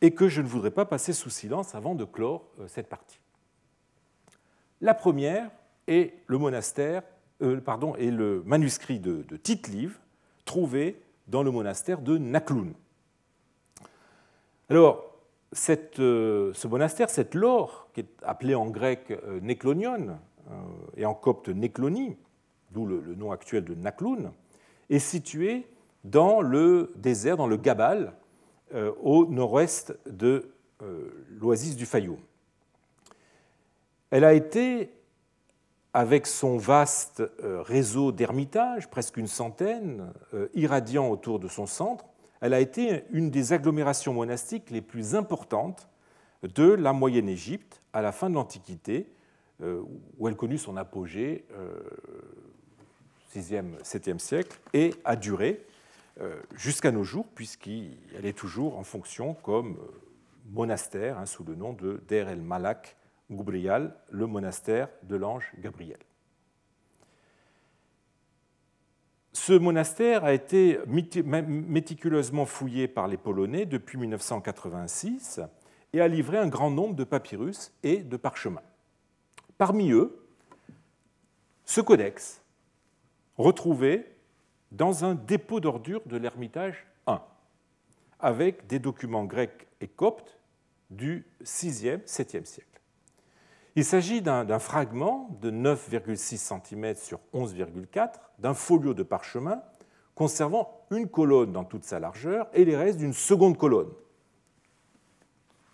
et 0.02 0.14
que 0.14 0.28
je 0.28 0.42
ne 0.42 0.48
voudrais 0.48 0.72
pas 0.72 0.86
passer 0.86 1.14
sous 1.14 1.30
silence 1.30 1.76
avant 1.76 1.96
de 1.96 2.06
clore 2.06 2.46
cette 2.68 2.88
partie. 2.88 3.20
La 4.80 4.93
première 4.93 5.49
est 5.88 6.13
le 6.28 6.38
euh, 7.41 8.43
manuscrit 8.45 8.99
de, 8.99 9.23
Tite-Live 9.38 9.97
trouvé 10.45 11.01
dans 11.28 11.41
le 11.41 11.49
monastère 11.49 11.99
de 12.01 12.19
Nakloun. 12.19 12.73
Alors, 14.69 15.03
euh, 15.99 16.53
ce 16.53 16.67
monastère, 16.67 17.09
cette 17.09 17.34
lore, 17.34 17.89
qui 17.93 18.01
est 18.01 18.09
appelée 18.21 18.53
en 18.53 18.67
grec 18.67 19.09
euh, 19.09 19.39
Neklonion 19.41 20.19
et 20.95 21.05
en 21.05 21.13
copte 21.13 21.49
Nekloni, 21.49 22.15
d'où 22.71 22.86
le, 22.86 23.15
nom 23.15 23.32
actuel 23.32 23.65
de 23.65 23.73
Nakloun, 23.73 24.32
est 24.89 24.99
située 24.99 25.67
dans 26.05 26.41
le 26.41 26.93
désert, 26.95 27.36
dans 27.36 27.47
le 27.47 27.57
Gabal, 27.57 28.13
au 29.01 29.25
nord-ouest 29.25 29.97
de 30.05 30.53
l'oasis 31.38 31.75
du 31.75 31.86
Fayoum. 31.86 32.19
Elle 34.10 34.24
a 34.24 34.34
été, 34.34 34.89
avec 35.93 36.28
son 36.28 36.58
vaste 36.58 37.22
euh, 37.43 37.62
réseau 37.62 38.12
d'ermitages, 38.12 38.89
presque 38.89 39.18
une 39.18 39.28
centaine, 39.28 40.14
euh, 40.34 40.47
irradiant 40.53 41.10
autour 41.10 41.39
de 41.39 41.47
son 41.47 41.66
centre, 41.66 42.05
elle 42.39 42.53
a 42.53 42.60
été 42.60 43.03
une 43.12 43.32
des 43.32 43.51
agglomérations 43.51 44.14
monastiques 44.14 44.70
les 44.70 44.82
plus 44.82 45.16
importantes 45.16 45.89
de 46.43 46.72
la 46.72 46.93
Moyenne 46.93 47.28
Égypte 47.28 47.82
à 47.93 48.01
la 48.01 48.12
fin 48.12 48.30
de 48.30 48.36
l'Antiquité, 48.36 49.12
euh, 49.62 49.82
où 50.18 50.28
elle 50.28 50.36
connut 50.36 50.60
son 50.60 50.78
apogée 50.78 51.45
6e, 53.36 53.82
7e 53.84 54.20
siècle 54.20 54.58
et 54.74 54.93
a 55.03 55.16
duré 55.16 55.66
jusqu'à 56.55 56.91
nos 56.91 57.03
jours, 57.03 57.26
puisqu'elle 57.36 58.26
est 58.26 58.38
toujours 58.38 58.78
en 58.78 58.84
fonction 58.84 59.34
comme 59.34 59.78
monastère 60.51 61.18
hein, 61.18 61.26
sous 61.26 61.43
le 61.43 61.55
nom 61.55 61.74
de 61.74 62.01
Der 62.08 62.30
el 62.30 62.41
Malak 62.41 62.95
Goubrial, 63.30 63.95
le 64.09 64.25
monastère 64.28 64.89
de 65.03 65.15
l'ange 65.15 65.51
Gabriel. 65.59 65.99
Ce 69.34 69.53
monastère 69.53 70.25
a 70.25 70.34
été 70.34 70.80
méticuleusement 70.88 72.45
fouillé 72.45 72.88
par 72.88 73.07
les 73.07 73.17
Polonais 73.17 73.65
depuis 73.65 73.97
1986 73.97 75.41
et 75.93 76.01
a 76.01 76.07
livré 76.07 76.38
un 76.38 76.47
grand 76.47 76.71
nombre 76.71 76.95
de 76.95 77.03
papyrus 77.03 77.71
et 77.84 77.97
de 77.97 78.17
parchemins. 78.17 78.63
Parmi 79.57 79.91
eux, 79.91 80.28
ce 81.65 81.82
codex, 81.82 82.41
retrouvé 83.38 84.05
dans 84.71 85.05
un 85.05 85.15
dépôt 85.15 85.59
d'ordures 85.59 86.01
de 86.05 86.17
l'Ermitage 86.17 86.86
1, 87.07 87.21
avec 88.19 88.67
des 88.67 88.80
documents 88.80 89.25
grecs 89.25 89.67
et 89.82 89.88
coptes 89.88 90.39
du 90.89 91.25
6e, 91.43 92.03
7e 92.05 92.45
siècle. 92.45 92.76
Il 93.78 93.86
s'agit 93.86 94.23
d'un 94.23 94.57
fragment 94.57 95.30
de 95.39 95.51
9,6 95.51 96.38
cm 96.38 96.95
sur 96.95 97.19
11,4 97.32 98.13
d'un 98.39 98.55
folio 98.55 98.95
de 98.95 99.03
parchemin 99.03 99.61
conservant 100.15 100.82
une 100.89 101.07
colonne 101.07 101.51
dans 101.53 101.63
toute 101.63 101.84
sa 101.84 101.99
largeur 101.99 102.47
et 102.55 102.65
les 102.65 102.75
restes 102.75 102.97
d'une 102.97 103.13
seconde 103.13 103.55
colonne 103.55 103.91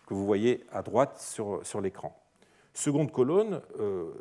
que 0.05 0.13
vous 0.13 0.25
voyez 0.25 0.65
à 0.73 0.81
droite 0.81 1.17
sur, 1.17 1.79
l'écran. 1.79 2.13
Seconde 2.73 3.09
colonne, 3.09 3.61
euh, 3.79 4.11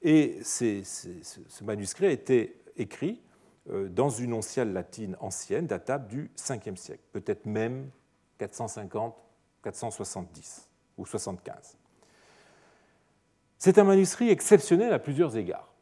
et 0.00 0.38
ce 0.42 1.62
manuscrit 1.62 2.06
a 2.06 2.12
été 2.12 2.58
écrit 2.78 3.20
euh, 3.68 3.90
dans 3.90 4.08
une 4.08 4.32
onciale 4.32 4.72
latine 4.72 5.14
ancienne 5.20 5.66
datable 5.66 6.08
du 6.08 6.30
5e 6.38 6.76
siècle, 6.76 7.02
peut-être 7.12 7.44
même 7.44 7.90
450, 8.38 9.14
470 9.62 10.70
ou 10.96 11.04
75. 11.04 11.76
C'est 13.66 13.78
un 13.78 13.82
manuscrit 13.84 14.28
exceptionnel 14.30 14.92
à 14.92 15.00
plusieurs 15.00 15.36
égards. 15.36 15.74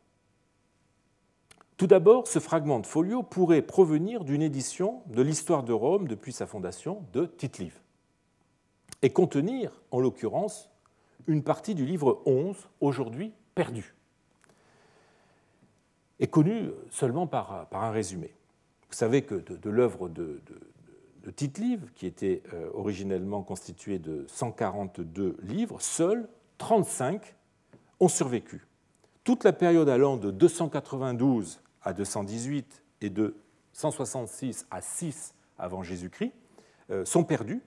Tout 1.77 1.87
d'abord, 1.87 2.27
ce 2.27 2.39
fragment 2.39 2.81
de 2.81 2.87
folio 2.87 3.23
pourrait 3.23 3.61
provenir 3.61 4.25
d'une 4.25 4.41
édition 4.41 5.03
de 5.05 5.21
l'histoire 5.21 5.65
de 5.65 5.75
Rome 5.75 6.09
depuis 6.09 6.33
sa 6.33 6.47
fondation 6.47 7.05
de 7.13 7.27
tite 7.27 7.61
et 9.03 9.11
contenir, 9.11 9.83
en 9.91 10.01
l'occurrence, 10.01 10.71
une 11.27 11.43
partie 11.43 11.75
du 11.75 11.85
livre 11.85 12.23
11, 12.25 12.57
aujourd'hui 12.81 13.35
perdu, 13.55 13.95
et 16.21 16.27
connu 16.27 16.71
seulement 16.91 17.27
par, 17.27 17.69
un 17.71 17.91
résumé. 17.91 18.33
Vous 18.89 18.97
savez 18.97 19.27
que 19.27 19.35
de, 19.35 19.69
l'œuvre 19.69 20.09
de, 20.09 20.41
de, 21.23 21.31
Tite-Live, 21.31 21.91
qui 21.95 22.07
était 22.07 22.43
euh, 22.55 22.71
originellement 22.73 23.43
constituée 23.43 23.99
de 23.99 24.25
142 24.29 25.37
livres, 25.43 25.83
seuls 25.83 26.27
35 26.57 27.35
ont 28.05 28.09
survécu. 28.09 28.67
Toute 29.25 29.45
la 29.45 29.53
période 29.53 29.89
allant 29.89 30.17
de 30.17 30.31
292 30.31 31.61
à 31.83 31.95
218 31.95 32.83
et 33.01 33.11
de 33.11 33.35
166 33.73 34.67
à 34.71 34.81
6 34.81 35.35
avant 35.59 35.83
Jésus-Christ 35.83 36.33
euh, 36.91 37.05
sont 37.05 37.25
perdus, 37.25 37.63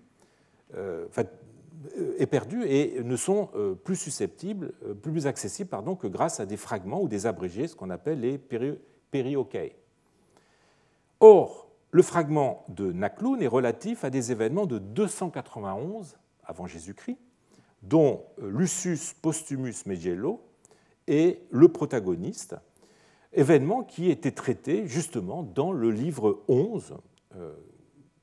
euh, 0.76 1.06
enfin, 1.10 1.24
euh, 1.98 2.16
est 2.20 2.28
perdu 2.28 2.64
et 2.66 3.02
ne 3.04 3.16
sont 3.16 3.50
plus 3.84 3.96
susceptibles, 3.96 4.74
plus 5.02 5.26
accessibles 5.26 5.70
pardon, 5.70 5.96
que 5.96 6.08
grâce 6.08 6.40
à 6.40 6.46
des 6.46 6.58
fragments 6.58 7.02
ou 7.02 7.08
des 7.08 7.26
abrégés, 7.26 7.68
ce 7.68 7.76
qu'on 7.76 7.90
appelle 7.90 8.20
les 8.20 8.38
périoquets. 8.38 9.76
Or, 11.20 11.68
le 11.90 12.04
fragment 12.04 12.64
de 12.70 12.92
Nakloun 12.92 13.42
est 13.42 13.48
relatif 13.48 14.04
à 14.04 14.12
des 14.12 14.32
événements 14.32 14.68
de 14.68 14.78
291 14.78 16.18
avant 16.44 16.68
Jésus-Christ, 16.68 17.18
dont 17.88 18.26
Lucius 18.42 19.14
Postumus 19.14 19.86
Megiello 19.86 20.42
est 21.08 21.42
le 21.52 21.70
protagoniste, 21.70 22.56
événement 23.34 23.84
qui 23.84 24.10
était 24.10 24.32
traité 24.32 24.88
justement 24.88 25.44
dans 25.44 25.72
le 25.72 25.90
livre 25.90 26.44
11 26.50 26.98
euh, 27.36 27.54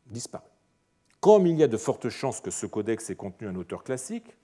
disparu. 0.06 0.44
Comme 1.20 1.46
il 1.46 1.56
y 1.56 1.62
a 1.62 1.68
de 1.68 1.78
fortes 1.78 2.10
chances 2.10 2.42
que 2.42 2.50
ce 2.50 2.66
codex 2.66 3.08
ait 3.08 3.16
contenu 3.16 3.48
un 3.48 3.56
auteur 3.56 3.84
classique, 3.84 4.36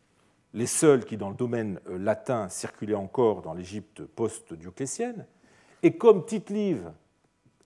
les 0.54 0.66
seuls 0.66 1.04
qui 1.04 1.18
dans 1.18 1.28
le 1.28 1.36
domaine 1.36 1.80
euh, 1.88 1.98
latin 1.98 2.48
circulaient 2.48 2.94
encore 2.94 3.42
dans 3.42 3.52
l'Égypte 3.52 4.02
post-dioclétienne, 4.02 5.26
et 5.82 5.96
comme 5.96 6.24
Tite-Live 6.24 6.92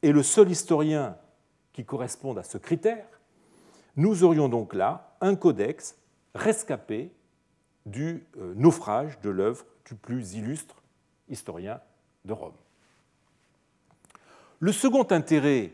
est 0.03 0.13
le 0.13 0.23
seul 0.23 0.51
historien 0.51 1.17
qui 1.73 1.85
corresponde 1.85 2.39
à 2.39 2.43
ce 2.43 2.59
critère, 2.59 3.07
nous 3.97 4.25
aurions 4.25 4.49
donc 4.49 4.75
là 4.75 5.17
un 5.21 5.37
codex 5.37 5.97
rescapé 6.35 7.13
du 7.87 8.27
euh, 8.39 8.55
naufrage 8.55 9.21
de 9.21 9.31
l'œuvre 9.31 9.65
du 9.87 9.95
plus 9.95 10.35
illustre 10.35 10.77
historien 11.29 11.81
de 12.25 12.33
Rome. 12.33 12.55
Le 14.61 14.73
second 14.73 15.07
intérêt 15.11 15.73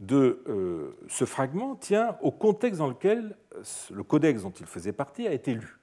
de 0.00 0.42
euh, 0.48 0.96
ce 1.08 1.24
fragment 1.24 1.76
tient 1.76 2.16
au 2.22 2.30
contexte 2.30 2.78
dans 2.78 2.88
lequel 2.88 3.36
euh, 3.54 3.62
le 3.90 4.02
codex 4.02 4.42
dont 4.42 4.50
il 4.50 4.66
faisait 4.66 4.92
partie 4.92 5.26
a 5.28 5.32
été 5.32 5.54
lu. 5.54 5.78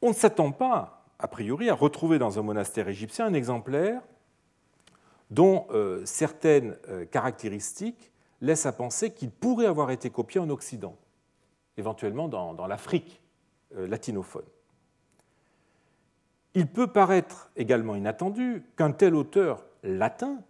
On 0.00 0.08
ne 0.08 0.14
s'attend 0.14 0.52
pas, 0.52 1.06
a 1.18 1.28
priori, 1.28 1.68
à 1.68 1.74
retrouver 1.74 2.18
dans 2.18 2.38
un 2.38 2.42
monastère 2.42 2.88
égyptien 2.88 3.26
un 3.26 3.34
exemplaire 3.34 4.00
dont 5.30 5.66
certaines 6.04 6.78
caractéristiques 7.10 8.12
laissent 8.40 8.64
à 8.64 8.72
penser 8.72 9.10
qu'il 9.10 9.30
pourrait 9.30 9.66
avoir 9.66 9.90
été 9.90 10.08
copié 10.08 10.40
en 10.40 10.48
Occident, 10.48 10.96
éventuellement 11.76 12.28
dans 12.28 12.66
l'Afrique 12.66 13.20
latinophone. 13.76 14.44
Il 16.54 16.66
peut 16.66 16.86
paraître 16.88 17.50
également 17.56 17.94
inattendu 17.94 18.64
qu'un 18.76 18.92
tel 18.92 19.14
auteur 19.14 19.64
latin 19.82 20.40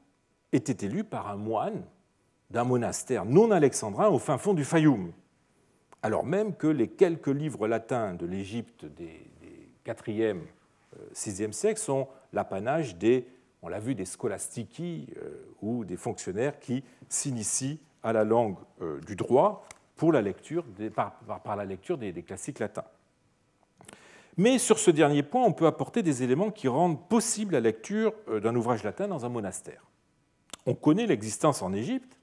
ait 0.53 0.57
été 0.57 0.89
lu 0.89 1.05
par 1.05 1.29
un 1.29 1.37
moine 1.37 1.85
d'un 2.51 2.65
monastère 2.65 3.25
non 3.25 3.51
alexandrin 3.51 4.09
au 4.09 4.19
fin 4.19 4.39
fond 4.39 4.55
du 4.55 4.65
Fayoum, 4.65 5.13
alors 6.03 6.25
même 6.25 6.55
que 6.55 6.67
les 6.67 6.89
quelques 6.89 7.29
livres 7.29 7.67
latins 7.67 8.15
de 8.15 8.25
l'Égypte 8.25 8.85
des, 8.85 9.29
4e, 9.85 10.41
6e 11.15 11.53
siècles 11.53 11.81
sont 11.81 12.09
l'apanage 12.33 12.97
des, 12.97 13.27
on 13.63 13.69
l'a 13.69 13.81
vu, 13.81 13.95
des 13.95 14.05
scholastici 14.05 15.09
euh, 15.23 15.47
ou 15.63 15.85
des 15.85 15.97
fonctionnaires 15.97 16.59
qui 16.59 16.85
s'initient 17.09 17.81
à 18.03 18.13
la 18.13 18.25
langue 18.25 18.57
euh, 18.83 19.01
du 19.01 19.17
droit 19.17 19.67
par, 19.97 20.17
la 21.57 21.65
lecture 21.65 21.99
des 21.99 22.23
classiques 22.23 22.61
latins. 22.61 22.85
Mais 24.39 24.59
sur 24.59 24.79
ce 24.79 24.93
dernier 24.93 25.25
point, 25.25 25.45
on 25.45 25.53
peut 25.53 25.67
apporter 25.67 26.05
des 26.05 26.23
éléments 26.23 26.53
qui 26.53 26.69
rendent 26.69 27.09
possible 27.09 27.55
la 27.55 27.61
lecture 27.61 28.15
euh, 28.29 28.39
d'un 28.39 28.55
ouvrage 28.55 28.85
latin 28.85 29.09
dans 29.09 29.27
un 29.27 29.29
monastère. 29.29 29.85
On 30.65 30.75
connaît 30.75 31.07
l'existence 31.07 31.61
en 31.61 31.73
Égypte 31.73 32.21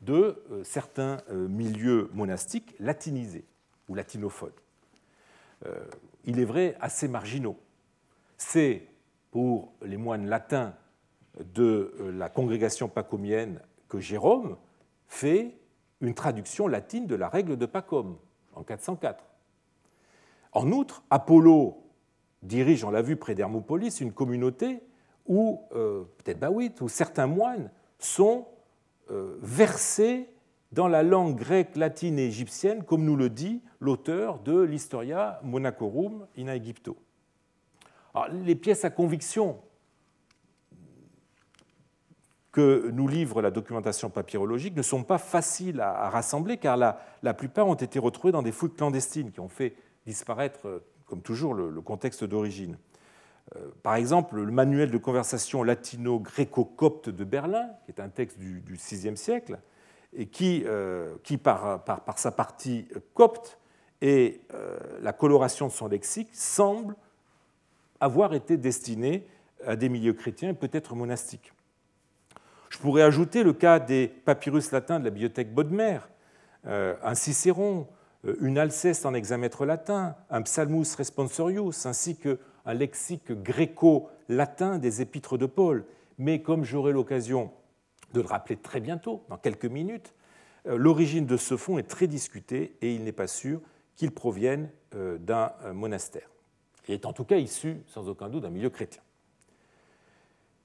de 0.00 0.42
euh, 0.50 0.64
certains 0.64 1.18
euh, 1.28 1.48
milieux 1.48 2.08
monastiques 2.14 2.74
latinisés 2.80 3.44
ou 3.88 3.94
latinophones. 3.94 4.50
Il 6.24 6.40
est 6.40 6.46
vrai 6.46 6.74
assez 6.80 7.06
marginaux. 7.06 7.58
C'est 8.38 8.86
pour 9.30 9.74
les 9.82 9.98
moines 9.98 10.26
latins 10.26 10.72
de 11.38 11.92
la 12.14 12.30
congrégation 12.30 12.88
pacomienne 12.88 13.60
que 13.90 14.00
Jérôme 14.00 14.56
fait 15.06 15.54
une 16.00 16.14
traduction 16.14 16.66
latine 16.66 17.06
de 17.06 17.14
la 17.14 17.28
règle 17.28 17.58
de 17.58 17.66
Pacôme 17.66 18.16
en 18.54 18.62
404. 18.62 19.22
En 20.52 20.72
outre, 20.72 21.02
Apollo 21.10 21.82
dirige, 22.42 22.84
on 22.84 22.90
l'a 22.90 23.02
vu, 23.02 23.16
près 23.16 23.34
d'Hermopolis, 23.34 24.00
une 24.00 24.12
communauté 24.12 24.82
où, 25.26 25.62
euh, 25.74 26.04
peut-être 26.18 26.40
Bawit, 26.40 26.80
où 26.80 26.88
certains 26.88 27.26
moines 27.26 27.70
sont 27.98 28.48
euh, 29.10 29.36
versés 29.42 30.28
dans 30.72 30.88
la 30.88 31.02
langue 31.02 31.36
grecque, 31.36 31.76
latine 31.76 32.18
et 32.18 32.26
égyptienne, 32.26 32.84
comme 32.84 33.04
nous 33.04 33.16
le 33.16 33.28
dit 33.28 33.60
l'auteur 33.80 34.38
de 34.40 34.60
l'Historia 34.60 35.40
Monacorum 35.42 36.26
in 36.38 36.46
Aegypto. 36.48 36.96
les 38.30 38.54
pièces 38.54 38.84
à 38.84 38.90
conviction 38.90 39.58
que 42.52 42.90
nous 42.92 43.06
livre 43.06 43.42
la 43.42 43.50
documentation 43.50 44.10
papyrologique 44.10 44.76
ne 44.76 44.82
sont 44.82 45.04
pas 45.04 45.18
faciles 45.18 45.80
à, 45.80 46.10
rassembler 46.10 46.56
car 46.56 46.76
la, 46.76 47.34
plupart 47.34 47.68
ont 47.68 47.74
été 47.74 47.98
retrouvées 47.98 48.32
dans 48.32 48.42
des 48.42 48.52
fouilles 48.52 48.74
clandestines 48.74 49.30
qui 49.30 49.40
ont 49.40 49.48
fait 49.48 49.74
disparaître, 50.06 50.66
euh, 50.66 50.84
comme 51.06 51.22
toujours, 51.22 51.54
le, 51.54 51.80
contexte 51.80 52.24
d'origine. 52.24 52.78
Euh, 53.56 53.68
par 53.82 53.96
exemple, 53.96 54.36
le 54.36 54.52
manuel 54.52 54.90
de 54.90 54.98
conversation 54.98 55.62
latino-gréco-copte 55.62 57.08
de 57.08 57.24
Berlin, 57.24 57.68
qui 57.84 57.90
est 57.90 58.00
un 58.00 58.08
texte 58.08 58.38
du, 58.38 58.62
VIe 58.68 59.16
siècle, 59.16 59.58
et 60.12 60.26
qui, 60.26 60.62
euh, 60.66 61.14
par, 61.42 61.82
sa 62.16 62.30
partie 62.32 62.88
copte 63.14 63.58
et 64.02 64.40
la 65.02 65.12
coloration 65.12 65.66
de 65.66 65.72
son 65.72 65.86
lexique, 65.86 66.30
semble 66.32 66.96
avoir 68.00 68.32
été 68.32 68.56
destiné 68.56 69.26
à 69.66 69.76
des 69.76 69.90
milieux 69.90 70.14
chrétiens, 70.14 70.54
peut-être 70.54 70.94
monastiques. 70.94 71.52
Je 72.70 72.78
pourrais 72.78 73.02
ajouter 73.02 73.42
le 73.42 73.52
cas 73.52 73.78
des 73.78 74.08
papyrus 74.08 74.72
latins 74.72 75.00
de 75.00 75.04
la 75.04 75.10
bibliothèque 75.10 75.52
Bodmer, 75.52 75.98
un 76.64 77.14
Cicéron, 77.14 77.86
une 78.40 78.58
Alceste 78.58 79.06
en 79.06 79.14
hexamètre 79.14 79.64
latin, 79.64 80.16
un 80.30 80.42
Psalmus 80.42 80.94
responsorius, 80.96 81.86
ainsi 81.86 82.16
qu'un 82.16 82.74
lexique 82.74 83.32
gréco-latin 83.32 84.78
des 84.78 85.00
épîtres 85.00 85.38
de 85.38 85.46
Paul. 85.46 85.84
Mais 86.18 86.42
comme 86.42 86.64
j'aurai 86.64 86.92
l'occasion 86.92 87.50
de 88.12 88.20
le 88.20 88.26
rappeler 88.26 88.56
très 88.56 88.80
bientôt, 88.80 89.24
dans 89.28 89.38
quelques 89.38 89.66
minutes, 89.66 90.14
euh, 90.66 90.76
l'origine 90.76 91.26
de 91.26 91.36
ce 91.36 91.56
fond 91.56 91.78
est 91.78 91.88
très 91.88 92.06
discutée 92.06 92.76
et 92.82 92.94
il 92.94 93.04
n'est 93.04 93.12
pas 93.12 93.26
sûr 93.28 93.60
qu'il 93.96 94.10
provienne 94.10 94.70
d'un 94.92 95.52
monastère. 95.72 96.30
Il 96.88 96.94
est 96.94 97.06
en 97.06 97.12
tout 97.12 97.24
cas 97.24 97.36
issu, 97.36 97.76
sans 97.86 98.08
aucun 98.08 98.28
doute, 98.28 98.42
d'un 98.42 98.50
milieu 98.50 98.70
chrétien. 98.70 99.02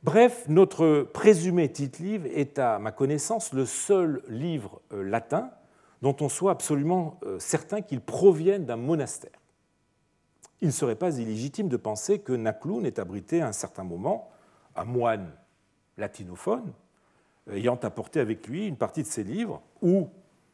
Bref, 0.02 0.46
notre 0.48 1.02
présumé 1.02 1.72
titre-livre 1.72 2.26
est, 2.28 2.58
à 2.60 2.80
ma 2.80 2.92
connaissance, 2.92 3.54
le 3.54 3.66
seul 3.66 4.24
livre 4.28 4.82
euh, 4.92 5.04
latin 5.04 5.52
dont 6.02 6.16
on 6.22 6.30
soit 6.30 6.52
absolument 6.52 7.20
euh, 7.24 7.40
certain 7.40 7.82
qu'il 7.82 8.02
provienne 8.02 8.66
d'un 8.66 8.76
monastère. 8.76 9.40
Il 10.62 10.68
ne 10.68 10.74
serait 10.74 10.96
pas 10.96 11.18
illégitime 11.18 11.68
de 11.68 11.78
penser 11.78 12.20
que 12.20 12.34
Nakloun 12.34 12.86
ait 12.86 13.00
abrité 13.00 13.42
à 13.42 13.48
un 13.48 13.54
certain 13.54 13.84
moment 13.84 14.30
un 14.76 14.86
moine 14.86 15.32
latinophone 15.98 16.74
euh, 17.50 17.56
ayant 17.56 17.76
apporté 17.76 18.20
avec 18.20 18.48
lui 18.48 18.68
une 18.68 18.78
partie 18.78 19.04
de 19.04 19.08
ses 19.08 19.24
livres, 19.24 19.62
ou, 19.82 20.10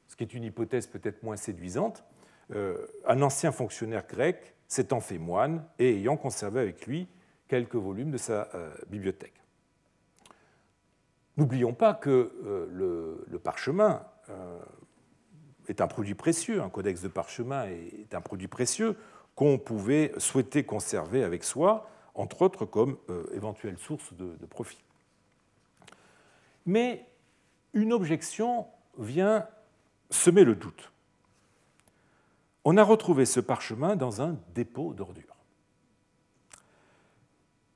ce 0.08 0.16
qui 0.16 0.24
est 0.24 0.34
une 0.34 0.44
hypothèse 0.44 0.88
peut-être 0.88 1.24
moins 1.24 1.38
séduisante, 1.38 2.04
un 3.08 3.22
ancien 3.22 3.54
fonctionnaire 3.54 4.06
grec 4.06 4.56
s'étant 4.68 5.00
fait 5.00 5.18
moine 5.18 5.64
et 5.80 5.96
ayant 5.96 6.18
conservé 6.18 6.60
avec 6.60 6.86
lui 6.86 7.08
quelques 7.48 7.78
volumes 7.78 8.12
de 8.12 8.18
sa 8.18 8.50
bibliothèque. 8.90 9.42
N'oublions 11.38 11.74
pas 11.74 11.94
que 11.94 12.34
euh, 12.46 13.24
le, 13.28 13.40
parchemin 13.40 14.06
euh, 14.30 14.60
est 15.68 15.82
un 15.82 15.88
produit 15.88 16.16
précieux, 16.16 16.62
un 16.62 16.70
codex 16.70 17.02
de 17.02 17.08
parchemin 17.08 17.66
est 17.66 18.14
un 18.14 18.22
produit 18.22 18.48
précieux 18.48 18.98
qu'on 19.36 19.58
pouvait 19.58 20.14
souhaiter 20.18 20.64
conserver 20.64 21.24
avec 21.24 21.44
soi, 21.44 21.90
entre 22.16 22.42
autres 22.42 22.66
comme 22.66 22.98
euh, 23.10 23.26
éventuelle 23.34 23.78
source 23.78 24.14
de, 24.14 24.46
profit. 24.46 24.84
Mais 26.66 27.06
une 27.74 27.94
objection 27.94 28.68
vient 28.98 29.48
semer 30.10 30.44
le 30.44 30.56
doute. 30.56 30.92
On 32.66 32.78
a 32.78 32.84
retrouvé 32.84 33.26
ce 33.26 33.40
parchemin 33.40 33.96
dans 33.96 34.22
un 34.22 34.38
dépôt 34.54 34.94
d'ordures. 34.94 35.24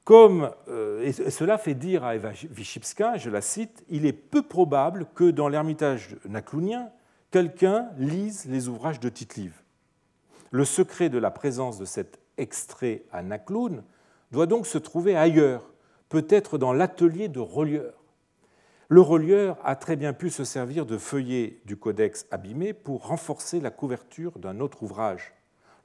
Comme, 0.03 0.51
euh, 0.67 1.01
et 1.01 1.13
cela 1.13 1.57
fait 1.57 1.73
dire 1.73 2.03
à 2.03 2.15
Eva 2.15 2.31
je 2.33 3.29
la 3.31 3.41
cite, 3.41 3.83
il 3.89 4.05
est 4.05 4.13
peu 4.13 4.43
probable 4.43 5.07
que 5.15 5.31
dans 5.31 5.49
l'ermitage 5.49 6.15
naklounien, 6.25 6.91
quelqu'un 7.35 7.89
lise 7.97 8.45
les 8.45 8.69
ouvrages 8.69 9.01
de 9.01 9.09
tite 9.09 9.37
Le 10.51 10.63
secret 10.63 11.09
de 11.09 11.17
la 11.17 11.31
présence 11.31 11.77
de 11.77 11.83
cet 11.83 12.17
extrait 12.37 13.03
à 13.11 13.23
Nakloun 13.23 13.83
doit 14.31 14.45
donc 14.45 14.65
se 14.65 14.77
trouver 14.77 15.17
ailleurs, 15.17 15.73
peut-être 16.07 16.57
dans 16.57 16.71
l'atelier 16.71 17.27
de 17.27 17.41
relieur. 17.41 18.05
Le 18.87 19.01
relieur 19.01 19.57
a 19.65 19.75
très 19.75 19.97
bien 19.97 20.13
pu 20.13 20.29
se 20.29 20.45
servir 20.45 20.85
de 20.85 20.97
feuillets 20.97 21.59
du 21.65 21.75
codex 21.75 22.25
abîmé 22.31 22.71
pour 22.71 23.05
renforcer 23.05 23.59
la 23.59 23.69
couverture 23.69 24.39
d'un 24.39 24.61
autre 24.61 24.83
ouvrage. 24.83 25.33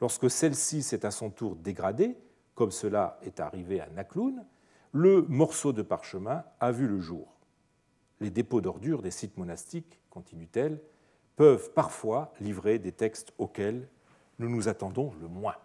Lorsque 0.00 0.30
celle-ci 0.30 0.84
s'est 0.84 1.04
à 1.04 1.10
son 1.10 1.30
tour 1.30 1.56
dégradée, 1.56 2.16
comme 2.54 2.70
cela 2.70 3.18
est 3.24 3.40
arrivé 3.40 3.80
à 3.80 3.88
Nakloun, 3.88 4.46
le 4.92 5.22
morceau 5.22 5.72
de 5.72 5.82
parchemin 5.82 6.44
a 6.60 6.70
vu 6.70 6.86
le 6.86 7.00
jour. 7.00 7.40
Les 8.20 8.30
dépôts 8.30 8.60
d'ordures 8.60 9.02
des 9.02 9.10
sites 9.10 9.36
monastiques, 9.36 9.98
continue-t-elle, 10.10 10.80
peuvent 11.36 11.70
parfois 11.72 12.32
livrer 12.40 12.78
des 12.78 12.92
textes 12.92 13.32
auxquels 13.38 13.88
nous 14.38 14.48
nous 14.48 14.68
attendons 14.68 15.12
le 15.20 15.28
moins. 15.28 15.56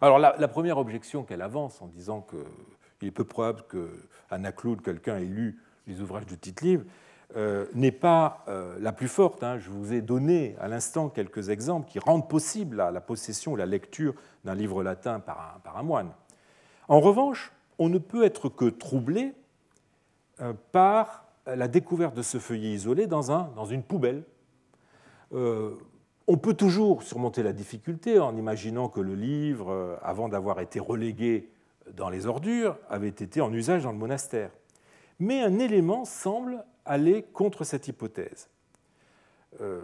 Alors 0.00 0.18
la, 0.18 0.48
première 0.48 0.78
objection 0.78 1.24
qu'elle 1.24 1.42
avance 1.42 1.82
en 1.82 1.86
disant 1.86 2.26
qu'il 2.98 3.08
est 3.08 3.12
peu 3.12 3.24
probable 3.24 3.64
Nakloun 4.30 4.80
quelqu'un 4.80 5.18
ait 5.18 5.24
lu 5.24 5.60
les 5.86 6.00
ouvrages 6.00 6.26
de 6.26 6.34
Tite-Livre 6.34 6.84
euh, 7.36 7.66
n'est 7.74 7.92
pas 7.92 8.44
euh, 8.48 8.76
la 8.80 8.92
plus 8.92 9.08
forte. 9.08 9.42
Hein. 9.42 9.58
Je 9.58 9.70
vous 9.70 9.92
ai 9.92 10.00
donné 10.00 10.56
à 10.60 10.68
l'instant 10.68 11.08
quelques 11.08 11.50
exemples 11.50 11.88
qui 11.88 11.98
rendent 11.98 12.28
possible 12.28 12.76
la, 12.76 13.00
possession 13.00 13.52
ou 13.52 13.56
la 13.56 13.66
lecture 13.66 14.14
d'un 14.44 14.54
livre 14.54 14.82
latin 14.82 15.20
par 15.20 15.60
un, 15.76 15.82
moine. 15.82 16.10
En 16.88 17.00
revanche, 17.00 17.52
on 17.78 17.88
ne 17.88 17.98
peut 17.98 18.24
être 18.24 18.48
que 18.48 18.64
troublé 18.66 19.34
euh, 20.40 20.54
par 20.72 21.24
la 21.54 21.68
découverte 21.68 22.14
de 22.14 22.22
ce 22.22 22.38
feuillet 22.38 22.72
isolé 22.72 23.06
dans, 23.06 23.32
un, 23.32 23.50
une 23.70 23.82
poubelle. 23.82 24.24
on 25.32 26.36
peut 26.40 26.54
toujours 26.54 27.02
surmonter 27.02 27.42
la 27.42 27.52
difficulté 27.52 28.18
en 28.18 28.36
imaginant 28.36 28.88
que 28.88 29.00
le 29.00 29.14
livre, 29.14 29.98
avant 30.02 30.28
d'avoir 30.28 30.60
été 30.60 30.78
relégué 30.80 31.50
dans 31.94 32.10
les 32.10 32.26
ordures, 32.26 32.78
avait 32.88 33.08
été 33.08 33.40
en 33.40 33.52
usage 33.52 33.84
dans 33.84 33.92
le 33.92 33.98
monastère. 33.98 34.50
Mais 35.18 35.42
un 35.42 35.58
élément 35.58 36.04
semble 36.04 36.64
aller 36.84 37.22
contre 37.22 37.64
cette 37.64 37.88
hypothèse. 37.88 38.48
Euh, 39.60 39.82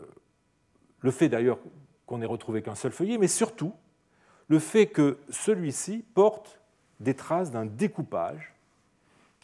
le 1.00 1.10
fait 1.10 1.28
d'ailleurs 1.28 1.58
qu'on 2.06 2.18
n'ait 2.18 2.26
retrouvé 2.26 2.62
qu'un 2.62 2.74
seul 2.74 2.92
feuillet, 2.92 3.18
mais 3.18 3.28
surtout 3.28 3.72
le 4.48 4.58
fait 4.58 4.86
que 4.86 5.18
celui-ci 5.30 6.04
porte 6.14 6.60
des 7.00 7.14
traces 7.14 7.50
d'un 7.50 7.66
découpage 7.66 8.53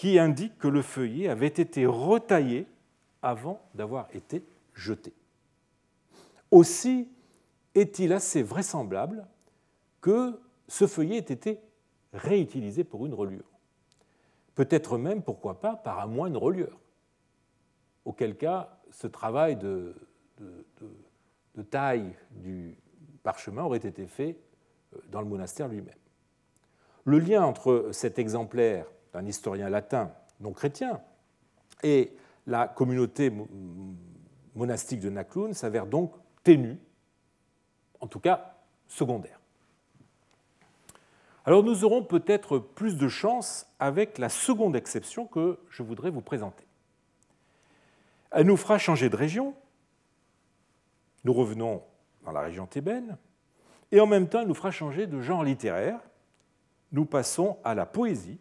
qui 0.01 0.18
indique 0.18 0.57
que 0.57 0.66
le 0.66 0.80
feuillet 0.80 1.28
avait 1.28 1.46
été 1.46 1.84
retaillé 1.84 2.66
avant 3.20 3.61
d'avoir 3.74 4.09
été 4.14 4.42
jeté. 4.72 5.12
Aussi 6.51 7.07
est-il 7.74 8.14
assez 8.14 8.42
vraisemblable 8.42 9.26
que 10.01 10.40
ce 10.68 10.86
feuillet 10.86 11.16
ait 11.16 11.18
été 11.18 11.61
réutilisé 12.14 12.82
pour 12.82 13.05
une 13.05 13.12
reliure. 13.12 13.44
Peut-être 14.55 14.96
même, 14.96 15.22
pourquoi 15.22 15.61
pas, 15.61 15.76
par 15.76 16.01
un 16.01 16.07
moine 16.07 16.38
relieur 16.38 16.80
auquel 18.07 18.38
cas 18.38 18.80
ce 18.90 19.07
travail 19.07 19.57
de, 19.57 19.94
taille 21.68 22.16
du 22.30 22.74
parchemin 23.22 23.64
aurait 23.64 23.76
été 23.76 24.07
fait 24.07 24.38
euh, 24.94 24.98
dans 25.11 25.20
le 25.20 25.26
monastère 25.26 25.68
lui-même. 25.68 25.92
Le 27.05 27.18
lien 27.18 27.44
entre 27.44 27.90
cet 27.92 28.18
exemplaire 28.18 28.86
d'un 29.12 29.26
historien 29.26 29.68
latin 29.68 30.12
non 30.40 30.52
chrétien 30.52 31.00
et 31.82 32.12
la 32.46 32.68
communauté 32.68 33.32
monastique 34.54 35.00
de 35.00 35.11
Nakloun 35.11 35.54
s'avère 35.54 35.86
donc 35.86 36.12
ténu, 36.42 36.78
en 38.00 38.06
tout 38.06 38.20
cas 38.20 38.54
secondaire. 38.88 39.40
Alors 41.44 41.62
nous 41.62 41.84
aurons 41.84 42.02
peut-être 42.02 42.58
plus 42.58 42.96
de 42.96 43.08
chance 43.08 43.66
avec 43.78 44.18
la 44.18 44.28
seconde 44.28 44.76
exception 44.76 45.26
que 45.26 45.58
je 45.70 45.82
voudrais 45.82 46.11
vous 46.11 46.20
présenter. 46.20 46.64
Elle 48.30 48.46
nous 48.46 48.56
fera 48.56 48.78
changer 48.78 49.08
de 49.08 49.16
région. 49.16 49.54
Nous 51.24 51.32
revenons 51.32 51.82
dans 52.24 52.32
la 52.32 52.40
région 52.40 52.66
thébaine. 52.66 53.16
Et 53.92 54.00
en 54.00 54.06
même 54.06 54.28
temps, 54.28 54.40
elle 54.40 54.48
nous 54.48 54.54
fera 54.54 54.70
changer 54.70 55.06
de 55.06 55.20
genre 55.20 55.42
littéraire. 55.42 55.98
Nous 56.92 57.04
passons 57.04 57.58
à 57.64 57.74
la 57.74 57.86
poésie. 57.86 58.38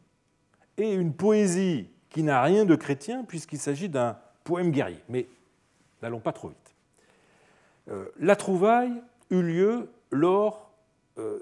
Et 0.80 0.94
une 0.94 1.14
poésie 1.14 1.90
qui 2.10 2.24
n'a 2.24 2.42
rien 2.42 2.66
de 2.66 2.76
chrétien 2.76 3.24
puisqu'il 3.24 3.60
s'agit 3.60 3.90
d'un 3.90 4.18
poème 4.44 4.72
guerrier. 4.72 5.04
Mais 5.10 5.28
n'allons 6.02 6.20
pas 6.20 6.34
trop 6.34 6.48
vite. 6.48 6.76
Euh, 7.90 8.06
la 8.20 8.36
trouvaille 8.36 9.00
eut 9.30 9.44
lieu 9.44 9.92
lors 10.10 10.72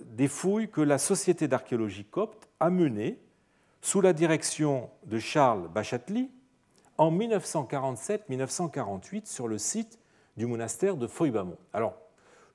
des 0.05 0.27
fouilles 0.27 0.69
que 0.69 0.81
la 0.81 0.97
Société 0.97 1.47
d'archéologie 1.47 2.03
copte 2.03 2.49
a 2.59 2.71
menées 2.71 3.19
sous 3.81 4.01
la 4.01 4.11
direction 4.11 4.89
de 5.05 5.19
Charles 5.19 5.69
Bachatli 5.69 6.29
en 6.97 7.11
1947-1948 7.11 9.27
sur 9.27 9.47
le 9.47 9.57
site 9.57 9.97
du 10.35 10.45
monastère 10.45 10.97
de 10.97 11.07
Foibamont. 11.07 11.57
Alors, 11.73 11.95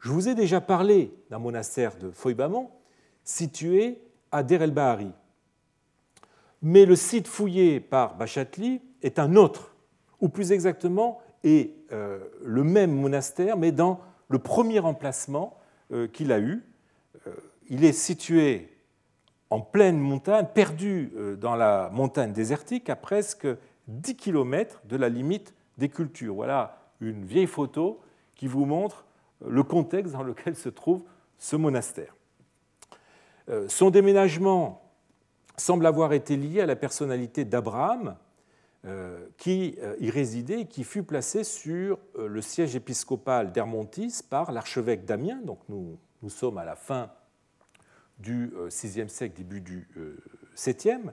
je 0.01 0.11
vous 0.11 0.29
ai 0.29 0.35
déjà 0.35 0.61
parlé 0.61 1.15
d'un 1.31 1.39
monastère 1.39 1.97
de 1.97 2.11
Foibamont 2.11 2.71
situé 3.25 4.03
à 4.31 4.43
Der 4.43 4.61
el 4.63 4.73
Bahari. 4.73 5.11
Mais 6.63 6.87
le 6.87 6.95
site 6.95 7.27
fouillé 7.27 7.81
par 7.81 8.17
Bachatli 8.17 8.81
est 9.03 9.19
un 9.19 9.35
autre, 9.35 9.75
ou 10.21 10.29
plus 10.29 10.53
exactement 10.53 11.21
est 11.43 11.75
euh, 11.93 12.21
le 12.45 12.63
même 12.63 12.93
monastère, 12.93 13.57
mais 13.57 13.73
dans 13.73 14.01
le 14.29 14.39
premier 14.39 14.79
emplacement 14.79 15.59
euh, 15.93 16.07
qu'il 16.07 16.31
a 16.33 16.39
eu. 16.39 16.63
Euh, 17.27 17.31
il 17.69 17.85
est 17.85 17.93
situé 17.93 18.69
en 19.51 19.61
pleine 19.61 19.99
montagne, 19.99 20.47
perdu 20.55 21.13
dans 21.39 21.57
la 21.57 21.91
montagne 21.93 22.33
désertique, 22.33 22.89
à 22.89 22.97
presque 22.97 23.47
10 23.89 24.17
km 24.17 24.81
de 24.87 24.97
la 24.97 25.11
limite 25.11 25.53
des 25.77 25.91
cultures. 25.91 26.35
Voilà 26.35 26.79
une 27.03 27.25
vieille 27.27 27.47
photo 27.47 28.01
qui 28.35 28.47
vous 28.47 28.65
montre 28.65 29.05
le 29.47 29.63
contexte 29.63 30.15
dans 30.15 30.23
lequel 30.23 30.57
se 30.57 30.71
trouve 30.71 31.03
ce 31.39 31.57
monastère. 31.57 32.15
Son 33.69 33.91
déménagement 33.91 34.82
semble 35.57 35.87
avoir 35.87 36.13
été 36.13 36.37
lié 36.37 36.61
à 36.61 36.67
la 36.67 36.77
personnalité 36.77 37.45
d'Abraham, 37.45 38.17
euh, 38.85 39.27
qui 39.37 39.77
euh, 39.81 39.95
y 40.01 40.11
résidait 40.11 40.63
et 40.63 40.67
qui 40.67 40.83
fut 40.83 41.05
placé 41.05 41.45
sur 41.45 41.99
le 42.19 42.43
siège 42.43 42.75
épiscopal 42.75 43.53
d'Hermontis 43.53 44.23
par 44.29 44.51
l'archevêque 44.53 45.05
Damien. 45.05 45.41
Donc 45.45 45.61
nous, 45.69 45.99
nous, 46.23 46.31
sommes 46.31 46.59
à 46.59 46.65
la 46.65 46.75
fin 46.75 47.11
du 48.19 48.53
VIe 48.69 49.09
siècle, 49.09 49.37
début 49.37 49.61
du 49.61 49.89
VIIe. 50.57 51.11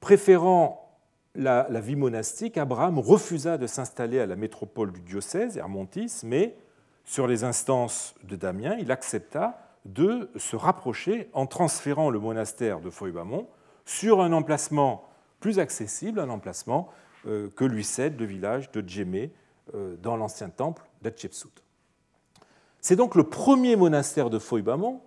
Préférant 0.00 0.84
la, 1.34 1.80
vie 1.80 1.96
monastique, 1.96 2.58
Abraham 2.58 2.98
refusa 2.98 3.58
de 3.58 3.66
s'installer 3.66 4.20
à 4.20 4.26
la 4.26 4.36
métropole 4.36 4.92
du 4.92 5.00
diocèse, 5.00 5.56
Hermontis, 5.56 6.20
mais 6.24 6.56
sur 7.04 7.26
les 7.26 7.44
instances 7.44 8.14
de 8.22 8.36
Damien, 8.36 8.76
il 8.78 8.92
accepta 8.92 9.63
de 9.84 10.30
se 10.36 10.56
rapprocher 10.56 11.28
en 11.32 11.46
transférant 11.46 12.10
le 12.10 12.18
monastère 12.18 12.80
de 12.80 12.90
Foibamont 12.90 13.48
sur 13.84 14.22
un 14.22 14.32
emplacement 14.32 15.08
plus 15.40 15.58
accessible, 15.58 16.20
un 16.20 16.30
emplacement 16.30 16.88
euh, 17.26 17.50
que 17.54 17.64
lui 17.64 17.84
cède 17.84 18.18
le 18.18 18.24
village 18.24 18.70
de 18.72 18.86
Djemé 18.86 19.32
euh, 19.74 19.96
dans 19.96 20.16
l'ancien 20.16 20.48
temple 20.48 20.82
d'Hatshepsut. 21.02 21.62
C'est 22.80 22.96
donc 22.96 23.14
le 23.14 23.24
premier 23.24 23.76
monastère 23.76 24.30
de 24.30 24.38
Foibamont 24.38 25.02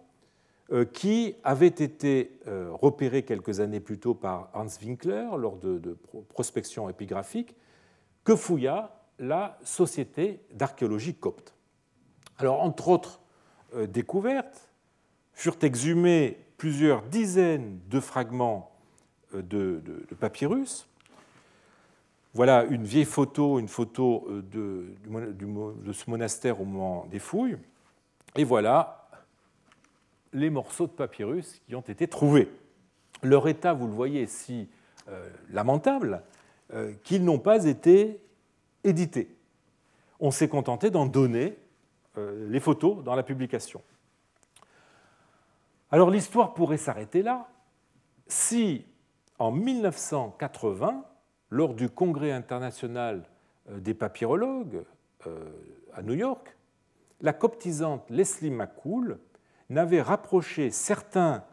euh, 0.71 0.85
qui 0.85 1.35
avait 1.43 1.67
été 1.67 2.39
repéré 2.45 3.23
quelques 3.23 3.59
années 3.59 3.79
plus 3.79 3.99
tôt 3.99 4.13
par 4.13 4.49
Hans 4.53 4.67
Winkler 4.81 5.27
lors 5.37 5.57
de, 5.57 5.97
prospection 6.29 6.89
épigraphique, 6.89 7.55
que 8.23 8.35
fouilla 8.35 9.03
la 9.19 9.57
Société 9.63 10.41
d'archéologie 10.53 11.15
copte. 11.15 11.55
Alors, 12.37 12.61
entre 12.61 12.89
autres 12.89 13.21
découvertes, 13.87 14.66
furent 15.37 15.57
exhumés 15.61 16.39
plusieurs 16.57 17.03
dizaines 17.03 17.79
de 17.89 17.99
fragments 17.99 18.71
de, 19.33 19.81
papyrus. 20.19 20.87
Voilà 22.33 22.63
une 22.63 22.83
vieille 22.83 23.05
photo, 23.05 23.59
une 23.59 23.67
photo 23.67 24.27
de, 24.51 24.87
de 25.05 25.93
ce 25.93 26.09
monastère 26.09 26.59
au 26.59 26.65
moment 26.65 27.05
des 27.11 27.19
fouilles. 27.19 27.57
Et 28.35 28.43
voilà 28.43 29.07
les 30.33 30.49
morceaux 30.49 30.87
de 30.87 30.91
papyrus 30.91 31.61
qui 31.67 31.75
ont 31.75 31.81
été 31.81 32.07
trouvés. 32.07 32.49
Leur 33.21 33.47
état, 33.47 33.73
vous 33.73 33.85
le 33.85 33.93
voyez, 33.93 34.25
si 34.25 34.67
euh, 35.07 35.29
lamentable 35.51 36.23
euh, 36.73 36.93
qu'ils 37.03 37.23
n'ont 37.23 37.39
pas 37.39 37.65
été 37.65 38.19
édités. 38.83 39.35
On 40.19 40.31
s'est 40.31 40.49
contenté 40.49 40.89
d'en 40.89 41.05
donner 41.05 41.57
euh, 42.17 42.49
les 42.49 42.59
photos 42.59 43.03
dans 43.03 43.15
la 43.15 43.23
publication. 43.23 43.81
Alors 45.91 46.09
l'histoire 46.09 46.53
pourrait 46.53 46.77
s'arrêter 46.77 47.21
là 47.21 47.47
si, 48.27 48.85
en 49.39 49.51
1980, 49.51 51.05
lors 51.49 51.73
du 51.73 51.89
Congrès 51.89 52.31
international 52.31 53.23
des 53.69 53.93
papyrologues 53.93 54.83
à 55.93 56.01
New 56.01 56.13
York, 56.13 56.57
la 57.21 57.33
coptisante 57.33 58.09
Leslie 58.09 58.51
McCool 58.51 59.19
n'avait 59.69 60.01
rapproché 60.01 60.71
certains 60.71 61.43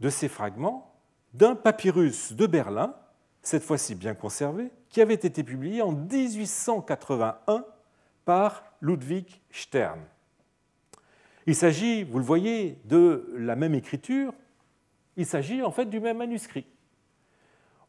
de 0.00 0.10
ces 0.10 0.28
fragments 0.28 0.92
d'un 1.32 1.54
papyrus 1.54 2.32
de 2.32 2.46
Berlin, 2.46 2.94
cette 3.42 3.62
fois-ci 3.62 3.94
bien 3.94 4.14
conservé, 4.14 4.70
qui 4.88 5.00
avait 5.00 5.14
été 5.14 5.42
publié 5.42 5.82
en 5.82 5.92
1881 5.92 7.64
par 8.24 8.64
Ludwig 8.80 9.40
Stern. 9.50 10.00
Il 11.46 11.54
s'agit, 11.54 12.04
vous 12.04 12.18
le 12.18 12.24
voyez, 12.24 12.78
de 12.84 13.32
la 13.36 13.56
même 13.56 13.74
écriture, 13.74 14.32
il 15.16 15.26
s'agit 15.26 15.62
en 15.62 15.70
fait 15.70 15.86
du 15.86 16.00
même 16.00 16.18
manuscrit. 16.18 16.66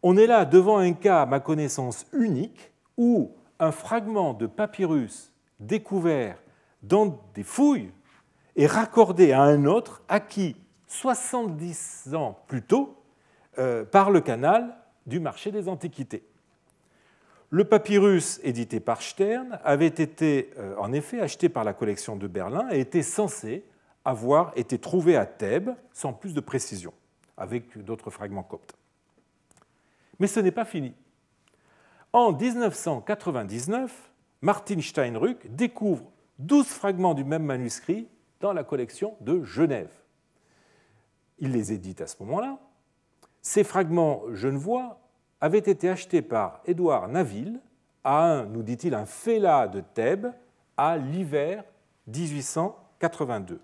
On 0.03 0.17
est 0.17 0.27
là 0.27 0.45
devant 0.45 0.77
un 0.77 0.93
cas, 0.93 1.21
à 1.21 1.25
ma 1.25 1.39
connaissance, 1.39 2.05
unique, 2.13 2.71
où 2.97 3.31
un 3.59 3.71
fragment 3.71 4.33
de 4.33 4.45
papyrus 4.45 5.31
découvert 5.59 6.37
dans 6.83 7.19
des 7.33 7.43
fouilles 7.43 7.91
est 8.55 8.67
raccordé 8.67 9.31
à 9.31 9.41
un 9.41 9.65
autre 9.65 10.03
acquis 10.07 10.55
70 10.87 12.13
ans 12.13 12.39
plus 12.47 12.61
tôt 12.61 13.01
euh, 13.57 13.83
par 13.83 14.11
le 14.11 14.21
canal 14.21 14.77
du 15.05 15.19
marché 15.19 15.51
des 15.51 15.67
antiquités. 15.67 16.23
Le 17.55 17.63
papyrus 17.63 18.41
édité 18.43 18.81
par 18.81 19.01
Stern 19.01 19.57
avait 19.63 19.87
été 19.87 20.49
euh, 20.57 20.75
en 20.77 20.91
effet 20.91 21.21
acheté 21.21 21.47
par 21.47 21.63
la 21.63 21.73
collection 21.73 22.17
de 22.17 22.27
Berlin 22.27 22.67
et 22.69 22.81
était 22.81 23.01
censé 23.01 23.63
avoir 24.03 24.51
été 24.57 24.77
trouvé 24.77 25.15
à 25.15 25.25
Thèbes 25.25 25.69
sans 25.93 26.11
plus 26.11 26.33
de 26.33 26.41
précision, 26.41 26.91
avec 27.37 27.77
d'autres 27.77 28.09
fragments 28.09 28.43
coptes. 28.43 28.75
Mais 30.19 30.27
ce 30.27 30.41
n'est 30.41 30.51
pas 30.51 30.65
fini. 30.65 30.93
En 32.11 32.33
1999, 32.33 34.11
Martin 34.41 34.81
Steinrück 34.81 35.55
découvre 35.55 36.11
12 36.39 36.67
fragments 36.67 37.13
du 37.13 37.23
même 37.23 37.45
manuscrit 37.45 38.09
dans 38.41 38.51
la 38.51 38.65
collection 38.65 39.15
de 39.21 39.45
Genève. 39.45 39.93
Il 41.39 41.53
les 41.53 41.71
édite 41.71 42.01
à 42.01 42.07
ce 42.07 42.17
moment-là. 42.19 42.59
Ces 43.41 43.63
fragments 43.63 44.23
genevois 44.33 44.99
avaient 45.45 45.59
été 45.59 45.89
achetés 45.89 46.23
par 46.23 46.59
Édouard 46.65 47.07
Naville 47.07 47.59
à 48.03 48.23
un, 48.23 48.45
nous 48.45 48.63
dit-il, 48.63 48.95
un 48.95 49.05
félin 49.05 49.67
de 49.67 49.79
Thèbes 49.79 50.33
à 50.75 50.97
l'hiver 50.97 51.63
1882 52.07 53.61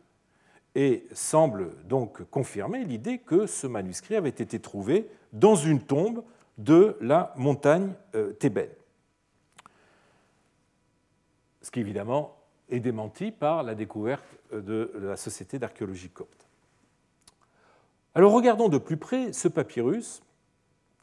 et 0.76 1.08
semble 1.12 1.74
donc 1.86 2.22
confirmer 2.30 2.86
l'idée 2.86 3.18
que 3.18 3.48
ce 3.48 3.66
manuscrit 3.66 4.16
avait 4.16 4.30
été 4.30 4.60
trouvé 4.60 5.10
dans 5.34 5.56
une 5.56 5.82
tombe 5.82 6.24
de 6.60 6.98
la 7.02 7.34
montagne 7.36 7.94
euh, 8.14 8.34
thébaine. 8.34 8.70
Ce 11.64 11.72
qui 11.72 11.80
évidemment 11.80 12.38
est 12.70 12.80
démenti 12.80 13.32
par 13.32 13.64
la 13.64 13.74
découverte 13.74 14.38
de 14.54 14.92
la 15.02 15.18
Société 15.18 15.58
d'archéologie 15.58 16.10
copte. 16.10 16.46
Alors 18.14 18.34
regardons 18.34 18.70
de 18.70 18.78
plus 18.78 18.98
près 18.98 19.34
ce 19.34 19.48
papyrus 19.48 20.22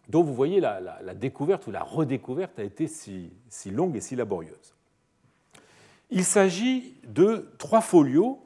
dont 0.08 0.22
vous 0.22 0.34
voyez 0.34 0.60
la, 0.60 1.00
découverte 1.14 1.66
ou 1.66 1.70
la 1.70 1.82
redécouverte 1.82 2.58
a 2.58 2.62
été 2.62 2.86
si, 2.86 3.30
longue 3.70 3.96
et 3.96 4.00
si 4.00 4.16
laborieuse. 4.16 4.74
Il 6.10 6.24
s'agit 6.24 6.94
de 7.06 7.50
trois 7.58 7.82
folios 7.82 8.42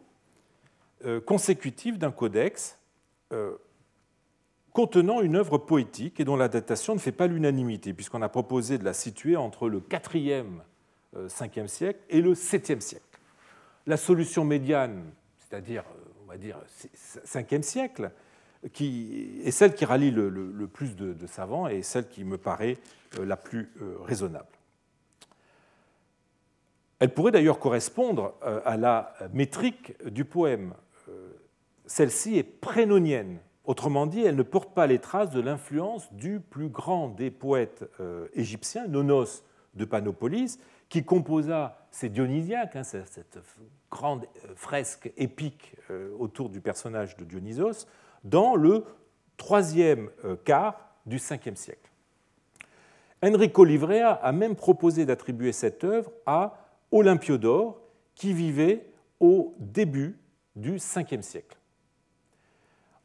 euh, 1.04 1.20
consécutifs 1.20 1.98
d'un 1.98 2.10
codex 2.10 2.78
euh, 3.32 3.56
contenant 4.72 5.20
une 5.20 5.36
œuvre 5.36 5.58
poétique 5.58 6.18
et 6.18 6.24
dont 6.24 6.36
la 6.36 6.48
datation 6.48 6.94
ne 6.94 6.98
fait 6.98 7.12
pas 7.12 7.26
l'unanimité, 7.26 7.92
puisqu'on 7.92 8.22
a 8.22 8.28
proposé 8.28 8.78
de 8.78 8.84
la 8.84 8.94
situer 8.94 9.36
entre 9.36 9.68
le 9.68 9.80
4e, 9.80 10.46
5e 11.14 11.66
siècle 11.66 12.00
et 12.08 12.22
le 12.22 12.32
7e 12.32 12.80
siècle. 12.80 13.04
La 13.86 13.96
solution 13.96 14.44
médiane, 14.44 15.04
c'est-à-dire, 15.38 15.84
on 16.24 16.30
va 16.30 16.38
dire, 16.38 16.56
5e 17.26 17.62
siècle, 17.62 18.10
qui 18.70 19.40
est 19.44 19.50
celle 19.50 19.74
qui 19.74 19.84
rallie 19.84 20.10
le, 20.10 20.66
plus 20.66 20.94
de, 20.94 21.26
savants 21.26 21.66
et 21.66 21.82
celle 21.82 22.08
qui 22.08 22.24
me 22.24 22.38
paraît 22.38 22.78
euh, 23.18 23.24
la 23.24 23.36
plus 23.36 23.72
euh, 23.80 23.96
raisonnable. 24.02 24.46
Elle 27.00 27.12
pourrait 27.12 27.32
d'ailleurs 27.32 27.58
correspondre 27.58 28.34
euh, 28.44 28.60
à 28.64 28.76
la 28.76 29.14
métrique 29.32 29.94
du 30.08 30.24
poème. 30.24 30.74
Celle-ci 31.86 32.38
est 32.38 32.44
prénonienne, 32.44 33.38
autrement 33.64 34.06
dit, 34.06 34.22
elle 34.22 34.36
ne 34.36 34.44
porte 34.44 34.72
pas 34.72 34.86
les 34.86 35.00
traces 35.00 35.30
de 35.30 35.40
l'influence 35.40 36.12
du 36.12 36.38
plus 36.38 36.68
grand 36.68 37.08
des 37.08 37.30
poètes 37.30 37.84
égyptiens, 38.34 38.86
Nonos 38.86 39.42
de 39.74 39.84
Panopolis, 39.84 40.58
qui 40.88 41.04
composa 41.04 41.86
ces 41.90 42.08
Dionysiaques, 42.08 42.76
hein, 42.76 42.84
cette 42.84 43.38
grande 43.90 44.26
fresque 44.54 45.12
épique 45.16 45.74
autour 46.18 46.48
du 46.48 46.60
personnage 46.60 47.16
de 47.16 47.24
Dionysos, 47.24 47.86
dans 48.24 48.54
le 48.54 48.84
troisième 49.36 50.10
quart 50.44 50.96
du 51.06 51.16
Ve 51.16 51.54
siècle. 51.54 51.90
Enrico 53.22 53.64
Livrea 53.64 54.12
a 54.12 54.32
même 54.32 54.56
proposé 54.56 55.06
d'attribuer 55.06 55.52
cette 55.52 55.84
œuvre 55.84 56.10
à 56.26 56.58
Olympiodore, 56.90 57.80
qui 58.14 58.32
vivait 58.32 58.86
au 59.20 59.54
début 59.58 60.16
du 60.56 60.76
Ve 60.76 61.22
siècle. 61.22 61.56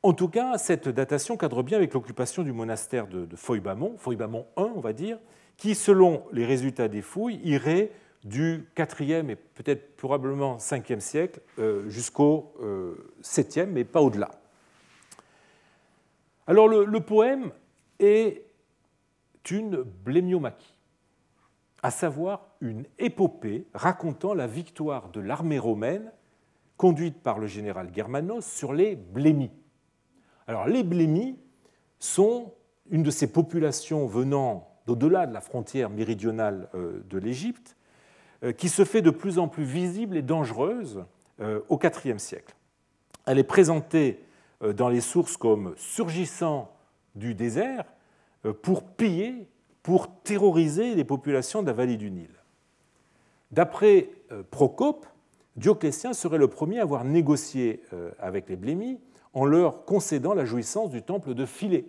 En 0.04 0.14
tout 0.14 0.28
cas, 0.28 0.58
cette 0.58 0.90
datation 0.90 1.38
cadre 1.38 1.64
bien 1.64 1.78
avec 1.78 1.94
l'occupation 1.94 2.44
du 2.44 2.52
monastère 2.52 3.08
de, 3.08 3.36
Foibamon, 3.36 3.96
Foibamon 3.98 4.46
I, 4.58 4.62
on 4.76 4.80
va 4.80 4.94
dire, 4.94 5.18
qui, 5.58 5.76
selon 5.76 6.24
les 6.32 6.46
résultats 6.46 6.88
des 6.88 7.02
fouilles, 7.02 7.40
irait 7.44 7.92
du 8.24 8.68
IVe 8.78 9.30
et 9.30 9.36
peut-être 9.36 9.96
probablement 9.96 10.58
Ve 10.58 11.00
siècle 11.00 11.40
euh, 11.60 11.90
jusqu'au 11.90 12.54
VIIe, 12.60 13.60
euh, 13.60 13.66
mais 13.70 13.84
pas 13.84 14.02
au-delà. 14.02 14.32
Alors 16.48 16.70
le, 16.70 17.00
poème 17.02 17.52
est 18.00 18.46
une 19.52 19.84
blémiomachie, 19.84 20.78
à 21.84 21.92
savoir 21.92 22.48
une 22.62 22.86
épopée 23.00 23.68
racontant 23.74 24.34
la 24.34 24.48
victoire 24.48 25.10
de 25.10 25.20
l'armée 25.20 25.60
romaine 25.60 26.10
conduite 26.78 27.22
par 27.22 27.38
le 27.40 27.48
général 27.48 27.92
Germanos 27.94 28.46
sur 28.46 28.72
les 28.72 28.96
blémis. 28.96 29.52
Alors 30.48 30.68
les 30.68 30.84
blémis 30.84 31.38
sont 32.00 32.54
une 32.90 33.04
de 33.04 33.12
ces 33.12 33.32
populations 33.32 34.06
venant 34.08 34.70
d'au-delà 34.86 35.28
de 35.28 35.34
la 35.34 35.42
frontière 35.42 35.90
méridionale 35.90 36.70
euh, 36.76 37.04
de 37.10 37.18
l'Égypte, 37.18 37.76
euh, 38.44 38.54
qui 38.54 38.70
se 38.70 38.86
fait 38.86 39.02
de 39.02 39.10
plus 39.10 39.38
en 39.38 39.50
plus 39.50 39.66
visible 39.66 40.16
et 40.16 40.22
dangereuse 40.22 41.04
euh, 41.42 41.60
au 41.68 41.78
IVe 41.78 42.20
siècle. 42.20 42.56
Elle 43.26 43.40
est 43.40 43.44
présentée 43.44 44.24
dans 44.62 44.90
les 44.90 45.02
sources 45.02 45.38
comme 45.38 45.74
surgissant 45.78 46.72
du 47.16 47.36
désert 47.36 47.86
pour 48.62 48.84
piller, 48.84 49.48
pour 49.84 50.22
terroriser 50.22 50.96
les 50.96 51.04
populations 51.04 51.62
de 51.62 51.68
la 51.68 51.74
vallée 51.74 51.98
du 51.98 52.12
Nil. 52.12 52.32
D'après 53.52 54.10
Procope, 54.52 55.06
Dioclétien 55.56 56.14
serait 56.14 56.38
le 56.38 56.48
premier 56.48 56.80
à 56.80 56.84
avoir 56.84 57.04
négocié 57.04 57.84
avec 58.20 58.50
les 58.50 58.56
blémis 58.56 59.00
en 59.34 59.46
leur 59.46 59.86
concédant 59.86 60.34
la 60.34 60.46
jouissance 60.46 60.90
du 60.90 61.04
temple 61.04 61.36
de 61.36 61.46
Philée, 61.46 61.88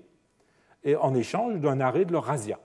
et 0.84 0.96
en 0.96 1.14
échange 1.14 1.58
d'un 1.60 1.80
arrêt 1.80 2.04
de 2.04 2.12
leur 2.12 2.24
razzia. 2.24 2.58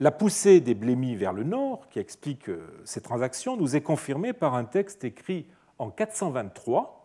La 0.00 0.10
poussée 0.10 0.60
des 0.60 0.74
blémis 0.74 1.14
vers 1.14 1.32
le 1.32 1.44
nord, 1.44 1.88
qui 1.88 1.98
explique 1.98 2.48
euh, 2.48 2.66
ces 2.84 3.00
transactions, 3.00 3.56
nous 3.56 3.76
est 3.76 3.80
confirmée 3.80 4.32
par 4.32 4.54
un 4.54 4.64
texte 4.64 5.04
écrit 5.04 5.46
en 5.78 5.90
423. 5.90 7.03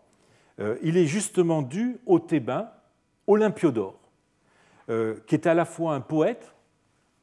Euh, 0.60 0.78
il 0.82 0.97
est 0.97 1.05
justement 1.05 1.62
dû 1.62 1.99
au 2.05 2.20
Thébain 2.20 2.70
Olympiodore, 3.28 3.99
euh, 4.89 5.18
qui 5.28 5.36
est 5.36 5.47
à 5.47 5.53
la 5.53 5.66
fois 5.66 5.95
un 5.95 6.01
poète, 6.01 6.53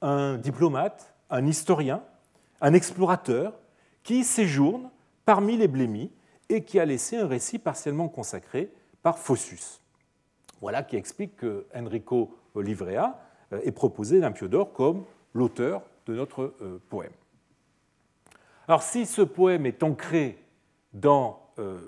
un 0.01 0.37
diplomate, 0.37 1.15
un 1.31 1.47
historien, 1.47 2.03
un 2.61 2.73
explorateur, 2.73 3.53
qui 4.03 4.25
séjourne 4.25 4.89
parmi 5.25 5.57
les 5.57 5.69
blémis 5.69 6.13
et 6.49 6.63
qui 6.63 6.79
a 6.79 6.85
laissé 6.85 7.17
un 7.17 7.27
récit 7.27 7.59
partiellement 7.59 8.09
consacré 8.09 8.71
par 9.03 9.19
Phossus. 9.19 9.81
Voilà 10.61 10.83
qui 10.83 10.97
explique 10.97 11.37
que 11.37 11.67
Enrico 11.75 12.37
Livrea 12.57 13.19
euh, 13.53 13.61
ait 13.65 13.73
proposé 13.73 14.19
Olympiodore 14.19 14.73
comme 14.73 15.05
l'auteur 15.35 15.83
de 16.07 16.15
notre 16.15 16.55
euh, 16.63 16.81
poème. 16.89 17.13
Alors 18.69 18.83
si 18.83 19.07
ce 19.07 19.23
poème 19.23 19.67
est 19.67 19.83
ancré 19.83 20.39
dans 20.93 21.53
euh, 21.59 21.79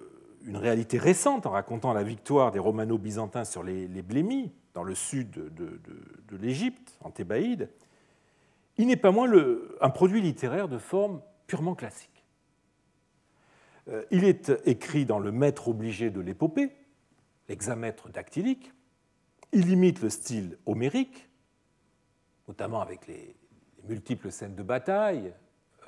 une 0.48 0.56
réalité 0.56 0.96
récente 0.96 1.44
en 1.44 1.50
racontant 1.50 1.92
la 1.92 2.02
victoire 2.02 2.50
des 2.50 2.58
Romano-Byzantins 2.58 3.44
sur 3.44 3.62
les, 3.62 3.86
Blémis 4.02 4.50
dans 4.72 4.82
le 4.82 4.94
sud 4.94 5.30
de, 5.30 6.36
l'Égypte, 6.40 6.98
en 7.02 7.10
Thébaïde, 7.10 7.68
il 8.78 8.86
n'est 8.86 8.96
pas 8.96 9.10
moins 9.10 9.30
un 9.80 9.90
produit 9.90 10.22
littéraire 10.22 10.68
de 10.68 10.78
forme 10.78 11.20
purement 11.46 11.74
classique. 11.74 12.24
Il 14.10 14.24
est 14.24 14.52
écrit 14.64 15.04
dans 15.04 15.18
le 15.18 15.32
maître 15.32 15.68
obligé 15.68 16.10
de 16.10 16.20
l'épopée, 16.20 16.72
l'hexamètre 17.48 18.08
dactylique. 18.08 18.72
Il 19.52 19.68
imite 19.70 20.00
le 20.00 20.08
style 20.08 20.56
homérique, 20.64 21.28
notamment 22.46 22.80
avec 22.80 23.06
les, 23.06 23.36
multiples 23.86 24.30
scènes 24.30 24.54
de 24.54 24.62
bataille 24.62 25.32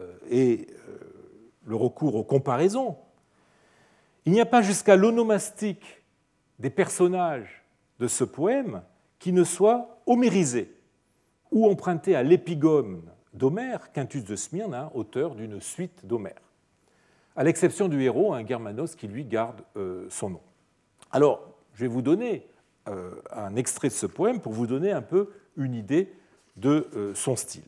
euh, 0.01 0.17
et 0.31 0.69
euh, 0.89 0.99
le 1.67 1.77
recours 1.77 2.15
aux 2.15 2.25
comparaisons. 2.25 2.97
Il 4.31 4.35
n'y 4.35 4.41
a 4.41 4.47
pas 4.47 4.63
jusqu'à 4.63 4.95
l'onomastique 4.95 6.05
des 6.61 6.71
personnages 6.71 7.65
de 7.99 8.07
ce 8.07 8.23
poème 8.23 8.81
qui 9.19 9.33
ne 9.33 9.43
soit 9.43 10.01
homérisé 10.07 10.73
ou 11.51 11.67
emprunté 11.67 12.15
à 12.15 12.23
l'épigone 12.23 13.03
d'Homère, 13.35 13.91
Quintus 13.91 14.23
de 14.23 14.37
Smyrne, 14.37 14.73
hein, 14.73 14.93
auteur 14.95 15.35
d'une 15.35 15.61
suite 15.61 16.07
d'Homère, 16.07 16.41
à 17.35 17.43
l'exception 17.43 17.89
du 17.89 18.01
héros, 18.05 18.33
un 18.33 18.47
Germanos, 18.47 18.95
qui 18.95 19.09
lui 19.09 19.25
garde 19.25 19.65
euh, 19.77 20.07
son 20.11 20.31
nom. 20.31 20.41
Alors, 21.11 21.53
je 21.75 21.81
vais 21.81 21.89
vous 21.89 22.01
donner 22.01 22.47
euh, 22.87 23.11
un 23.33 23.57
extrait 23.57 23.89
de 23.89 23.95
ce 23.95 24.07
poème 24.07 24.39
pour 24.39 24.53
vous 24.53 24.69
donner 24.69 24.93
un 24.93 25.03
peu 25.03 25.31
une 25.57 25.75
idée 25.75 26.15
de 26.55 26.89
euh, 26.95 27.17
son 27.17 27.35
style. 27.35 27.67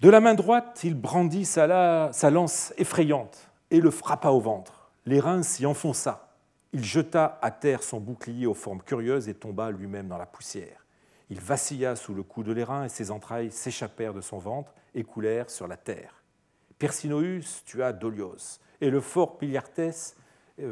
De 0.00 0.08
la 0.08 0.20
main 0.20 0.34
droite, 0.34 0.82
il 0.84 0.94
brandit 0.94 1.44
sa, 1.44 1.66
lance 2.30 2.72
effrayante 2.78 3.49
et 3.70 3.80
le 3.80 3.90
frappa 3.90 4.30
au 4.30 4.40
ventre. 4.40 4.90
Les 5.06 5.20
s'y 5.42 5.66
enfonça. 5.66 6.34
Il 6.72 6.84
jeta 6.84 7.38
à 7.42 7.50
terre 7.50 7.82
son 7.82 8.00
bouclier 8.00 8.46
aux 8.46 8.54
formes 8.54 8.82
curieuses 8.82 9.28
et 9.28 9.34
tomba 9.34 9.70
lui-même 9.70 10.08
dans 10.08 10.18
la 10.18 10.26
poussière. 10.26 10.86
Il 11.30 11.40
vacilla 11.40 11.96
sous 11.96 12.14
le 12.14 12.22
coup 12.22 12.42
de 12.42 12.52
l'airain 12.52 12.84
et 12.84 12.88
ses 12.88 13.10
entrailles 13.10 13.50
s'échappèrent 13.50 14.14
de 14.14 14.20
son 14.20 14.38
ventre 14.38 14.72
et 14.94 15.04
coulèrent 15.04 15.50
sur 15.50 15.68
la 15.68 15.76
terre. 15.76 16.22
Persinoüs 16.78 17.62
tua 17.64 17.92
Dolios 17.92 18.60
et 18.80 18.90
le 18.90 19.00
fort 19.00 19.38
Piliartès 19.38 20.16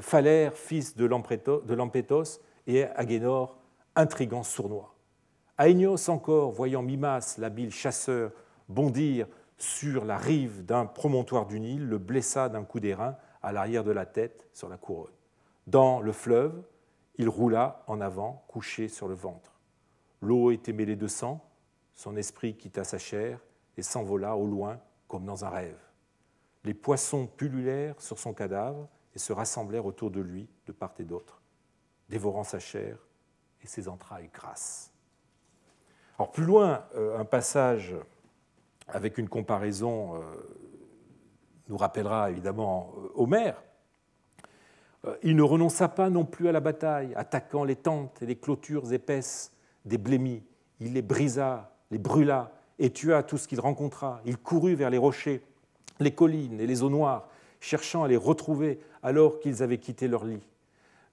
Phalère, 0.01 0.55
fils 0.55 0.97
de 0.97 1.07
Lampétos, 1.07 2.41
et 2.67 2.85
Agénor, 2.85 3.59
intrigant 3.97 4.43
sournois. 4.43 4.95
Aïnios 5.57 6.11
encore, 6.11 6.53
voyant 6.53 6.83
Mimas, 6.83 7.37
l'habile 7.39 7.71
chasseur, 7.71 8.31
bondir 8.69 9.27
sur 9.59 10.05
la 10.05 10.17
rive 10.17 10.65
d'un 10.65 10.87
promontoire 10.87 11.47
du 11.47 11.61
Nil, 11.61 11.87
le 11.87 11.99
blessa 11.99 12.49
d'un 12.49 12.65
coup 12.65 12.81
d'airain 12.81 13.17
à 13.43 13.53
l'arrière 13.53 13.85
de 13.85 13.91
la 13.91 14.07
tête 14.07 14.49
sur 14.53 14.69
la 14.69 14.77
couronne. 14.77 15.13
Dans 15.67 16.01
le 16.01 16.13
fleuve, 16.13 16.63
il 17.17 17.29
roula 17.29 17.83
en 17.87 18.01
avant, 18.01 18.45
couché 18.49 18.89
sur 18.89 19.09
le 19.09 19.15
ventre. 19.15 19.53
L'eau 20.23 20.51
était 20.51 20.73
mêlée 20.73 20.97
de 20.97 21.09
sang, 21.09 21.45
son 21.95 22.17
esprit 22.17 22.57
quitta 22.57 22.85
sa 22.85 22.99
chair 22.99 23.41
et 23.77 23.83
s'envola 23.83 24.37
au 24.37 24.47
loin 24.47 24.81
comme 25.09 25.25
dans 25.25 25.45
un 25.45 25.51
rêve. 25.51 25.79
Les 26.65 26.75
poissons 26.75 27.27
pullulèrent 27.27 28.01
sur 28.01 28.19
son 28.19 28.35
cadavre, 28.35 28.89
et 29.15 29.19
se 29.19 29.33
rassemblèrent 29.33 29.87
autour 29.87 30.13
de 30.13 30.21
lui 30.21 30.49
de 30.67 30.73
part 30.73 30.95
et 31.01 31.05
d'autre, 31.05 31.41
dévorant 32.09 32.45
sa 32.45 32.61
chair 32.61 32.99
et 33.63 33.67
ses 33.67 33.89
entrailles 33.89 34.31
grasses. 34.33 34.93
Alors 36.19 36.31
plus 36.31 36.45
loin, 36.45 36.85
euh, 36.95 37.19
un 37.19 37.25
passage 37.25 37.97
avec 38.89 39.19
une 39.19 39.29
comparaison 39.29 40.15
euh, 40.15 40.21
nous 41.69 41.77
rappellera 41.77 42.31
évidemment 42.31 42.95
euh, 42.97 43.09
Homère. 43.15 43.63
Il 45.23 45.37
ne 45.37 45.43
renonça 45.43 45.89
pas 45.89 46.11
non 46.11 46.25
plus 46.25 46.49
à 46.49 46.53
la 46.53 46.61
bataille, 46.61 47.15
attaquant 47.15 47.63
les 47.63 47.77
tentes 47.77 48.21
et 48.21 48.27
les 48.27 48.37
clôtures 48.37 48.93
épaisses 48.93 49.53
des 49.85 49.97
blémis. 49.97 50.43
Il 50.81 50.95
les 50.95 51.03
brisa, 51.03 51.73
les 51.91 51.99
brûla 51.99 52.53
et 52.79 52.91
tua 52.91 53.23
tout 53.23 53.39
ce 53.39 53.47
qu'il 53.47 53.61
rencontra. 53.61 54.21
Il 54.25 54.37
courut 54.37 54.75
vers 54.75 54.91
les 54.91 54.99
rochers, 54.99 55.43
les 56.01 56.11
collines 56.11 56.61
et 56.61 56.67
les 56.67 56.83
eaux 56.83 56.91
noires, 56.91 57.29
cherchant 57.61 58.03
à 58.03 58.09
les 58.09 58.17
retrouver 58.17 58.81
alors 59.03 59.39
qu'ils 59.39 59.63
avaient 59.63 59.79
quitté 59.79 60.09
leur 60.09 60.25
lit. 60.25 60.43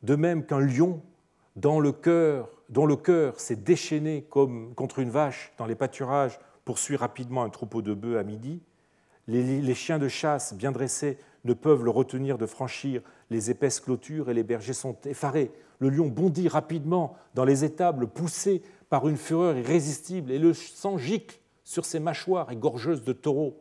De 0.03 0.15
même 0.15 0.45
qu'un 0.45 0.59
lion 0.59 1.01
dans 1.55 1.79
le 1.79 1.93
dont 2.69 2.85
le 2.85 2.95
cœur 2.95 3.39
s'est 3.39 3.55
déchaîné 3.55 4.25
comme 4.29 4.73
contre 4.75 4.99
une 4.99 5.09
vache 5.09 5.53
dans 5.57 5.65
les 5.65 5.75
pâturages, 5.75 6.39
poursuit 6.65 6.95
rapidement 6.95 7.43
un 7.43 7.49
troupeau 7.49 7.81
de 7.81 7.93
bœufs 7.93 8.17
à 8.17 8.23
midi. 8.23 8.61
Les, 9.27 9.73
chiens 9.73 9.97
de 9.97 10.07
chasse 10.07 10.53
bien 10.53 10.71
dressés 10.71 11.17
ne 11.45 11.53
peuvent 11.53 11.83
le 11.83 11.89
retenir 11.89 12.37
de 12.37 12.45
franchir 12.45 13.01
les 13.29 13.49
épaisses 13.49 13.79
clôtures 13.79 14.29
et 14.29 14.33
les 14.33 14.43
bergers 14.43 14.73
sont 14.73 14.97
effarés. 15.05 15.51
Le 15.79 15.89
lion 15.89 16.07
bondit 16.07 16.47
rapidement 16.47 17.15
dans 17.33 17.45
les 17.45 17.63
étables, 17.63 18.07
poussé 18.07 18.61
par 18.89 19.07
une 19.07 19.17
fureur 19.17 19.57
irrésistible, 19.57 20.31
et 20.31 20.39
le 20.39 20.53
sang 20.53 20.97
gicle 20.97 21.39
sur 21.63 21.85
ses 21.85 21.99
mâchoires 21.99 22.51
égorgeuses 22.51 23.03
de 23.03 23.13
taureaux. 23.13 23.57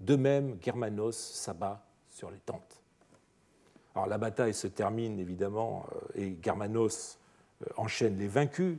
De 0.00 0.16
même, 0.16 0.56
Germanos 0.62 1.16
s'abat 1.16 1.84
sur 2.08 2.30
les 2.30 2.38
tentes. 2.38 2.82
Alors 3.94 4.06
la 4.06 4.18
bataille 4.18 4.54
se 4.54 4.66
termine 4.66 5.20
évidemment 5.20 5.86
euh, 6.16 6.20
et 6.20 6.38
Germanos 6.42 7.18
euh, 7.62 7.66
enchaîne 7.76 8.18
les 8.18 8.28
vaincus. 8.28 8.78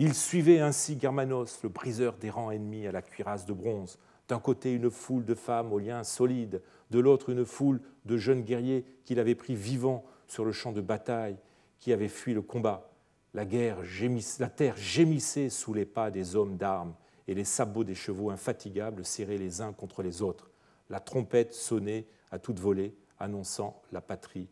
Il 0.00 0.14
suivait 0.14 0.60
ainsi 0.60 0.96
Germanos, 0.98 1.60
le 1.64 1.68
briseur 1.68 2.16
des 2.18 2.30
rangs 2.30 2.52
ennemis 2.52 2.86
à 2.86 2.92
la 2.92 3.02
cuirasse 3.02 3.46
de 3.46 3.52
bronze. 3.52 3.98
D'un 4.28 4.38
côté, 4.38 4.72
une 4.72 4.90
foule 4.90 5.24
de 5.24 5.34
femmes 5.34 5.72
aux 5.72 5.80
liens 5.80 6.04
solides, 6.04 6.62
de 6.90 7.00
l'autre, 7.00 7.30
une 7.30 7.44
foule 7.44 7.80
de 8.04 8.16
jeunes 8.16 8.42
guerriers 8.42 8.84
qu'il 9.04 9.18
avait 9.18 9.34
pris 9.34 9.56
vivants 9.56 10.04
sur 10.28 10.44
le 10.44 10.52
champ 10.52 10.70
de 10.70 10.80
bataille, 10.80 11.36
qui 11.80 11.92
avaient 11.92 12.08
fui 12.08 12.32
le 12.32 12.42
combat. 12.42 12.92
La, 13.34 13.44
terre 13.44 14.76
gémissait 14.76 15.48
sous 15.48 15.74
les 15.74 15.84
pas 15.84 16.10
des 16.10 16.36
hommes 16.36 16.56
d'armes 16.56 16.94
et 17.26 17.34
les 17.34 17.44
sabots 17.44 17.84
des 17.84 17.94
chevaux 17.94 18.30
infatigables 18.30 19.04
serrés 19.04 19.38
les 19.38 19.60
uns 19.60 19.72
contre 19.72 20.02
les 20.02 20.22
autres. 20.22 20.50
La 20.90 21.00
trompette 21.00 21.52
sonnait 21.52 22.06
à 22.30 22.38
toute 22.38 22.60
volée, 22.60 22.94
annonçant 23.18 23.82
la 23.92 24.00
patrie, 24.00 24.48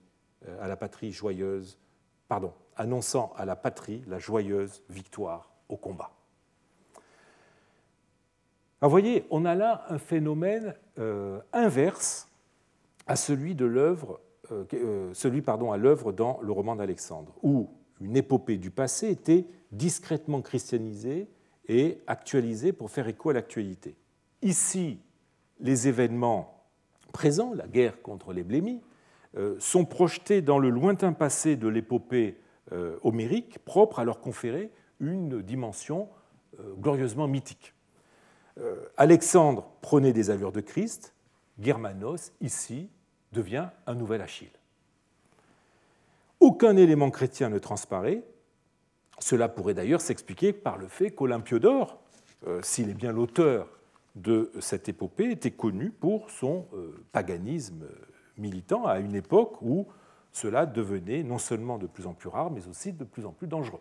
euh, 0.49 0.63
à 0.63 0.69
la 0.69 0.77
patrie 0.77 1.13
joyeuse, 1.13 1.79
pardon, 2.29 2.53
annonçant 2.77 3.33
à 3.37 3.45
la 3.45 3.57
patrie 3.57 4.03
la 4.07 4.19
joyeuse 4.19 4.83
victoire 4.89 5.51
au 5.69 5.77
combat. 5.77 6.11
vous 8.81 8.91
voyez, 8.91 9.27
on 9.31 9.45
a 9.45 9.55
là 9.55 9.85
un 9.89 9.99
phénomène 9.99 10.75
euh, 10.99 11.41
inverse 11.53 12.29
à 13.07 13.17
celui 13.17 13.55
de 13.55 13.65
l'œuvre, 13.65 14.21
euh, 14.53 15.11
celui 15.15 15.43
pardon, 15.43 15.73
à 15.73 15.77
l'œuvre 15.77 16.13
dans 16.13 16.39
le 16.43 16.53
roman 16.53 16.77
d'Alexandre, 16.77 17.33
où 17.43 17.69
une 18.01 18.17
épopée 18.17 18.59
du 18.59 18.71
passé 18.71 19.09
était 19.09 19.47
discrètement 19.73 20.43
christianisée 20.43 21.29
et 21.69 21.99
actualisée 22.07 22.73
pour 22.73 22.91
faire 22.91 23.09
écho 23.09 23.31
à 23.31 23.33
l'actualité. 23.33 23.97
Ici, 24.43 25.01
les 25.61 25.89
événements 25.89 26.65
présents, 27.13 27.55
la 27.55 27.67
guerre 27.67 28.03
contre 28.03 28.33
les 28.33 28.45
blémis, 28.45 28.81
euh, 28.81 28.96
sont 29.59 29.85
projetés 29.85 30.43
dans 30.43 30.59
le 30.59 30.71
lointain 30.71 31.13
passé 31.13 31.57
de 31.57 31.69
l'épopée 31.69 32.39
euh, 32.73 32.99
homérique, 33.03 33.61
propre 33.65 34.01
à 34.01 34.05
leur 34.05 34.21
conférer 34.21 34.73
une 34.99 35.41
dimension 35.41 36.09
euh, 36.59 36.75
glorieusement 36.79 37.29
mythique. 37.29 37.73
Alexandre 38.97 39.69
prenait 39.83 40.15
des 40.15 40.31
allures 40.31 40.51
de 40.51 40.63
Christ, 40.63 41.13
Germanos, 41.61 42.33
ici, 42.41 42.89
devient 43.33 43.69
un 43.87 43.95
nouvel 43.95 44.23
Achille. 44.23 44.49
Aucun 46.41 46.75
élément 46.79 47.11
chrétien 47.11 47.51
ne 47.51 47.59
transparaît, 47.59 48.23
cela 49.19 49.51
pourrait 49.51 49.75
d'ailleurs 49.75 50.01
s'expliquer 50.01 50.55
par 50.55 50.79
le 50.79 50.89
fait 50.89 51.11
qu'Olympiodore, 51.11 51.99
euh, 52.47 52.61
s'il 52.63 52.89
est 52.89 52.95
bien 52.95 53.13
l'auteur 53.13 53.69
de 54.15 54.51
cette 54.61 54.89
épopée, 54.89 55.31
était 55.31 55.51
connu 55.51 55.91
pour 55.91 56.31
son 56.31 56.67
euh, 56.73 57.05
paganisme 57.13 57.87
militant 58.39 58.87
à 58.87 58.99
une 58.99 59.15
époque 59.15 59.61
où 59.63 59.87
cela 60.33 60.67
devenait 60.67 61.23
non 61.23 61.39
seulement 61.39 61.79
de 61.79 61.87
plus 61.87 62.07
en 62.07 62.13
plus 62.13 62.29
rare, 62.29 62.51
mais 62.51 62.67
aussi 62.69 62.93
de 62.93 63.05
plus 63.05 63.25
en 63.25 63.33
plus 63.33 63.47
dangereux. 63.47 63.81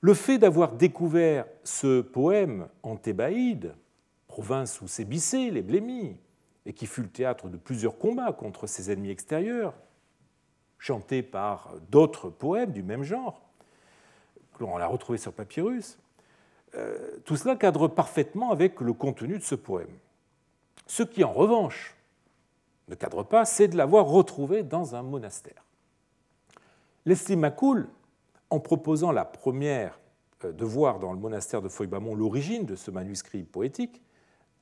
Le 0.00 0.14
fait 0.14 0.38
d'avoir 0.38 0.72
découvert 0.72 1.46
ce 1.64 2.00
poème 2.00 2.68
en 2.82 2.96
Thébaïde, 2.96 3.74
province 4.28 4.80
où 4.80 4.88
s'ébissaient 4.88 5.50
les 5.50 5.62
blémis, 5.62 6.16
et 6.64 6.72
qui 6.72 6.86
fut 6.86 7.02
le 7.02 7.08
théâtre 7.08 7.48
de 7.48 7.56
plusieurs 7.56 7.98
combats 7.98 8.32
contre 8.32 8.66
ses 8.66 8.90
ennemis 8.90 9.10
extérieurs, 9.10 9.74
chanté 10.78 11.22
par 11.22 11.74
d'autres 11.90 12.28
poèmes 12.28 12.72
du 12.72 12.82
même 12.82 13.02
genre, 13.02 13.40
l'on 14.60 14.76
l'a 14.76 14.86
retrouvé 14.86 15.18
sur 15.18 15.32
papyrus, 15.32 15.98
euh, 16.74 17.18
tout 17.24 17.36
cela 17.36 17.56
cadre 17.56 17.88
parfaitement 17.88 18.50
avec 18.50 18.80
le 18.80 18.92
contenu 18.92 19.38
de 19.38 19.42
ce 19.42 19.54
poème. 19.54 19.98
Ce 20.86 21.02
qui, 21.02 21.24
en 21.24 21.32
revanche, 21.32 21.95
ne 22.88 22.94
cadre 22.94 23.22
pas, 23.22 23.44
c'est 23.44 23.68
de 23.68 23.76
l'avoir 23.76 24.06
retrouvé 24.06 24.62
dans 24.62 24.94
un 24.94 25.02
monastère. 25.02 25.64
Leslie 27.04 27.36
McCool, 27.36 27.88
en 28.50 28.60
proposant 28.60 29.12
la 29.12 29.24
première 29.24 29.98
euh, 30.44 30.52
de 30.52 30.64
voir 30.64 30.98
dans 30.98 31.12
le 31.12 31.18
monastère 31.18 31.62
de 31.62 31.68
Foybamont 31.68 32.14
l'origine 32.14 32.64
de 32.64 32.76
ce 32.76 32.90
manuscrit 32.90 33.42
poétique, 33.42 34.02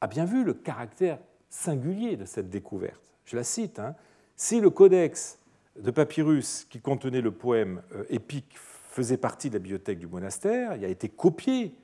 a 0.00 0.06
bien 0.06 0.24
vu 0.24 0.44
le 0.44 0.54
caractère 0.54 1.18
singulier 1.48 2.16
de 2.16 2.24
cette 2.24 2.50
découverte. 2.50 3.00
Je 3.24 3.36
la 3.36 3.44
cite 3.44 3.78
hein. 3.78 3.94
Si 4.36 4.60
le 4.60 4.70
codex 4.70 5.38
de 5.78 5.90
papyrus 5.90 6.66
qui 6.68 6.80
contenait 6.80 7.20
le 7.20 7.30
poème 7.30 7.82
euh, 7.94 8.04
épique 8.10 8.56
faisait 8.56 9.16
partie 9.16 9.48
de 9.48 9.54
la 9.54 9.60
bibliothèque 9.60 9.98
du 9.98 10.06
monastère, 10.06 10.76
il 10.76 10.84
a 10.84 10.88
été 10.88 11.08
copié 11.08 11.74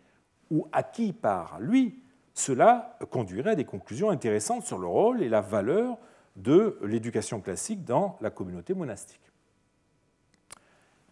ou 0.51 0.67
acquis 0.73 1.13
par 1.13 1.61
lui, 1.61 2.03
cela 2.35 2.99
conduirait 3.11 3.51
à 3.51 3.55
des 3.55 3.65
conclusions 3.65 4.11
intéressantes 4.11 4.65
sur 4.65 4.79
le 4.79 4.87
rôle 4.87 5.23
et 5.23 5.29
la 5.29 5.41
valeur 5.41 5.99
de 6.37 6.79
l'éducation 6.83 7.41
classique 7.41 7.85
dans 7.85 8.19
la 8.21 8.31
communauté 8.31 8.75
monastique. 8.75 9.21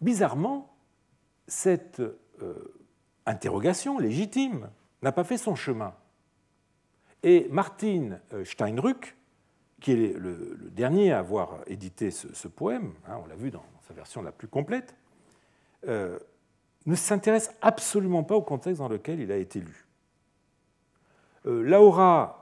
Bizarrement, 0.00 0.72
cette 1.46 2.00
euh, 2.00 2.74
interrogation 3.26 3.98
légitime 3.98 4.70
n'a 5.02 5.12
pas 5.12 5.24
fait 5.24 5.38
son 5.38 5.54
chemin. 5.54 5.94
Et 7.22 7.48
Martin 7.50 8.18
euh, 8.32 8.44
Steinruck 8.44 9.16
qui 9.80 9.92
est 9.92 10.18
le, 10.18 10.58
dernier 10.72 11.12
à 11.12 11.20
avoir 11.20 11.60
édité 11.68 12.10
ce, 12.10 12.48
poème, 12.48 12.94
hein, 13.06 13.18
on 13.22 13.26
l'a 13.26 13.36
vu 13.36 13.52
dans 13.52 13.64
sa 13.86 13.94
version 13.94 14.22
la 14.22 14.32
plus 14.32 14.48
complète, 14.48 14.96
euh, 15.86 16.18
ne 16.86 16.96
s'intéresse 16.96 17.54
absolument 17.62 18.24
pas 18.24 18.34
au 18.34 18.42
contexte 18.42 18.80
dans 18.80 18.88
lequel 18.88 19.20
il 19.20 19.30
a 19.30 19.36
été 19.36 19.60
lu. 19.60 19.86
Laura 21.44 22.38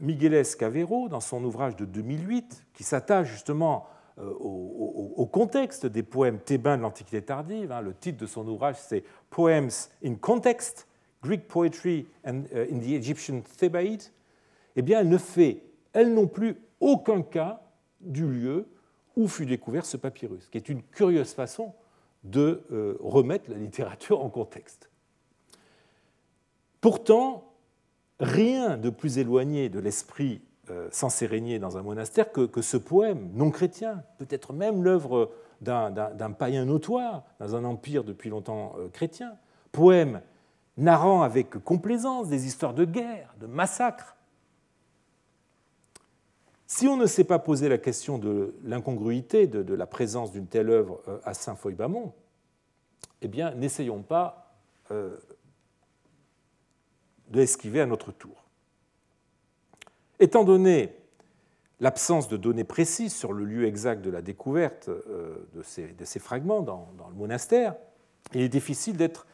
Migueles 0.00 0.56
Cavero, 0.56 1.08
dans 1.08 1.20
son 1.20 1.42
ouvrage 1.44 1.76
de 1.76 1.84
2008, 1.84 2.66
qui 2.74 2.84
s'attache 2.84 3.28
justement 3.28 3.86
au, 4.18 5.28
contexte 5.30 5.86
des 5.86 6.02
poèmes 6.02 6.38
thébains 6.38 6.76
de 6.76 6.82
l'Antiquité 6.82 7.22
tardive, 7.22 7.72
hein, 7.72 7.80
le 7.80 7.94
titre 7.94 8.18
de 8.18 8.26
son 8.26 8.46
ouvrage 8.48 8.76
c'est 8.78 9.04
Poems 9.30 9.70
in 10.04 10.14
Context, 10.14 10.88
Greek 11.22 11.48
Poetry 11.48 12.06
in 12.24 12.42
the 12.42 12.92
Egyptian 12.92 13.42
Thebaid, 13.58 14.02
eh 14.76 14.82
bien, 14.82 15.00
elle 15.00 15.08
ne 15.08 15.18
fait, 15.18 15.62
elle 15.92 16.14
non 16.14 16.28
plus, 16.28 16.56
aucun 16.80 17.22
cas 17.22 17.60
du 18.00 18.28
lieu 18.28 18.68
où 19.16 19.26
fut 19.26 19.46
découvert 19.46 19.84
ce 19.84 19.96
papyrus, 19.96 20.48
qui 20.48 20.56
est 20.56 20.68
une 20.68 20.82
curieuse 20.82 21.32
façon 21.32 21.74
de 22.22 22.62
euh, 22.70 22.96
remettre 23.00 23.50
la 23.50 23.56
littérature 23.56 24.24
en 24.24 24.30
contexte. 24.30 24.88
Pourtant, 26.80 27.47
rien 28.20 28.76
de 28.76 28.90
plus 28.90 29.18
éloigné 29.18 29.68
de 29.68 29.78
l'esprit 29.78 30.40
euh, 30.70 30.88
censé 30.90 31.26
régner 31.26 31.58
dans 31.58 31.78
un 31.78 31.82
monastère 31.82 32.30
que, 32.30 32.60
ce 32.60 32.76
poème 32.76 33.30
non 33.32 33.50
chrétien, 33.50 34.02
peut-être 34.18 34.52
même 34.52 34.82
l'œuvre 34.82 35.30
d'un 35.60 36.32
païen 36.38 36.66
notoire 36.66 37.24
dans 37.40 37.56
un 37.56 37.64
empire 37.64 38.04
depuis 38.04 38.28
longtemps 38.28 38.74
euh, 38.78 38.88
chrétien, 38.88 39.32
poème 39.72 40.20
narrant 40.76 41.22
avec 41.22 41.58
complaisance 41.64 42.28
des 42.28 42.46
histoires 42.46 42.74
de 42.74 42.84
guerre, 42.84 43.34
de 43.40 43.46
massacres, 43.46 44.14
si 46.66 46.86
on 46.86 46.98
ne 46.98 47.06
s'est 47.06 47.24
pas 47.24 47.38
posé 47.38 47.70
la 47.70 47.78
question 47.78 48.18
de 48.18 48.54
l'incongruité 48.62 49.46
de, 49.46 49.74
la 49.74 49.86
présence 49.86 50.32
d'une 50.32 50.46
telle 50.46 50.68
œuvre 50.68 51.00
euh, 51.08 51.18
à 51.24 51.32
Saint-Foy-Bamont, 51.32 52.12
eh 53.22 53.28
bien, 53.28 53.54
n'essayons 53.54 54.02
pas 54.02 54.52
de 57.30 57.40
l'esquiver 57.40 57.80
à 57.80 57.86
notre 57.86 58.12
tour. 58.12 58.44
Étant 60.20 60.44
donné 60.44 60.94
l'absence 61.80 62.28
de 62.28 62.36
données 62.36 62.64
précises 62.64 63.14
sur 63.14 63.32
le 63.32 63.44
lieu 63.44 63.66
exact 63.66 64.02
de 64.02 64.10
la 64.10 64.22
découverte 64.22 64.88
euh, 64.88 65.36
de 65.54 65.62
ces, 65.62 66.18
fragments 66.18 66.62
dans, 66.62 66.88
le 67.08 67.14
monastère, 67.14 67.74
il 68.34 68.40
est 68.40 68.48
difficile 68.48 68.96
d'être 68.96 69.26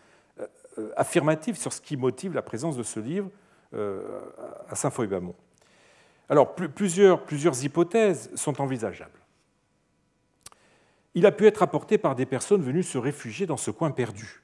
affirmatif 0.97 1.57
sur 1.57 1.73
ce 1.73 1.81
qui 1.81 1.97
motive 1.97 2.35
la 2.35 2.43
présence 2.43 2.77
de 2.77 2.83
ce 2.83 2.99
livre 2.99 3.31
à 3.73 4.75
Saint-Foy-Bamont. 4.75 5.35
Alors, 6.29 6.55
plusieurs, 6.55 7.23
hypothèses 7.63 8.31
sont 8.35 8.61
envisageables. 8.61 9.21
Il 11.15 11.27
a 11.27 11.33
pu 11.33 11.47
être 11.47 11.63
apporté 11.63 11.99
par 11.99 12.15
des 12.15 12.27
personnes 12.27 12.63
venues 12.63 12.83
se 12.83 12.99
réfugier 12.99 13.47
dans 13.47 13.57
ce 13.57 13.71
coin 13.71 13.91
perdu. 13.91 14.43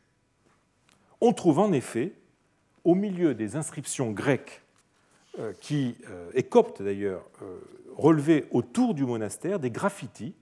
On 1.21 1.33
trouve 1.33 1.59
en 1.59 1.73
effet, 1.73 2.13
au 2.85 2.95
milieu 2.95 3.35
des 3.35 3.57
inscriptions 3.57 4.11
grecques 4.11 4.63
euh, 5.39 5.53
qui, 5.61 5.97
euh, 6.11 6.29
et 6.35 6.43
coptes 6.43 6.83
d'ailleurs, 6.83 7.23
euh, 7.43 7.61
relevées 7.97 8.47
autour 8.51 8.95
du 8.95 9.05
monastère, 9.05 9.61
des 9.61 9.71
graffitis 9.71 10.35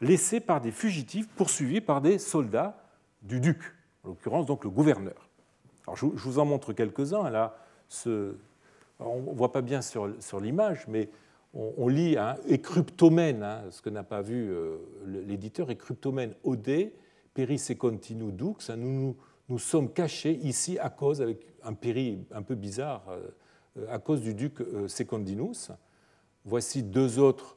laissés 0.00 0.38
par 0.38 0.60
des 0.60 0.70
fugitifs 0.70 1.28
poursuivis 1.30 1.80
par 1.80 2.00
des 2.00 2.18
soldats 2.18 2.80
du 3.22 3.40
duc, 3.40 3.74
en 4.04 4.10
l'occurrence 4.10 4.46
donc 4.46 4.62
le 4.62 4.70
gouverneur. 4.70 5.28
Alors, 5.86 5.96
je 5.96 6.06
vous 6.06 6.38
en 6.38 6.44
montre 6.44 6.72
quelques-uns. 6.72 7.28
Là, 7.28 7.56
on 9.00 9.20
ne 9.20 9.34
voit 9.34 9.50
pas 9.50 9.62
bien 9.62 9.82
sur, 9.82 10.06
l'image, 10.40 10.86
mais 10.86 11.10
on, 11.52 11.88
lit 11.88 12.16
un 12.16 12.36
écryptomène, 12.46 13.42
hein, 13.42 13.64
ce 13.70 13.82
que 13.82 13.90
n'a 13.90 14.04
pas 14.04 14.22
vu 14.22 14.54
l'éditeur, 15.06 15.70
écryptomène 15.70 16.34
OD, 16.44 16.92
péri 17.34 17.60
continu 17.76 18.30
dux. 18.30 18.54
Hein, 18.68 18.76
nous, 18.76 19.16
nous, 19.48 19.58
sommes 19.58 19.92
cachés 19.92 20.38
ici 20.44 20.78
à 20.78 20.88
cause, 20.88 21.20
avec 21.20 21.49
un 21.64 21.74
péri 21.74 22.24
un 22.32 22.42
peu 22.42 22.54
bizarre, 22.54 23.04
euh, 23.08 23.86
à 23.88 23.98
cause 23.98 24.20
du 24.20 24.34
duc 24.34 24.60
euh, 24.60 24.88
Secondinus. 24.88 25.70
Voici 26.44 26.82
deux 26.82 27.18
autres 27.18 27.56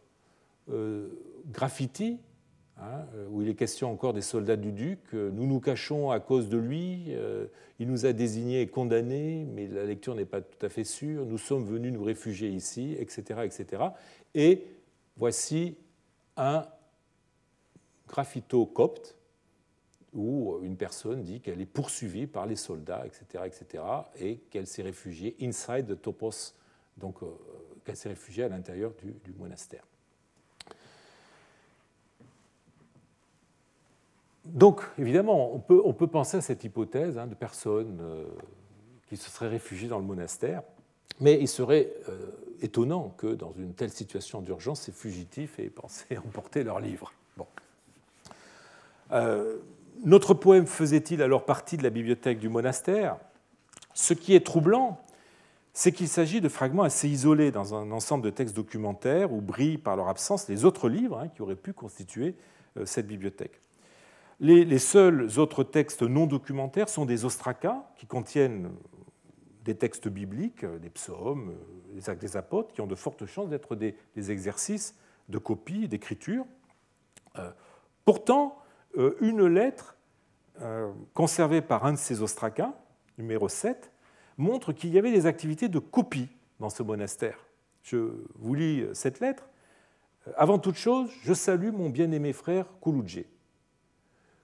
graffitis 1.52 2.20
Hein, 2.80 3.06
euh, 3.16 3.28
où 3.30 3.44
il 3.44 3.50
est 3.50 3.56
question 3.56 3.92
encore 3.92 4.14
des 4.14 4.22
soldats 4.22 4.56
du 4.56 4.72
duc. 4.72 5.00
Euh, 5.14 5.30
nous 5.32 5.46
nous 5.46 5.60
cachons 5.60 6.10
à 6.10 6.20
cause 6.20 6.50
de 6.50 6.58
lui, 6.58 7.06
euh, 7.10 7.46
il 7.78 7.88
nous 7.88 8.08
a 8.08 8.14
désignés 8.14 8.62
et 8.62 8.68
condamnés, 8.68 9.46
mais 9.46 9.68
la 9.68 9.86
lecture 9.86 10.16
n'est 10.16 10.26
pas 10.26 10.42
tout 10.42 10.66
à 10.66 10.70
fait 10.70 10.84
sûre. 10.84 11.26
Nous 11.28 11.38
sommes 11.38 11.66
venus 11.66 11.94
nous 11.94 12.04
réfugier 12.04 12.50
ici, 12.50 12.96
etc. 12.98 13.42
etc. 13.44 13.84
Et 14.34 14.66
voici 15.18 15.78
un 16.36 16.66
graffito 18.08 18.66
copte 18.66 19.16
où 20.14 20.60
une 20.62 20.78
personne 20.78 21.24
dit 21.24 21.42
qu'elle 21.42 21.62
est 21.62 21.66
poursuivie 21.66 22.28
par 22.28 22.46
les 22.46 22.56
soldats, 22.56 23.06
etc., 23.06 23.44
etc., 23.46 23.84
et 24.20 24.38
qu'elle 24.50 24.68
s'est 24.68 24.84
réfugiée 24.84 25.36
inside 25.42 25.88
the 25.88 26.02
topos, 26.02 26.54
donc 26.98 27.18
qu'elle 27.84 27.98
s'est 27.98 28.10
réfugiée 28.10 28.44
à 28.44 28.50
l'intérieur 28.50 28.92
du 29.02 29.34
monastère. 29.34 29.84
donc, 34.46 34.82
évidemment, 34.98 35.54
on 35.54 35.60
peut, 35.60 35.82
on 35.84 35.94
peut, 35.94 36.08
penser 36.08 36.38
à 36.38 36.42
cette 36.42 36.64
hypothèse 36.64 37.18
hein, 37.18 37.28
de 37.28 37.36
personnes 37.36 38.00
euh, 38.02 38.26
qui 39.08 39.16
se 39.16 39.30
seraient 39.30 39.48
réfugiées 39.48 39.88
dans 39.88 40.00
le 40.00 40.06
monastère, 40.06 40.64
mais 41.22 41.40
il 41.40 41.48
serait 41.48 41.94
euh, 42.10 42.32
étonnant 42.62 43.14
que, 43.18 43.28
dans 43.28 43.54
une 43.54 43.74
telle 43.74 43.92
situation 43.92 44.42
d'urgence, 44.42 44.82
ces 44.82 44.92
fugitifs 44.92 45.60
aient 45.60 45.70
pensé 45.70 46.18
emporter 46.18 46.64
leurs 46.64 46.82
livres. 46.82 47.14
Bon. 47.38 47.48
Euh, 49.12 49.60
notre 50.04 50.34
poème 50.34 50.66
faisait-il 50.66 51.22
alors 51.22 51.46
partie 51.46 51.78
de 51.78 51.84
la 51.84 51.90
bibliothèque 51.90 52.40
du 52.40 52.50
monastère? 52.50 53.18
Ce 53.94 54.14
qui 54.14 54.36
est 54.36 54.46
troublant, 54.46 55.00
c'est 55.74 55.92
qu'il 55.92 56.08
s'agit 56.08 56.42
de 56.42 56.50
fragments 56.50 56.84
assez 56.84 57.08
isolés 57.08 57.52
dans 57.52 57.76
un 57.76 57.92
ensemble 57.92 58.24
de 58.24 58.30
textes 58.30 58.56
documentaires 58.56 59.32
où 59.32 59.42
brillent 59.42 59.78
par 59.78 59.96
leur 59.96 60.08
absence 60.08 60.48
les 60.48 60.66
autres 60.66 60.90
livres 60.90 61.20
hein, 61.20 61.28
qui 61.30 61.42
auraient 61.42 61.56
pu 61.56 61.74
constituer 61.74 62.36
cette 62.86 63.08
bibliothèque. 63.08 63.62
Les, 64.40 64.80
seuls 64.80 65.40
autres 65.40 65.64
textes 65.64 66.02
non 66.02 66.26
documentaires 66.26 66.90
sont 66.90 67.06
des 67.06 67.24
ostracas 67.24 67.84
qui 67.96 68.08
contiennent 68.08 68.72
des 69.64 69.76
textes 69.76 70.10
bibliques, 70.10 70.66
des 70.66 70.90
psaumes, 70.90 71.54
actes 72.08 72.22
des 72.22 72.36
apôtres, 72.36 72.74
qui 72.74 72.82
ont 72.82 72.88
de 72.88 72.96
fortes 72.96 73.26
chances 73.26 73.50
d'être 73.50 73.76
des, 73.76 73.96
exercices 74.18 74.96
de 75.30 75.38
copie, 75.38 75.88
d'écriture. 75.88 76.46
Euh, 77.38 77.52
pourtant, 78.04 78.58
euh, 78.58 78.63
une 78.96 79.48
lettre 79.48 79.98
euh, 80.62 80.92
conservée 81.14 81.62
par 81.62 81.86
un 81.86 81.94
de 81.94 81.98
ces 81.98 82.22
ostracas, 82.22 82.74
numéro 83.18 83.50
7, 83.50 83.92
montre 84.38 84.72
qu'il 84.72 84.92
y 84.92 85.00
avait 85.00 85.12
des 85.12 85.26
activités 85.26 85.68
de 85.68 85.80
copie 85.80 86.30
dans 86.60 86.70
ce 86.70 86.84
monastère. 86.84 87.38
Je 87.84 88.26
vous 88.36 88.54
lis 88.54 88.86
cette 88.94 89.20
lettre. 89.20 89.50
Avant 90.38 90.60
toute 90.60 90.76
chose, 90.76 91.10
je 91.24 91.34
salue 91.34 91.72
mon 91.72 91.90
bien-aimé 91.90 92.34
frère 92.34 92.68
Kouloudjé. 92.80 93.28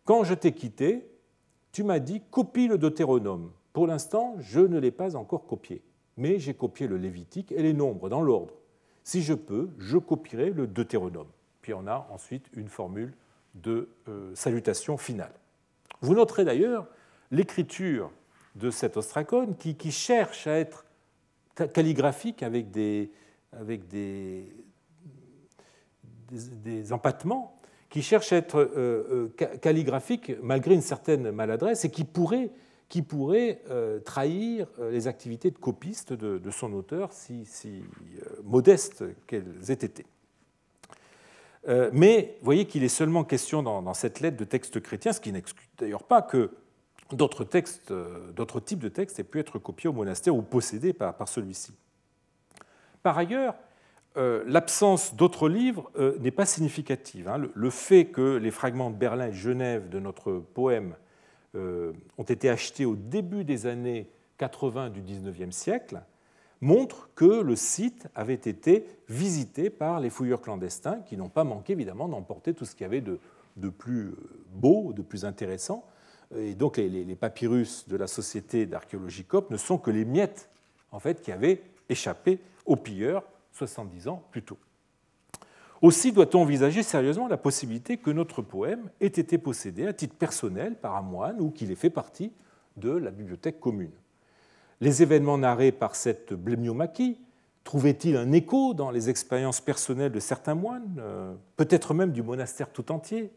Quand 0.03 0.23
je 0.23 0.33
t'ai 0.33 0.51
quitté, 0.51 1.07
tu 1.71 1.83
m'as 1.83 1.99
dit 1.99 2.21
copie 2.31 2.67
le 2.67 2.77
Deutéronome. 2.77 3.51
Pour 3.71 3.87
l'instant, 3.87 4.35
je 4.39 4.59
ne 4.59 4.79
l'ai 4.79 4.91
pas 4.91 5.15
encore 5.15 5.45
copié, 5.45 5.83
mais 6.17 6.39
j'ai 6.39 6.53
copié 6.53 6.87
le 6.87 6.97
Lévitique 6.97 7.51
et 7.51 7.61
les 7.61 7.73
nombres 7.73 8.09
dans 8.09 8.21
l'ordre. 8.21 8.55
Si 9.03 9.21
je 9.21 9.33
peux, 9.33 9.69
je 9.77 9.97
copierai 9.97 10.49
le 10.49 10.67
Deutéronome. 10.67 11.29
Puis 11.61 11.73
on 11.73 11.87
a 11.87 12.07
ensuite 12.11 12.47
une 12.53 12.67
formule 12.67 13.13
de 13.55 13.89
euh, 14.07 14.31
salutation 14.35 14.97
finale. 14.97 15.33
Vous 16.01 16.13
noterez 16.13 16.45
d'ailleurs 16.45 16.87
l'écriture 17.31 18.11
de 18.55 18.71
cet 18.71 18.97
ostracone 18.97 19.55
qui, 19.55 19.91
cherche 19.91 20.47
à 20.47 20.57
être 20.57 20.85
calligraphique 21.73 22.43
avec 22.43 22.71
des, 22.71 23.11
avec 23.53 23.81
empattements 26.91 27.59
qui 27.89 28.01
cherche 28.01 28.33
à 28.33 28.37
être 28.37 28.59
euh, 28.59 29.29
euh, 29.41 29.57
calligraphique 29.61 30.31
malgré 30.41 30.75
une 30.75 30.81
certaine 30.81 31.31
maladresse 31.31 31.85
et 31.85 31.91
qui 31.91 32.05
pourrait, 32.05 32.51
trahir 34.03 34.67
les 34.91 35.07
activités 35.07 35.51
de 35.51 35.57
copiste 35.57 36.13
de, 36.13 36.51
son 36.51 36.73
auteur, 36.73 37.13
si, 37.13 37.45
si 37.45 37.83
modestes 38.43 39.03
qu'elles 39.27 39.69
aient 39.69 39.73
été. 39.73 40.05
Mais 41.67 42.37
vous 42.39 42.45
voyez 42.45 42.65
qu'il 42.65 42.83
est 42.83 42.87
seulement 42.87 43.23
question 43.23 43.61
dans, 43.61 43.93
cette 43.93 44.21
lettre 44.21 44.37
de 44.37 44.45
texte 44.45 44.79
chrétien, 44.79 45.13
ce 45.13 45.19
qui 45.19 45.31
n'exclut 45.31 45.67
d'ailleurs 45.77 46.03
pas 46.03 46.21
que 46.21 46.51
d'autres 47.11 47.43
textes, 47.43 47.93
d'autres 48.35 48.59
types 48.59 48.79
de 48.79 48.89
textes 48.89 49.19
aient 49.19 49.23
pu 49.23 49.39
être 49.39 49.59
copiés 49.59 49.89
au 49.89 49.93
monastère 49.93 50.35
ou 50.35 50.41
possédés 50.41 50.93
par, 50.93 51.27
celui-ci. 51.27 51.73
Par 53.03 53.17
ailleurs, 53.17 53.55
euh, 54.17 54.43
l'absence 54.47 55.15
d'autres 55.15 55.47
livres 55.47 55.91
euh, 55.97 56.17
n'est 56.19 56.31
pas 56.31 56.45
significative. 56.45 57.27
Hein. 57.27 57.49
Le 57.53 57.69
fait 57.69 58.05
que 58.05 58.37
les 58.37 58.51
fragments 58.51 58.89
de 58.89 58.95
Berlin 58.95 59.27
et 59.27 59.31
de 59.31 59.35
Genève 59.35 59.89
de 59.89 59.99
notre 59.99 60.33
poème 60.33 60.95
euh, 61.55 61.93
ont 62.17 62.23
été 62.23 62.49
achetés 62.49 62.85
au 62.85 62.95
début 62.95 63.43
des 63.43 63.67
années 63.67 64.09
80 64.37 64.89
du 64.89 65.01
XIXe 65.01 65.55
siècle 65.55 66.01
montre 66.61 67.09
que 67.15 67.41
le 67.41 67.55
site 67.55 68.07
avait 68.15 68.33
été 68.33 68.85
visité 69.07 69.69
par 69.69 69.99
les 69.99 70.09
fouilleurs 70.09 70.41
clandestins 70.41 70.99
qui 71.05 71.17
n'ont 71.17 71.29
pas 71.29 71.43
manqué 71.43 71.73
évidemment 71.73 72.07
d'emporter 72.07 72.53
tout 72.53 72.65
ce 72.65 72.73
qu'il 72.73 72.81
y 72.81 72.85
avait 72.85 73.01
de, 73.01 73.19
plus 73.69 74.13
beau, 74.53 74.93
de 74.93 75.01
plus 75.01 75.25
intéressant. 75.25 75.85
Et 76.35 76.53
donc 76.53 76.77
les, 76.77 77.15
papyrus 77.15 77.87
de 77.87 77.97
la 77.97 78.07
Société 78.07 78.65
d'archéologie 78.65 79.23
COP 79.23 79.49
ne 79.51 79.57
sont 79.57 79.77
que 79.77 79.91
les 79.91 80.05
miettes 80.05 80.49
en 80.91 80.99
fait, 80.99 81.21
qui 81.21 81.31
avaient 81.31 81.61
échappé 81.87 82.39
aux 82.65 82.75
pilleurs 82.75 83.23
70 83.53 84.07
ans 84.07 84.23
plus 84.31 84.43
tôt. 84.43 84.57
Aussi 85.81 86.11
doit-on 86.11 86.41
envisager 86.41 86.83
sérieusement 86.83 87.27
la 87.27 87.37
possibilité 87.37 87.97
que 87.97 88.11
notre 88.11 88.41
poème 88.41 88.89
ait 88.99 89.07
été 89.07 89.37
possédé 89.37 89.87
à 89.87 89.93
titre 89.93 90.15
personnel 90.15 90.75
par 90.75 90.97
un 90.97 91.01
moine 91.01 91.39
ou 91.39 91.51
qu'il 91.51 91.71
ait 91.71 91.75
fait 91.75 91.89
partie 91.89 92.33
de 92.75 92.91
la 92.91 93.11
bibliothèque 93.11 93.59
commune. 93.59 93.91
Les 94.81 95.01
événements 95.01 95.37
narrés 95.37 95.71
par 95.71 95.95
cette 95.95 96.33
blémiomachie 96.33 97.19
trouvaient-ils 97.65 98.15
un 98.15 98.31
écho 98.31 98.73
dans 98.73 98.91
les 98.91 99.09
expériences 99.09 99.59
personnelles 99.59 100.11
de 100.11 100.19
certains 100.19 100.55
moines, 100.55 100.95
euh, 100.99 101.33
peut-être 101.57 101.93
même 101.93 102.11
du 102.11 102.23
monastère 102.23 102.69
tout 102.69 102.91
entier, 102.91 103.31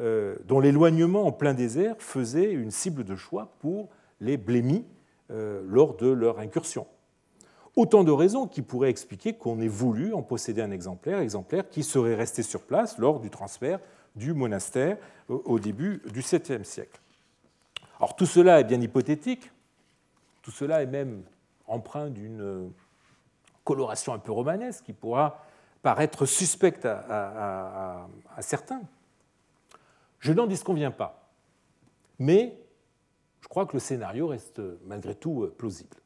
euh, 0.00 0.36
dont 0.44 0.60
l'éloignement 0.60 1.26
en 1.26 1.32
plein 1.32 1.54
désert 1.54 1.96
faisait 1.98 2.52
une 2.52 2.70
cible 2.70 3.04
de 3.04 3.16
choix 3.16 3.54
pour 3.60 3.88
les 4.20 4.36
blémis 4.36 4.84
euh, 5.30 5.62
lors 5.66 5.96
de 5.96 6.08
leur 6.08 6.38
incursion? 6.38 6.86
Autant 7.74 8.04
de 8.04 8.12
raisons 8.12 8.46
qui 8.46 8.60
pourraient 8.60 8.90
expliquer 8.90 9.32
qu'on 9.32 9.60
ait 9.62 9.68
voulu 9.68 10.12
en 10.12 10.22
posséder 10.22 10.60
un 10.60 10.70
exemplaire, 10.70 11.20
exemplaire 11.20 11.70
qui 11.70 11.82
serait 11.82 12.14
resté 12.14 12.42
sur 12.42 12.60
place 12.60 12.98
lors 12.98 13.18
du 13.18 13.30
transfert 13.30 13.80
du 14.14 14.34
monastère 14.34 14.98
au 15.28 15.58
début 15.58 16.02
du 16.12 16.20
7e 16.20 16.64
siècle. 16.64 17.00
Alors 17.96 18.14
tout 18.14 18.26
cela 18.26 18.60
est 18.60 18.64
bien 18.64 18.78
hypothétique, 18.78 19.50
tout 20.42 20.50
cela 20.50 20.82
est 20.82 20.86
même 20.86 21.22
empreint 21.66 22.10
d'une 22.10 22.72
coloration 23.64 24.12
un 24.12 24.18
peu 24.18 24.32
romanesque 24.32 24.84
qui 24.84 24.92
pourra 24.92 25.44
paraître 25.82 26.26
suspecte 26.26 26.84
à, 26.84 28.06
certains. 28.40 28.82
Je 30.20 30.32
n'en 30.32 30.46
disconviens 30.46 30.90
pas, 30.90 31.28
mais 32.18 32.56
je 33.40 33.48
crois 33.48 33.66
que 33.66 33.74
le 33.74 33.80
scénario 33.80 34.28
reste 34.28 34.60
malgré 34.84 35.14
tout 35.14 35.50
plausible. 35.58 35.96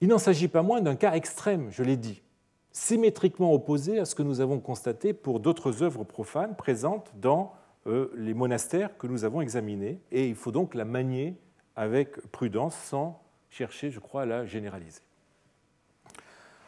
Il 0.00 0.08
n'en 0.08 0.18
s'agit 0.18 0.48
pas 0.48 0.62
moins 0.62 0.82
d'un 0.82 0.96
cas 0.96 1.14
extrême, 1.14 1.70
je 1.70 1.82
l'ai 1.82 1.96
dit, 1.96 2.22
symétriquement 2.70 3.54
opposé 3.54 3.98
à 3.98 4.04
ce 4.04 4.14
que 4.14 4.22
nous 4.22 4.40
avons 4.40 4.60
constaté 4.60 5.14
pour 5.14 5.40
d'autres 5.40 5.82
œuvres 5.82 6.04
profanes 6.04 6.54
présentes 6.54 7.10
dans 7.14 7.54
euh, 7.86 8.12
les 8.14 8.34
monastères 8.34 8.98
que 8.98 9.06
nous 9.06 9.24
avons 9.24 9.40
examinés, 9.40 9.98
et 10.12 10.28
il 10.28 10.34
faut 10.34 10.52
donc 10.52 10.74
la 10.74 10.84
manier 10.84 11.36
avec 11.76 12.20
prudence 12.32 12.74
sans 12.74 13.22
chercher, 13.50 13.90
je 13.90 14.00
crois, 14.00 14.22
à 14.22 14.26
la 14.26 14.46
généraliser. 14.46 15.00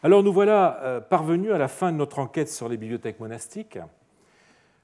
Alors 0.02 0.22
nous 0.22 0.32
voilà 0.32 0.80
euh, 0.82 1.01
parvenus 1.01 1.51
à 1.51 1.59
la 1.59 1.66
fin 1.66 1.90
de 1.90 1.97
notre 1.97 2.20
enquête 2.20 2.48
sur 2.48 2.68
les 2.68 2.76
bibliothèques 2.76 3.18
monastiques. 3.18 3.78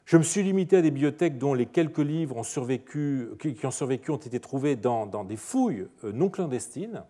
Je 0.07 0.17
me 0.17 0.23
suis 0.23 0.43
limité 0.43 0.79
à 0.79 0.83
des 0.83 0.91
bibliothèques 0.91 1.39
dont 1.39 1.55
les 1.55 1.67
quelques 1.67 1.99
livres 1.99 2.43
qui 2.43 3.67
ont 3.67 3.71
survécu 3.71 4.11
ont 4.11 4.17
été 4.17 4.41
trouvés 4.41 4.77
dans, 4.77 5.07
des 5.25 5.37
fouilles 5.37 5.87
euh, 6.03 6.13
non 6.13 6.31
clandestines, 6.31 7.05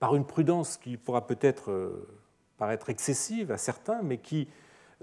par 0.00 0.14
une 0.14 0.26
prudence 0.26 0.76
qui 0.76 0.96
pourra 0.96 1.26
peut-être 1.26 1.70
euh, 1.70 2.06
paraître 2.58 2.90
excessive 2.90 3.50
à 3.50 3.56
certains, 3.58 4.02
mais 4.02 4.18
qui 4.18 4.48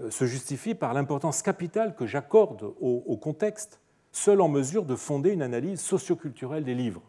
se 0.08 0.24
justifie 0.24 0.74
par 0.74 0.94
l'importance 0.94 1.42
capitale 1.42 1.94
que 1.94 2.06
j'accorde 2.06 2.72
au, 2.80 3.16
contexte, 3.18 3.79
seul 4.12 4.40
en 4.40 4.48
mesure 4.48 4.84
de 4.84 4.96
fonder 4.96 5.30
une 5.30 5.42
analyse 5.42 5.80
socioculturelle 5.80 6.64
des 6.64 6.74
livres. 6.74 7.02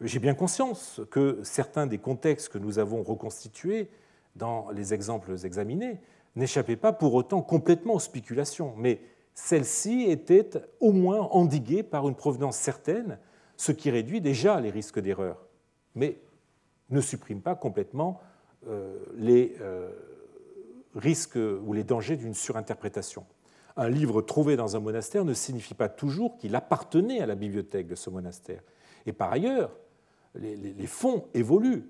J'ai 0.00 0.18
bien 0.18 0.34
conscience 0.34 1.00
que 1.10 1.40
certains 1.42 1.86
des 1.86 1.98
contextes 1.98 2.50
que 2.50 2.58
nous 2.58 2.78
avons 2.78 3.02
reconstitués 3.02 3.88
dans 4.34 4.70
les 4.70 4.92
exemples 4.92 5.32
examinés 5.44 5.98
n'échappaient 6.34 6.76
pas 6.76 6.92
pour 6.92 7.14
autant 7.14 7.40
complètement 7.40 7.94
aux 7.94 8.00
spéculations, 8.00 8.74
mais 8.76 9.00
celles-ci 9.34 10.04
étaient 10.04 10.50
au 10.80 10.92
moins 10.92 11.20
endiguées 11.30 11.82
par 11.82 12.08
une 12.08 12.14
provenance 12.14 12.56
certaine, 12.56 13.18
ce 13.56 13.72
qui 13.72 13.90
réduit 13.90 14.20
déjà 14.20 14.60
les 14.60 14.70
risques 14.70 15.00
d'erreur. 15.00 15.46
Mais 15.94 16.18
ne 16.90 17.00
supprime 17.00 17.40
pas 17.40 17.54
complètement 17.54 18.20
euh, 18.68 18.98
les 19.16 19.56
euh, 19.60 19.90
risque 20.94 21.36
ou 21.36 21.72
les 21.72 21.84
dangers 21.84 22.16
d'une 22.16 22.34
surinterprétation. 22.34 23.24
Un 23.76 23.88
livre 23.90 24.22
trouvé 24.22 24.56
dans 24.56 24.76
un 24.76 24.80
monastère 24.80 25.24
ne 25.24 25.34
signifie 25.34 25.74
pas 25.74 25.88
toujours 25.88 26.38
qu'il 26.38 26.54
appartenait 26.54 27.20
à 27.20 27.26
la 27.26 27.34
bibliothèque 27.34 27.86
de 27.86 27.94
ce 27.94 28.08
monastère. 28.08 28.62
Et 29.04 29.12
par 29.12 29.30
ailleurs, 29.30 29.70
les, 30.34 30.86
fonds 30.86 31.26
évoluent 31.34 31.84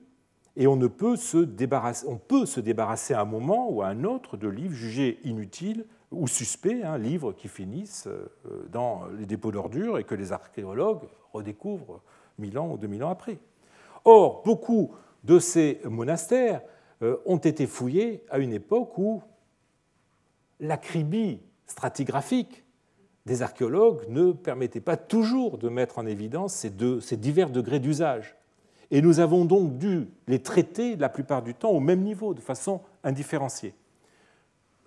et 0.56 0.66
on, 0.66 0.76
ne 0.76 0.86
peut 0.86 1.16
se 1.16 1.38
débarrasser, 1.38 3.14
à 3.14 3.20
un 3.20 3.24
moment 3.24 3.70
ou 3.70 3.82
à 3.82 3.88
un 3.88 4.04
autre 4.04 4.36
de 4.36 4.48
livres 4.48 4.74
jugés 4.74 5.20
inutiles 5.24 5.84
ou 6.10 6.26
suspects, 6.26 6.82
hein, 6.82 6.98
livres 6.98 7.32
qui 7.32 7.48
finissent 7.48 8.06
euh, 8.06 8.28
dans 8.70 9.06
les 9.18 9.26
dépôts 9.26 9.52
d'ordures 9.52 9.98
et 9.98 10.04
que 10.04 10.14
les 10.14 10.32
archéologues 10.32 11.08
redécouvrent 11.32 12.00
mille 12.38 12.58
ans 12.58 12.70
ou 12.72 12.78
deux 12.78 12.86
mille 12.86 13.04
ans 13.04 13.10
après. 13.10 13.38
Or, 14.04 14.42
beaucoup 14.44 14.94
de 15.24 15.38
ces 15.38 15.80
monastères 15.84 16.62
euh, 17.02 17.16
ont 17.26 17.38
été 17.38 17.66
fouillés 17.66 18.24
à 18.30 18.38
une 18.38 18.52
époque 18.52 18.96
où 18.98 19.22
l'acribie 20.60 21.40
stratigraphique 21.66 22.64
des 23.26 23.42
archéologues 23.42 24.04
ne 24.08 24.32
permettait 24.32 24.80
pas 24.80 24.96
toujours 24.96 25.58
de 25.58 25.68
mettre 25.68 25.98
en 25.98 26.06
évidence 26.06 26.54
ces, 26.54 27.16
divers 27.16 27.50
degrés 27.50 27.80
d'usage. 27.80 28.36
Et 28.92 29.02
nous 29.02 29.18
avons 29.18 29.44
donc 29.44 29.78
dû 29.78 30.08
les 30.28 30.40
traiter 30.40 30.94
la 30.94 31.08
plupart 31.08 31.42
du 31.42 31.54
temps 31.54 31.70
au 31.70 31.80
même 31.80 32.02
niveau, 32.02 32.34
de 32.34 32.40
façon 32.40 32.80
indifférenciée. 33.02 33.74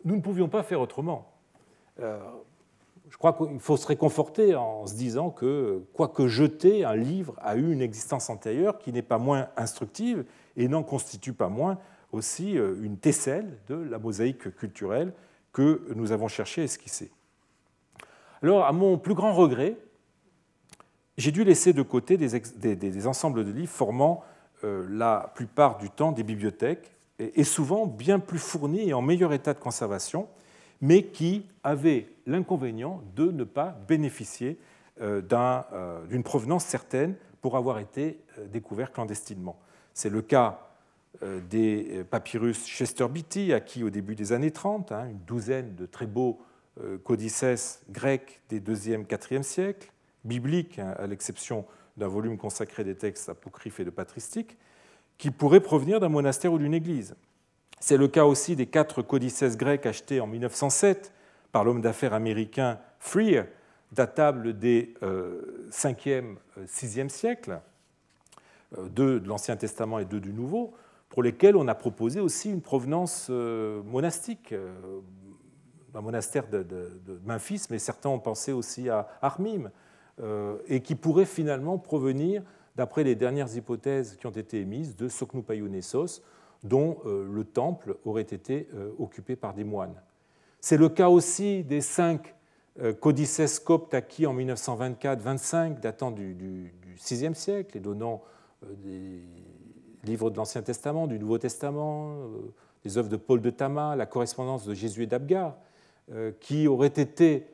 Nous 0.06 0.16
ne 0.16 0.22
pouvions 0.22 0.48
pas 0.48 0.64
faire 0.64 0.80
autrement. 0.80 1.30
Euh, 2.00 2.18
je 3.10 3.18
crois 3.18 3.34
qu'il 3.34 3.60
faut 3.60 3.76
se 3.76 3.88
réconforter 3.88 4.56
en 4.56 4.88
se 4.88 4.94
disant 4.94 5.32
que, 5.32 5.84
quoique 5.94 6.28
jeter, 6.28 6.86
un 6.86 6.96
livre 6.96 7.36
a 7.40 7.58
eu 7.58 7.74
une 7.74 7.82
existence 7.82 8.30
antérieure 8.30 8.78
qui 8.78 8.94
n'est 8.94 9.02
pas 9.02 9.18
moins 9.18 9.50
instructive 9.58 10.24
et 10.56 10.70
n'en 10.70 10.84
constitue 10.84 11.34
pas 11.34 11.50
moins 11.50 11.78
aussi 12.14 12.58
euh, 12.58 12.76
une 12.82 12.98
tesselle 12.98 13.58
de 13.68 13.76
la 13.76 14.00
mosaïque 14.00 14.56
culturelle 14.56 15.12
que 15.54 15.82
nous 15.96 16.12
avons 16.12 16.28
cherché 16.28 16.62
à 16.62 16.64
esquisser. 16.66 17.12
Alors, 18.42 18.66
à 18.66 18.72
mon 18.72 18.98
plus 18.98 19.16
grand 19.16 19.34
regret, 19.34 19.76
j'ai 21.18 21.32
dû 21.32 21.44
laisser 21.44 21.74
de 21.74 21.82
côté 21.82 22.16
des, 22.18 23.08
ensembles 23.08 23.44
de 23.44 23.52
livres 23.52 23.72
formant 23.72 24.24
euh, 24.64 24.86
la 24.90 25.32
plupart 25.36 25.78
du 25.78 25.90
temps 25.90 26.12
des 26.12 26.24
bibliothèques, 26.24 26.92
et 27.20 27.44
souvent 27.44 27.86
bien 27.86 28.18
plus 28.18 28.40
fournis 28.40 28.88
et 28.88 28.94
en 28.94 29.02
meilleur 29.02 29.34
état 29.34 29.54
de 29.54 29.60
conservation, 29.60 30.30
mais 30.80 31.04
qui 31.04 31.46
avaient 31.64 32.08
l'inconvénient 32.26 33.02
de 33.18 33.30
ne 33.30 33.44
pas 33.44 33.78
bénéficier 33.90 34.58
euh, 35.02 35.22
euh, 35.34 36.06
d'une 36.06 36.24
provenance 36.24 36.64
certaine 36.64 37.16
pour 37.42 37.58
avoir 37.58 37.80
été 37.80 38.22
découverts 38.48 38.94
clandestinement. 38.94 39.60
C'est 39.94 40.10
le 40.10 40.22
cas 40.22 40.69
des 41.50 42.04
papyrus 42.10 42.66
Chester 42.68 43.08
Beatty, 43.08 43.52
acquis 43.52 43.84
au 43.84 43.90
début 43.90 44.16
des 44.16 44.32
années 44.32 44.52
30, 44.52 44.92
hein, 44.92 45.08
une 45.10 45.20
douzaine 45.20 45.76
de 45.76 45.86
très 45.86 46.06
beaux 46.06 46.40
codices 47.04 47.82
grecs 47.90 48.42
des 48.50 48.62
2e, 48.62 49.06
4e 49.06 49.44
siècles, 49.44 49.92
bibliques, 50.24 50.80
hein, 50.80 50.94
à 50.98 51.08
l'exception 51.08 51.66
d'un 51.98 52.08
volume 52.08 52.38
consacré 52.38 52.84
des 52.84 52.96
textes 52.96 53.30
apocryphes 53.30 53.80
et 53.80 53.86
de 53.86 53.90
patristiques, 53.90 54.58
qui 55.18 55.32
pourraient 55.32 55.60
provenir 55.60 56.00
d'un 56.00 56.10
monastère 56.10 56.54
ou 56.54 56.58
d'une 56.58 56.74
église. 56.74 57.16
C'est 57.80 57.98
le 57.98 58.08
cas 58.08 58.26
aussi 58.26 58.56
des 58.56 58.66
quatre 58.66 59.02
codices 59.02 59.58
grecs 59.58 59.86
achetés 59.86 60.20
en 60.20 60.28
1907 60.28 61.14
par 61.52 61.64
l'homme 61.64 61.82
d'affaires 61.82 62.14
américain 62.14 62.80
Freer, 63.00 63.44
datables 63.92 64.58
des 64.58 64.94
5e, 65.02 66.36
euh, 66.58 66.66
6e 66.66 67.06
euh, 67.06 67.10
siècles, 67.10 67.60
euh, 68.78 68.88
deux 68.90 69.20
de 69.20 69.28
l'Ancien 69.28 69.56
Testament 69.56 70.00
et 70.00 70.06
deux 70.06 70.20
du 70.20 70.34
Nouveau, 70.34 70.74
pour 71.10 71.24
lesquels 71.24 71.56
on 71.56 71.68
a 71.68 71.76
proposé 71.76 72.20
aussi 72.20 72.50
une 72.52 72.62
provenance 72.62 73.30
monastique. 73.30 74.54
Un 75.96 76.02
monastère 76.02 76.48
de, 76.48 76.66
Memphis, 77.26 77.64
mais 77.70 77.80
certains 77.80 78.10
ont 78.10 78.20
pensé 78.20 78.52
aussi 78.52 78.90
à 78.90 79.08
Armim, 79.22 79.72
euh, 80.22 80.58
et 80.68 80.82
qui 80.82 80.96
pourrait 80.96 81.26
finalement 81.26 81.78
provenir, 81.78 82.44
d'après 82.76 83.06
les 83.06 83.16
dernières 83.16 83.56
hypothèses 83.56 84.18
qui 84.18 84.28
ont 84.28 84.32
été 84.32 84.60
émises, 84.60 84.98
de 84.98 85.08
Soknupayunessos, 85.08 86.22
dont 86.64 86.98
euh, 87.06 87.26
le 87.32 87.46
temple 87.46 87.96
aurait 88.04 88.24
été 88.24 88.68
euh, 88.74 88.92
occupé 89.00 89.38
par 89.38 89.54
des 89.54 89.64
moines. 89.64 89.96
C'est 90.60 90.76
le 90.76 90.90
cas 90.90 91.08
aussi 91.08 91.64
des 91.64 91.82
cinq 91.82 92.36
codices 93.02 93.60
coptes 93.60 93.94
acquis 93.94 94.26
en 94.26 94.36
1924-25, 94.36 95.80
datant 95.80 96.12
du, 96.12 96.34
du, 96.34 96.74
VIe 96.96 97.36
siècle 97.36 97.78
et 97.78 97.80
donnant 97.80 98.22
des 98.84 99.22
livres 100.04 100.30
de 100.30 100.38
l'Ancien 100.38 100.62
Testament, 100.62 101.08
du 101.08 101.20
Nouveau 101.20 101.38
Testament, 101.38 102.16
des 102.84 102.98
œuvres 102.98 103.10
de 103.10 103.18
Paul 103.18 103.42
de 103.42 103.50
Tama, 103.50 103.96
la 103.96 104.06
correspondance 104.06 104.66
de 104.66 104.74
Jésus 104.74 105.04
et 105.04 105.08
d'Abgar, 105.08 105.58
qui 106.40 106.68
auraient 106.68 106.88
été 106.88 107.48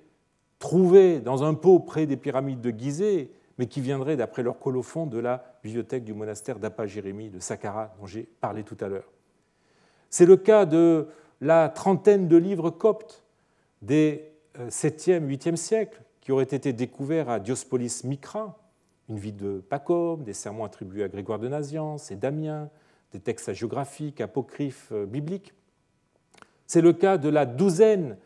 trouvés 0.60 1.20
dans 1.20 1.44
un 1.44 1.54
pot 1.54 1.80
près 1.80 2.06
des 2.06 2.18
pyramides 2.18 2.62
de 2.62 2.72
Gizeh, 2.72 3.30
mais 3.58 3.68
qui 3.68 3.82
viendraient, 3.82 4.18
d'après 4.18 4.44
leur 4.44 4.60
colophon, 4.60 5.06
de 5.06 5.20
la 5.20 5.44
bibliothèque 5.64 6.04
du 6.04 6.14
monastère 6.14 6.60
d'Appa 6.60 6.86
Jérémie 6.86 7.30
de 7.30 7.40
Saqqara, 7.40 7.94
dont 8.00 8.06
j'ai 8.06 8.24
parlé 8.24 8.64
tout 8.64 8.78
à 8.82 8.88
l'heure. 8.88 9.12
C'est 10.10 10.26
le 10.26 10.38
cas 10.38 10.66
de 10.66 11.08
la 11.42 11.70
trentaine 11.70 12.28
de 12.28 12.38
livres 12.38 12.70
coptes 12.70 13.24
des 13.82 14.32
7e, 14.70 15.24
euh, 15.24 15.28
8e 15.28 15.56
siècles 15.56 16.02
qui 16.22 16.32
auraient 16.32 16.44
été 16.44 16.74
découverts 16.74 17.30
à 17.30 17.40
Diospolis 17.40 18.04
Mykra, 18.04 18.58
une 19.10 19.18
ville 19.18 19.36
de 19.36 19.60
Pacom, 19.60 20.24
des 20.24 20.34
sermons 20.34 20.64
attribués 20.64 21.04
à 21.04 21.08
Grégoire 21.08 21.40
de 21.40 21.48
Naziance 21.48 22.12
et 22.12 22.16
Damien, 22.16 22.70
des 23.12 23.20
textes 23.20 23.54
géographiques, 23.54 24.22
apocryphes, 24.22 24.90
euh, 24.92 25.06
bibliques. 25.06 25.54
C'est 26.68 26.82
le 26.82 26.94
cas 26.94 27.18
de 27.18 27.30
la 27.30 27.46
douzaine 27.46 28.18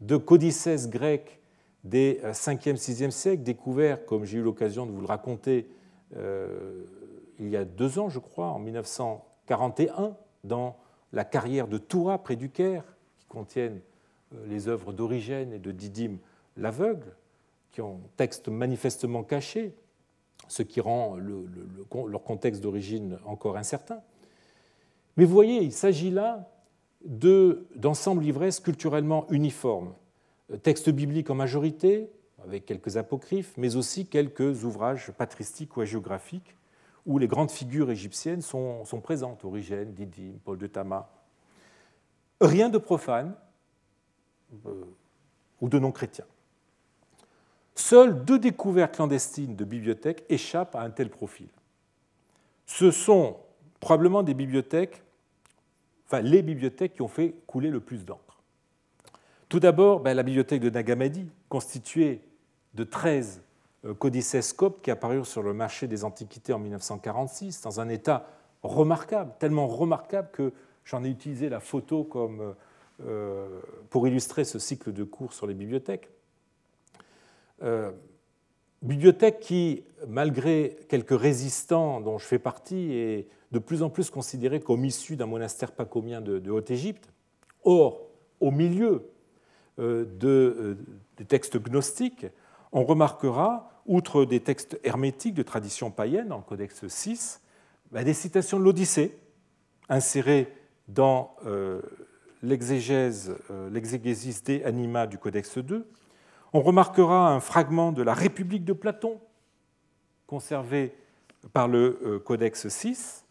de 0.00 0.16
codices 0.16 0.88
grecs 0.88 1.40
des 1.84 2.20
5e, 2.22 2.76
6e 2.76 3.10
siècles, 3.10 3.42
découvert, 3.42 4.04
comme 4.04 4.24
j'ai 4.24 4.38
eu 4.38 4.42
l'occasion 4.42 4.86
de 4.86 4.92
vous 4.92 5.00
le 5.00 5.06
raconter 5.06 5.68
euh, 6.16 6.84
il 7.38 7.48
y 7.48 7.56
a 7.56 7.64
deux 7.64 7.98
ans, 7.98 8.08
je 8.08 8.18
crois, 8.18 8.48
en 8.48 8.58
1941, 8.58 10.16
dans 10.44 10.76
la 11.12 11.24
carrière 11.24 11.68
de 11.68 11.78
Toura, 11.78 12.18
près 12.22 12.36
du 12.36 12.50
Caire, 12.50 12.84
qui 13.18 13.26
contiennent 13.26 13.80
euh, 14.34 14.46
les 14.46 14.68
œuvres 14.68 14.92
d'Origène 14.92 15.52
et 15.52 15.58
de 15.58 15.70
Didyme 15.70 16.18
l'aveugle, 16.56 17.14
qui 17.70 17.80
ont 17.80 18.00
texte 18.16 18.48
manifestement 18.48 19.22
caché, 19.22 19.74
ce 20.48 20.62
qui 20.62 20.80
rend 20.80 21.16
leur 21.16 22.24
contexte 22.24 22.62
d'origine 22.62 23.18
encore 23.24 23.56
incertain. 23.56 24.00
Mais 25.16 25.24
vous 25.24 25.32
voyez, 25.32 25.62
il 25.62 25.72
s'agit 25.72 26.10
là 26.10 26.50
d'ensembles 27.04 28.22
livresques 28.22 28.64
culturellement 28.64 29.26
uniformes, 29.30 29.92
textes 30.62 30.90
bibliques 30.90 31.30
en 31.30 31.34
majorité, 31.34 32.10
avec 32.44 32.66
quelques 32.66 32.96
apocryphes, 32.96 33.54
mais 33.56 33.76
aussi 33.76 34.06
quelques 34.06 34.64
ouvrages 34.64 35.10
patristiques 35.12 35.76
ou 35.76 35.80
hagiographiques 35.80 36.56
où 37.08 37.18
les 37.18 37.26
grandes 37.26 37.50
figures 37.50 37.90
égyptiennes 37.90 38.42
sont, 38.42 38.84
présentes, 39.02 39.44
Origène, 39.44 39.94
Didyme, 39.94 40.38
Paul 40.44 40.58
de 40.58 40.66
Tama. 40.66 41.10
Rien 42.40 42.68
de 42.68 42.78
profane 42.78 43.34
euh, 44.66 44.84
ou 45.60 45.68
de 45.68 45.78
non 45.78 45.90
chrétien. 45.90 46.26
Seules 47.78 48.24
deux 48.24 48.40
découvertes 48.40 48.96
clandestines 48.96 49.54
de 49.54 49.64
bibliothèques 49.64 50.24
échappent 50.28 50.74
à 50.74 50.80
un 50.80 50.90
tel 50.90 51.10
profil. 51.10 51.46
Ce 52.66 52.90
sont 52.90 53.36
probablement 53.78 54.24
des 54.24 54.34
bibliothèques, 54.34 55.00
enfin 56.04 56.20
les 56.20 56.42
bibliothèques 56.42 56.94
qui 56.94 57.02
ont 57.02 57.08
fait 57.08 57.36
couler 57.46 57.70
le 57.70 57.78
plus 57.78 58.04
d'encre. 58.04 58.42
Tout 59.48 59.60
d'abord, 59.60 60.00
ben, 60.00 60.14
la 60.14 60.24
bibliothèque 60.24 60.60
de 60.60 60.70
Nagamadi, 60.70 61.30
constituée 61.48 62.20
de 62.74 62.82
13 62.82 63.42
euh, 63.84 63.94
codices 63.94 64.52
coptes 64.52 64.82
qui 64.82 64.90
apparurent 64.90 65.24
sur 65.24 65.44
le 65.44 65.54
marché 65.54 65.86
des 65.86 66.02
antiquités 66.02 66.52
en 66.52 66.58
1946, 66.58 67.62
dans 67.62 67.78
un 67.78 67.88
état 67.88 68.26
remarquable, 68.64 69.32
tellement 69.38 69.68
remarquable 69.68 70.30
que 70.32 70.52
j'en 70.84 71.04
ai 71.04 71.08
utilisé 71.08 71.48
la 71.48 71.60
photo 71.60 72.02
comme, 72.02 72.56
euh, 73.06 73.60
pour 73.88 74.08
illustrer 74.08 74.42
ce 74.42 74.58
cycle 74.58 74.92
de 74.92 75.04
cours 75.04 75.32
sur 75.32 75.46
les 75.46 75.54
bibliothèques. 75.54 76.10
Euh, 77.62 77.90
bibliothèque 78.82 79.40
qui, 79.40 79.84
malgré 80.06 80.76
quelques 80.88 81.18
résistants 81.18 82.00
dont 82.00 82.18
je 82.18 82.24
fais 82.24 82.38
partie, 82.38 82.92
est 82.92 83.28
de 83.50 83.58
plus 83.58 83.82
en 83.82 83.90
plus 83.90 84.10
considérée 84.10 84.60
comme 84.60 84.84
issue 84.84 85.16
d'un 85.16 85.26
monastère 85.26 85.72
pacomien 85.72 86.20
de, 86.20 86.38
de 86.38 86.50
Haute-Égypte. 86.50 87.12
Or, 87.64 88.00
au 88.38 88.52
milieu 88.52 89.10
euh, 89.80 90.04
de, 90.04 90.28
euh, 90.28 90.78
des 91.16 91.24
textes 91.24 91.58
gnostiques, 91.58 92.26
on 92.70 92.84
remarquera, 92.84 93.82
outre 93.86 94.24
des 94.24 94.40
textes 94.40 94.78
hermétiques 94.84 95.34
de 95.34 95.42
tradition 95.42 95.90
païenne, 95.90 96.30
en 96.30 96.40
Codex 96.40 96.86
6, 96.86 97.40
bah, 97.90 98.04
des 98.04 98.14
citations 98.14 98.60
de 98.60 98.64
l'Odyssée, 98.64 99.18
insérées 99.88 100.52
dans 100.86 101.34
l'exégèse, 102.42 103.34
l'exégésis 103.72 104.42
des 104.42 104.62
anima 104.62 105.06
du 105.06 105.16
Codex 105.16 105.58
2. 105.58 105.86
On 106.52 106.60
remarquera 106.60 107.32
un 107.32 107.40
fragment 107.40 107.92
de 107.92 108.02
la 108.02 108.14
République 108.14 108.64
de 108.64 108.72
Platon, 108.72 109.20
conservé 110.26 110.94
par 111.52 111.68
le 111.68 112.20
Codex 112.24 112.68
6, 112.68 113.24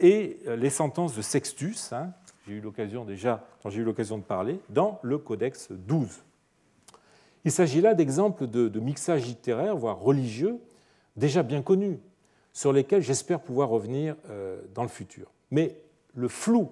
et 0.00 0.38
les 0.46 0.70
sentences 0.70 1.14
de 1.14 1.22
Sextus, 1.22 1.92
hein, 1.92 2.12
j'ai 2.46 2.54
eu 2.54 2.60
l'occasion 2.60 3.04
déjà, 3.04 3.44
dont 3.62 3.70
j'ai 3.70 3.80
eu 3.80 3.84
l'occasion 3.84 4.18
de 4.18 4.22
parler, 4.22 4.60
dans 4.70 4.98
le 5.02 5.18
Codex 5.18 5.68
12. 5.70 6.22
Il 7.44 7.52
s'agit 7.52 7.80
là 7.80 7.94
d'exemples 7.94 8.46
de, 8.46 8.68
de 8.68 8.80
mixage 8.80 9.26
littéraire, 9.26 9.76
voire 9.76 9.98
religieux, 9.98 10.58
déjà 11.16 11.42
bien 11.42 11.62
connus, 11.62 11.98
sur 12.52 12.72
lesquels 12.72 13.02
j'espère 13.02 13.40
pouvoir 13.40 13.68
revenir 13.68 14.16
euh, 14.30 14.60
dans 14.74 14.82
le 14.82 14.88
futur. 14.88 15.30
Mais 15.50 15.76
le 16.14 16.28
flou 16.28 16.70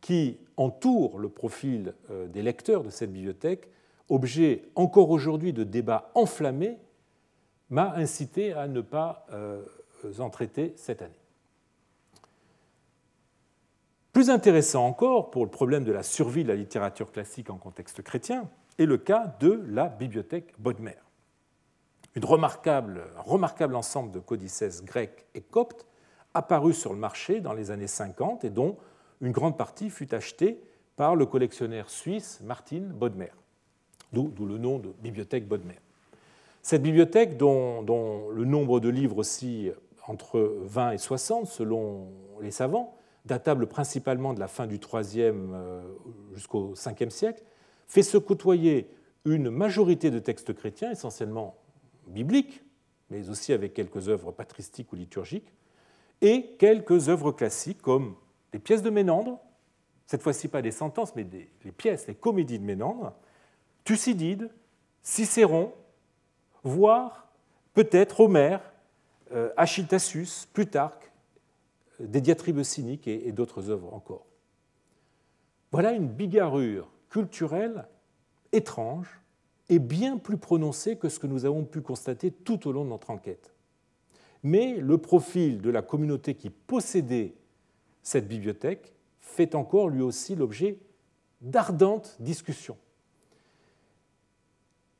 qui 0.00 0.36
entoure 0.56 1.18
le 1.18 1.28
profil 1.28 1.94
euh, 2.10 2.26
des 2.26 2.42
lecteurs 2.42 2.82
de 2.82 2.90
cette 2.90 3.12
bibliothèque, 3.12 3.68
objet 4.08 4.62
encore 4.74 5.10
aujourd'hui 5.10 5.52
de 5.52 5.64
débats 5.64 6.10
enflammés, 6.14 6.78
m'a 7.70 7.92
incité 7.94 8.52
à 8.52 8.68
ne 8.68 8.80
pas 8.80 9.26
euh, 9.32 9.64
en 10.18 10.30
traiter 10.30 10.72
cette 10.76 11.02
année. 11.02 11.20
Plus 14.12 14.30
intéressant 14.30 14.86
encore 14.86 15.30
pour 15.30 15.44
le 15.44 15.50
problème 15.50 15.84
de 15.84 15.92
la 15.92 16.02
survie 16.02 16.42
de 16.42 16.48
la 16.48 16.54
littérature 16.54 17.12
classique 17.12 17.50
en 17.50 17.58
contexte 17.58 18.02
chrétien 18.02 18.48
est 18.78 18.86
le 18.86 18.98
cas 18.98 19.36
de 19.40 19.62
la 19.68 19.88
bibliothèque 19.88 20.54
Bodmer. 20.58 20.96
Une 22.14 22.24
remarquable, 22.24 23.04
un 23.18 23.20
remarquable 23.20 23.76
ensemble 23.76 24.12
de 24.12 24.20
codices 24.20 24.82
grecs 24.84 25.26
et 25.34 25.42
coptes 25.42 25.86
apparu 26.32 26.72
sur 26.72 26.92
le 26.92 26.98
marché 26.98 27.40
dans 27.40 27.52
les 27.52 27.70
années 27.70 27.86
50 27.86 28.44
et 28.44 28.50
dont 28.50 28.76
une 29.20 29.32
grande 29.32 29.58
partie 29.58 29.90
fut 29.90 30.14
achetée 30.14 30.62
par 30.96 31.14
le 31.14 31.26
collectionneur 31.26 31.90
suisse 31.90 32.40
Martin 32.42 32.84
Bodmer, 32.94 33.32
d'où 34.12 34.32
le 34.46 34.58
nom 34.58 34.78
de 34.78 34.92
bibliothèque 35.02 35.46
Bodmer. 35.46 35.78
Cette 36.62 36.82
bibliothèque, 36.82 37.36
dont, 37.36 37.84
le 38.30 38.44
nombre 38.44 38.80
de 38.80 38.88
livres 38.88 39.18
aussi 39.18 39.70
entre 40.08 40.58
20 40.62 40.92
et 40.92 40.98
60 40.98 41.46
selon 41.46 42.08
les 42.40 42.50
savants, 42.50 42.96
datable 43.24 43.66
principalement 43.66 44.34
de 44.34 44.40
la 44.40 44.48
fin 44.48 44.66
du 44.66 44.76
IIIe 44.76 45.32
euh, 45.32 45.82
jusqu'au 46.34 46.74
5e 46.74 47.10
siècle, 47.10 47.42
fait 47.86 48.02
se 48.02 48.18
côtoyer 48.18 48.88
une 49.24 49.50
majorité 49.50 50.10
de 50.10 50.18
textes 50.18 50.54
chrétiens, 50.54 50.90
essentiellement 50.90 51.56
bibliques, 52.08 52.62
mais 53.10 53.28
aussi 53.28 53.52
avec 53.52 53.74
quelques 53.74 54.08
œuvres 54.08 54.32
patristiques 54.32 54.92
ou 54.92 54.96
liturgiques, 54.96 55.52
et 56.20 56.56
quelques 56.58 57.08
œuvres 57.08 57.32
classiques 57.32 57.82
comme 57.82 58.14
les 58.52 58.58
pièces 58.58 58.82
de 58.82 58.90
Ménandre, 58.90 59.38
cette 60.06 60.22
fois-ci 60.22 60.48
pas 60.48 60.62
des 60.62 60.70
sentences, 60.70 61.14
mais 61.14 61.24
des, 61.24 61.48
les 61.64 61.72
pièces, 61.72 62.06
les 62.06 62.14
comédies 62.14 62.58
de 62.58 62.64
Ménandre, 62.64 63.12
Thucydide, 63.86 64.50
Cicéron, 65.02 65.72
voire 66.64 67.28
peut-être 67.72 68.18
Homère, 68.18 68.60
euh, 69.30 69.50
Achiltassus, 69.56 70.48
Plutarque, 70.52 71.12
euh, 72.00 72.06
des 72.08 72.20
diatribes 72.20 72.64
cyniques 72.64 73.06
et 73.06 73.30
d'autres 73.30 73.70
œuvres 73.70 73.94
encore. 73.94 74.26
Voilà 75.70 75.92
une 75.92 76.08
bigarrure 76.08 76.90
culturelle 77.08 77.86
étrange 78.50 79.20
et 79.68 79.78
bien 79.78 80.18
plus 80.18 80.36
prononcée 80.36 80.96
que 80.96 81.08
ce 81.08 81.20
que 81.20 81.28
nous 81.28 81.44
avons 81.44 81.64
pu 81.64 81.80
constater 81.80 82.32
tout 82.32 82.66
au 82.66 82.72
long 82.72 82.84
de 82.84 82.90
notre 82.90 83.10
enquête. 83.10 83.52
Mais 84.42 84.78
le 84.78 84.98
profil 84.98 85.60
de 85.60 85.70
la 85.70 85.82
communauté 85.82 86.34
qui 86.34 86.50
possédait 86.50 87.34
cette 88.02 88.26
bibliothèque 88.26 88.94
fait 89.20 89.54
encore 89.54 89.88
lui 89.88 90.02
aussi 90.02 90.34
l'objet 90.34 90.78
d'ardentes 91.40 92.16
discussions. 92.18 92.76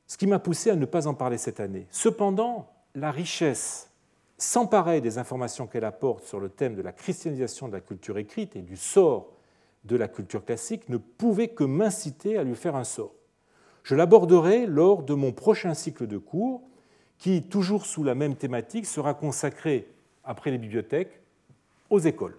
Ce 0.07 0.17
qui 0.17 0.27
m'a 0.27 0.39
poussé 0.39 0.71
à 0.71 0.77
ne 0.77 0.85
pas 0.85 1.07
en 1.07 1.15
parler 1.15 1.39
cette 1.39 1.61
année. 1.61 1.87
Cependant, 1.91 2.71
la 2.95 3.11
richesse 3.11 3.91
sans 4.39 4.67
pareil 4.67 5.01
des 5.01 5.19
informations 5.19 5.67
qu'elle 5.67 5.85
apporte 5.85 6.25
sur 6.25 6.41
le 6.41 6.51
thème 6.51 6.75
de 6.75 6.83
la 6.83 6.93
christianisation 6.93 7.69
de 7.69 7.73
la 7.73 7.81
culture 7.81 8.19
écrite 8.19 8.55
et 8.55 8.63
du 8.63 8.77
sort 8.77 9.33
de 9.85 9.97
la 9.97 10.09
culture 10.09 10.45
classique 10.45 10.89
ne 10.89 10.99
pouvait 10.99 11.49
que 11.49 11.65
m'inciter 11.65 12.37
à 12.37 12.45
lui 12.45 12.55
faire 12.55 12.77
un 12.77 12.85
sort. 12.85 13.15
Je 13.83 13.95
l'aborderai 13.95 14.67
lors 14.67 15.03
de 15.03 15.15
mon 15.15 15.33
prochain 15.33 15.73
cycle 15.75 16.07
de 16.07 16.19
cours 16.19 16.63
qui, 17.19 17.45
toujours 17.45 17.87
sous 17.87 18.05
la 18.05 18.15
même 18.15 18.37
thématique, 18.37 18.85
sera 18.85 19.15
consacré, 19.15 19.89
après 20.23 20.51
les 20.51 20.59
bibliothèques, 20.59 21.21
aux 21.89 22.01
écoles 22.01 22.37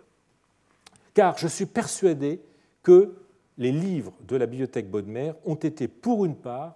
car 1.18 1.36
je 1.36 1.48
suis 1.48 1.66
persuadé 1.66 2.40
que 2.84 3.16
les 3.58 3.72
livres 3.72 4.14
de 4.28 4.36
la 4.36 4.46
bibliothèque 4.46 4.88
Bodmer 4.88 5.32
ont 5.46 5.56
été 5.56 5.88
pour 5.88 6.26
une 6.26 6.36
part 6.36 6.76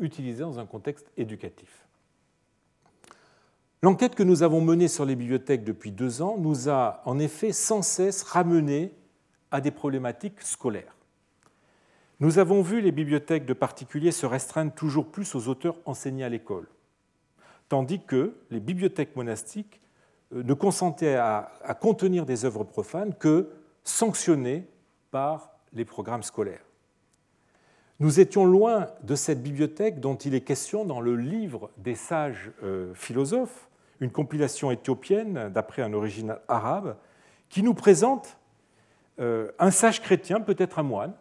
utilisés 0.00 0.42
dans 0.42 0.58
un 0.58 0.66
contexte 0.66 1.10
éducatif. 1.16 1.86
L'enquête 3.82 4.16
que 4.16 4.24
nous 4.24 4.42
avons 4.42 4.60
menée 4.60 4.88
sur 4.88 5.04
les 5.04 5.14
bibliothèques 5.14 5.62
depuis 5.62 5.92
deux 5.92 6.20
ans 6.20 6.36
nous 6.36 6.68
a 6.68 7.00
en 7.04 7.18
effet 7.20 7.52
sans 7.52 7.82
cesse 7.82 8.24
ramené 8.24 8.92
à 9.52 9.60
des 9.60 9.70
problématiques 9.70 10.42
scolaires. 10.42 10.96
Nous 12.20 12.40
avons 12.40 12.62
vu 12.62 12.80
les 12.80 12.90
bibliothèques 12.90 13.46
de 13.46 13.52
particuliers 13.52 14.10
se 14.10 14.26
restreindre 14.26 14.72
toujours 14.72 15.06
plus 15.06 15.36
aux 15.36 15.46
auteurs 15.46 15.76
enseignés 15.84 16.24
à 16.24 16.28
l'école, 16.28 16.66
tandis 17.68 18.00
que 18.00 18.34
les 18.50 18.58
bibliothèques 18.58 19.14
monastiques 19.14 19.80
euh, 20.34 20.42
ne 20.42 20.54
consentaient 20.54 21.14
à, 21.14 21.52
contenir 21.80 22.26
des 22.26 22.44
œuvres 22.44 22.64
profanes 22.64 23.14
que 23.14 23.48
sanctionnés 23.84 24.66
par 25.12 25.52
les 25.72 25.84
programmes 25.84 26.24
scolaires. 26.24 26.64
Nous 28.00 28.20
étions 28.20 28.44
loin 28.44 28.88
de 29.02 29.14
cette 29.16 29.42
bibliothèque 29.42 29.98
dont 29.98 30.14
il 30.14 30.34
est 30.34 30.42
question 30.42 30.84
dans 30.84 31.00
le 31.00 31.16
livre 31.16 31.70
des 31.78 31.96
sages 31.96 32.52
euh, 32.62 32.94
philosophes, 32.94 33.68
une 34.00 34.10
compilation 34.10 34.70
éthiopienne 34.70 35.50
d'après 35.52 35.82
un 35.82 35.92
original 35.92 36.40
arabe, 36.46 36.96
qui 37.48 37.62
nous 37.62 37.74
présente 37.74 38.38
euh, 39.18 39.50
un 39.58 39.72
sage 39.72 40.00
chrétien, 40.00 40.40
peut-être 40.40 40.78
un 40.78 40.84
moine, 40.84 41.12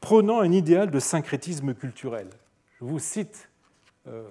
prônant 0.00 0.40
un 0.40 0.50
idéal 0.50 0.90
de 0.90 0.98
syncrétisme 0.98 1.72
culturel. 1.74 2.28
Je 2.80 2.84
vous 2.84 2.98
cite 2.98 3.48
euh, 4.08 4.28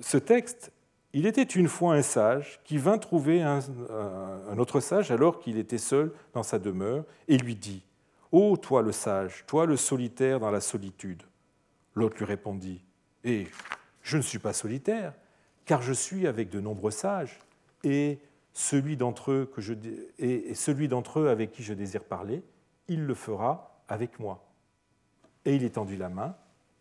ce 0.00 0.18
texte 0.18 0.72
il 1.14 1.26
était 1.26 1.42
une 1.42 1.68
fois 1.68 1.94
un 1.94 2.02
sage 2.02 2.60
qui 2.64 2.78
vint 2.78 2.96
trouver 2.96 3.42
un, 3.42 3.60
autre 4.56 4.80
sage 4.80 5.10
alors 5.10 5.40
qu'il 5.40 5.58
était 5.58 5.78
seul 5.78 6.12
dans 6.32 6.42
sa 6.42 6.58
demeure 6.58 7.04
et 7.28 7.36
lui 7.36 7.54
dit 7.54 7.82
Ô 8.32 8.56
toi 8.56 8.80
le 8.80 8.92
sage, 8.92 9.44
toi 9.46 9.66
le 9.66 9.76
solitaire 9.76 10.40
dans 10.40 10.50
la 10.50 10.62
solitude 10.62 11.22
L'autre 11.94 12.16
lui 12.16 12.24
répondit 12.24 12.82
Eh, 13.24 13.46
je 14.00 14.16
ne 14.16 14.22
suis 14.22 14.38
pas 14.38 14.54
solitaire, 14.54 15.12
car 15.66 15.82
je 15.82 15.92
suis 15.92 16.26
avec 16.26 16.48
de 16.48 16.58
nombreux 16.58 16.90
sages, 16.90 17.38
et 17.84 18.18
celui 18.54 18.96
d'entre 18.96 19.32
eux, 19.32 19.52
et 20.18 20.54
celui 20.54 20.88
d'entre 20.88 21.20
eux 21.20 21.28
avec 21.28 21.52
qui 21.52 21.62
je 21.62 21.74
désire 21.74 22.04
parler, 22.04 22.42
il 22.88 23.04
le 23.04 23.14
fera 23.14 23.82
avec 23.88 24.18
moi. 24.18 24.42
Et 25.44 25.54
il 25.54 25.64
étendit 25.64 25.98
la 25.98 26.08
main 26.08 26.34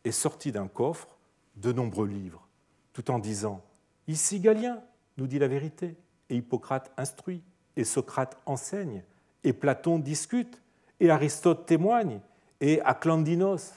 et 0.06 0.12
sortit 0.12 0.54
d'un 0.54 0.68
coffre 0.68 1.18
de 1.58 1.74
nombreux 1.74 2.08
livres, 2.08 2.48
tout 2.94 3.12
en 3.12 3.20
disant 3.20 3.62
Ici 4.08 4.40
Galien 4.40 4.82
nous 5.18 5.28
dit 5.28 5.40
la 5.40 5.50
vérité, 5.50 5.98
et 6.30 6.38
Hippocrate 6.38 6.92
instruit, 6.96 7.44
et 7.76 7.84
Socrate 7.84 8.40
enseigne, 8.46 9.04
et 9.44 9.54
Platon 9.54 10.00
discute, 10.00 10.62
et 11.02 11.10
Aristote 11.10 11.66
témoigne, 11.66 12.22
et 12.62 12.80
Aclandinos, 12.82 13.74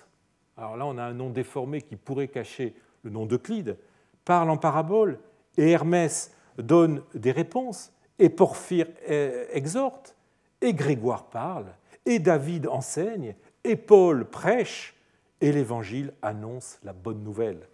alors 0.59 0.77
là 0.77 0.87
on 0.87 0.99
a 0.99 1.03
un 1.03 1.15
nom 1.15 1.31
déformé 1.31 1.81
qui 1.81 1.97
pourrait 1.97 2.29
cacher 2.29 2.77
le 3.03 3.11
nom 3.11 3.25
d'Euclide, 3.25 3.79
parle 4.27 4.51
en 4.51 4.59
parabole, 4.59 5.19
et 5.57 5.71
Hermès 5.71 6.33
donne 6.59 7.03
des 7.15 7.33
réponses, 7.33 7.93
et 8.19 8.29
Porphyre 8.29 8.87
euh, 9.09 9.47
exhorte, 9.53 10.15
et 10.61 10.75
Grégoire 10.75 11.31
parle, 11.31 11.75
et 12.05 12.19
David 12.19 12.69
enseigne, 12.69 13.35
et 13.65 13.77
Paul 13.77 14.27
prêche, 14.27 14.95
et 15.41 15.51
l'Évangile 15.51 16.13
annonce 16.21 16.79
la 16.85 16.93
bonne 16.93 17.23
nouvelle. 17.23 17.69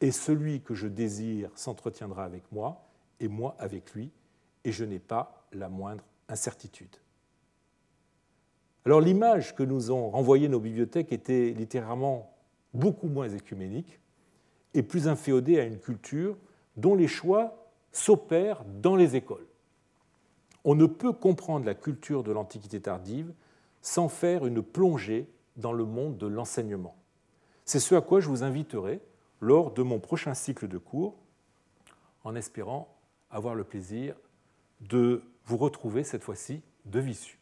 Et 0.00 0.10
celui 0.10 0.60
que 0.60 0.74
je 0.74 0.88
désire 0.88 1.50
s'entretiendra 1.54 2.24
avec 2.24 2.42
moi, 2.50 2.84
et 3.20 3.28
moi 3.28 3.54
avec 3.60 3.94
lui, 3.94 4.10
et 4.64 4.72
je 4.72 4.84
n'ai 4.84 4.98
pas 4.98 5.46
la 5.52 5.68
moindre 5.68 6.04
incertitude. 6.28 6.96
Alors 8.84 9.00
l'image 9.00 9.54
que 9.54 9.62
nous 9.62 9.90
ont 9.90 10.10
renvoyée 10.10 10.48
nos 10.48 10.60
bibliothèques 10.60 11.12
était 11.12 11.50
littéralement 11.50 12.34
beaucoup 12.74 13.08
moins 13.08 13.28
écuménique 13.28 14.00
et 14.74 14.82
plus 14.82 15.06
inféodée 15.06 15.60
à 15.60 15.64
une 15.64 15.78
culture 15.78 16.36
dont 16.76 16.94
les 16.94 17.08
choix 17.08 17.68
s'opèrent 17.92 18.64
dans 18.64 18.96
les 18.96 19.14
écoles. 19.14 19.46
On 20.64 20.74
ne 20.74 20.86
peut 20.86 21.12
comprendre 21.12 21.66
la 21.66 21.74
culture 21.74 22.22
de 22.22 22.32
l'Antiquité 22.32 22.80
tardive 22.80 23.32
sans 23.82 24.08
faire 24.08 24.46
une 24.46 24.62
plongée 24.62 25.28
dans 25.56 25.72
le 25.72 25.84
monde 25.84 26.16
de 26.16 26.26
l'enseignement. 26.26 26.96
C'est 27.64 27.80
ce 27.80 27.94
à 27.94 28.00
quoi 28.00 28.20
je 28.20 28.28
vous 28.28 28.42
inviterai 28.42 29.00
lors 29.40 29.72
de 29.72 29.82
mon 29.82 29.98
prochain 29.98 30.34
cycle 30.34 30.68
de 30.68 30.78
cours, 30.78 31.16
en 32.24 32.34
espérant 32.36 32.96
avoir 33.30 33.54
le 33.54 33.64
plaisir 33.64 34.14
de 34.80 35.22
vous 35.44 35.56
retrouver 35.56 36.04
cette 36.04 36.22
fois-ci 36.22 36.62
de 36.84 37.00
visu. 37.00 37.41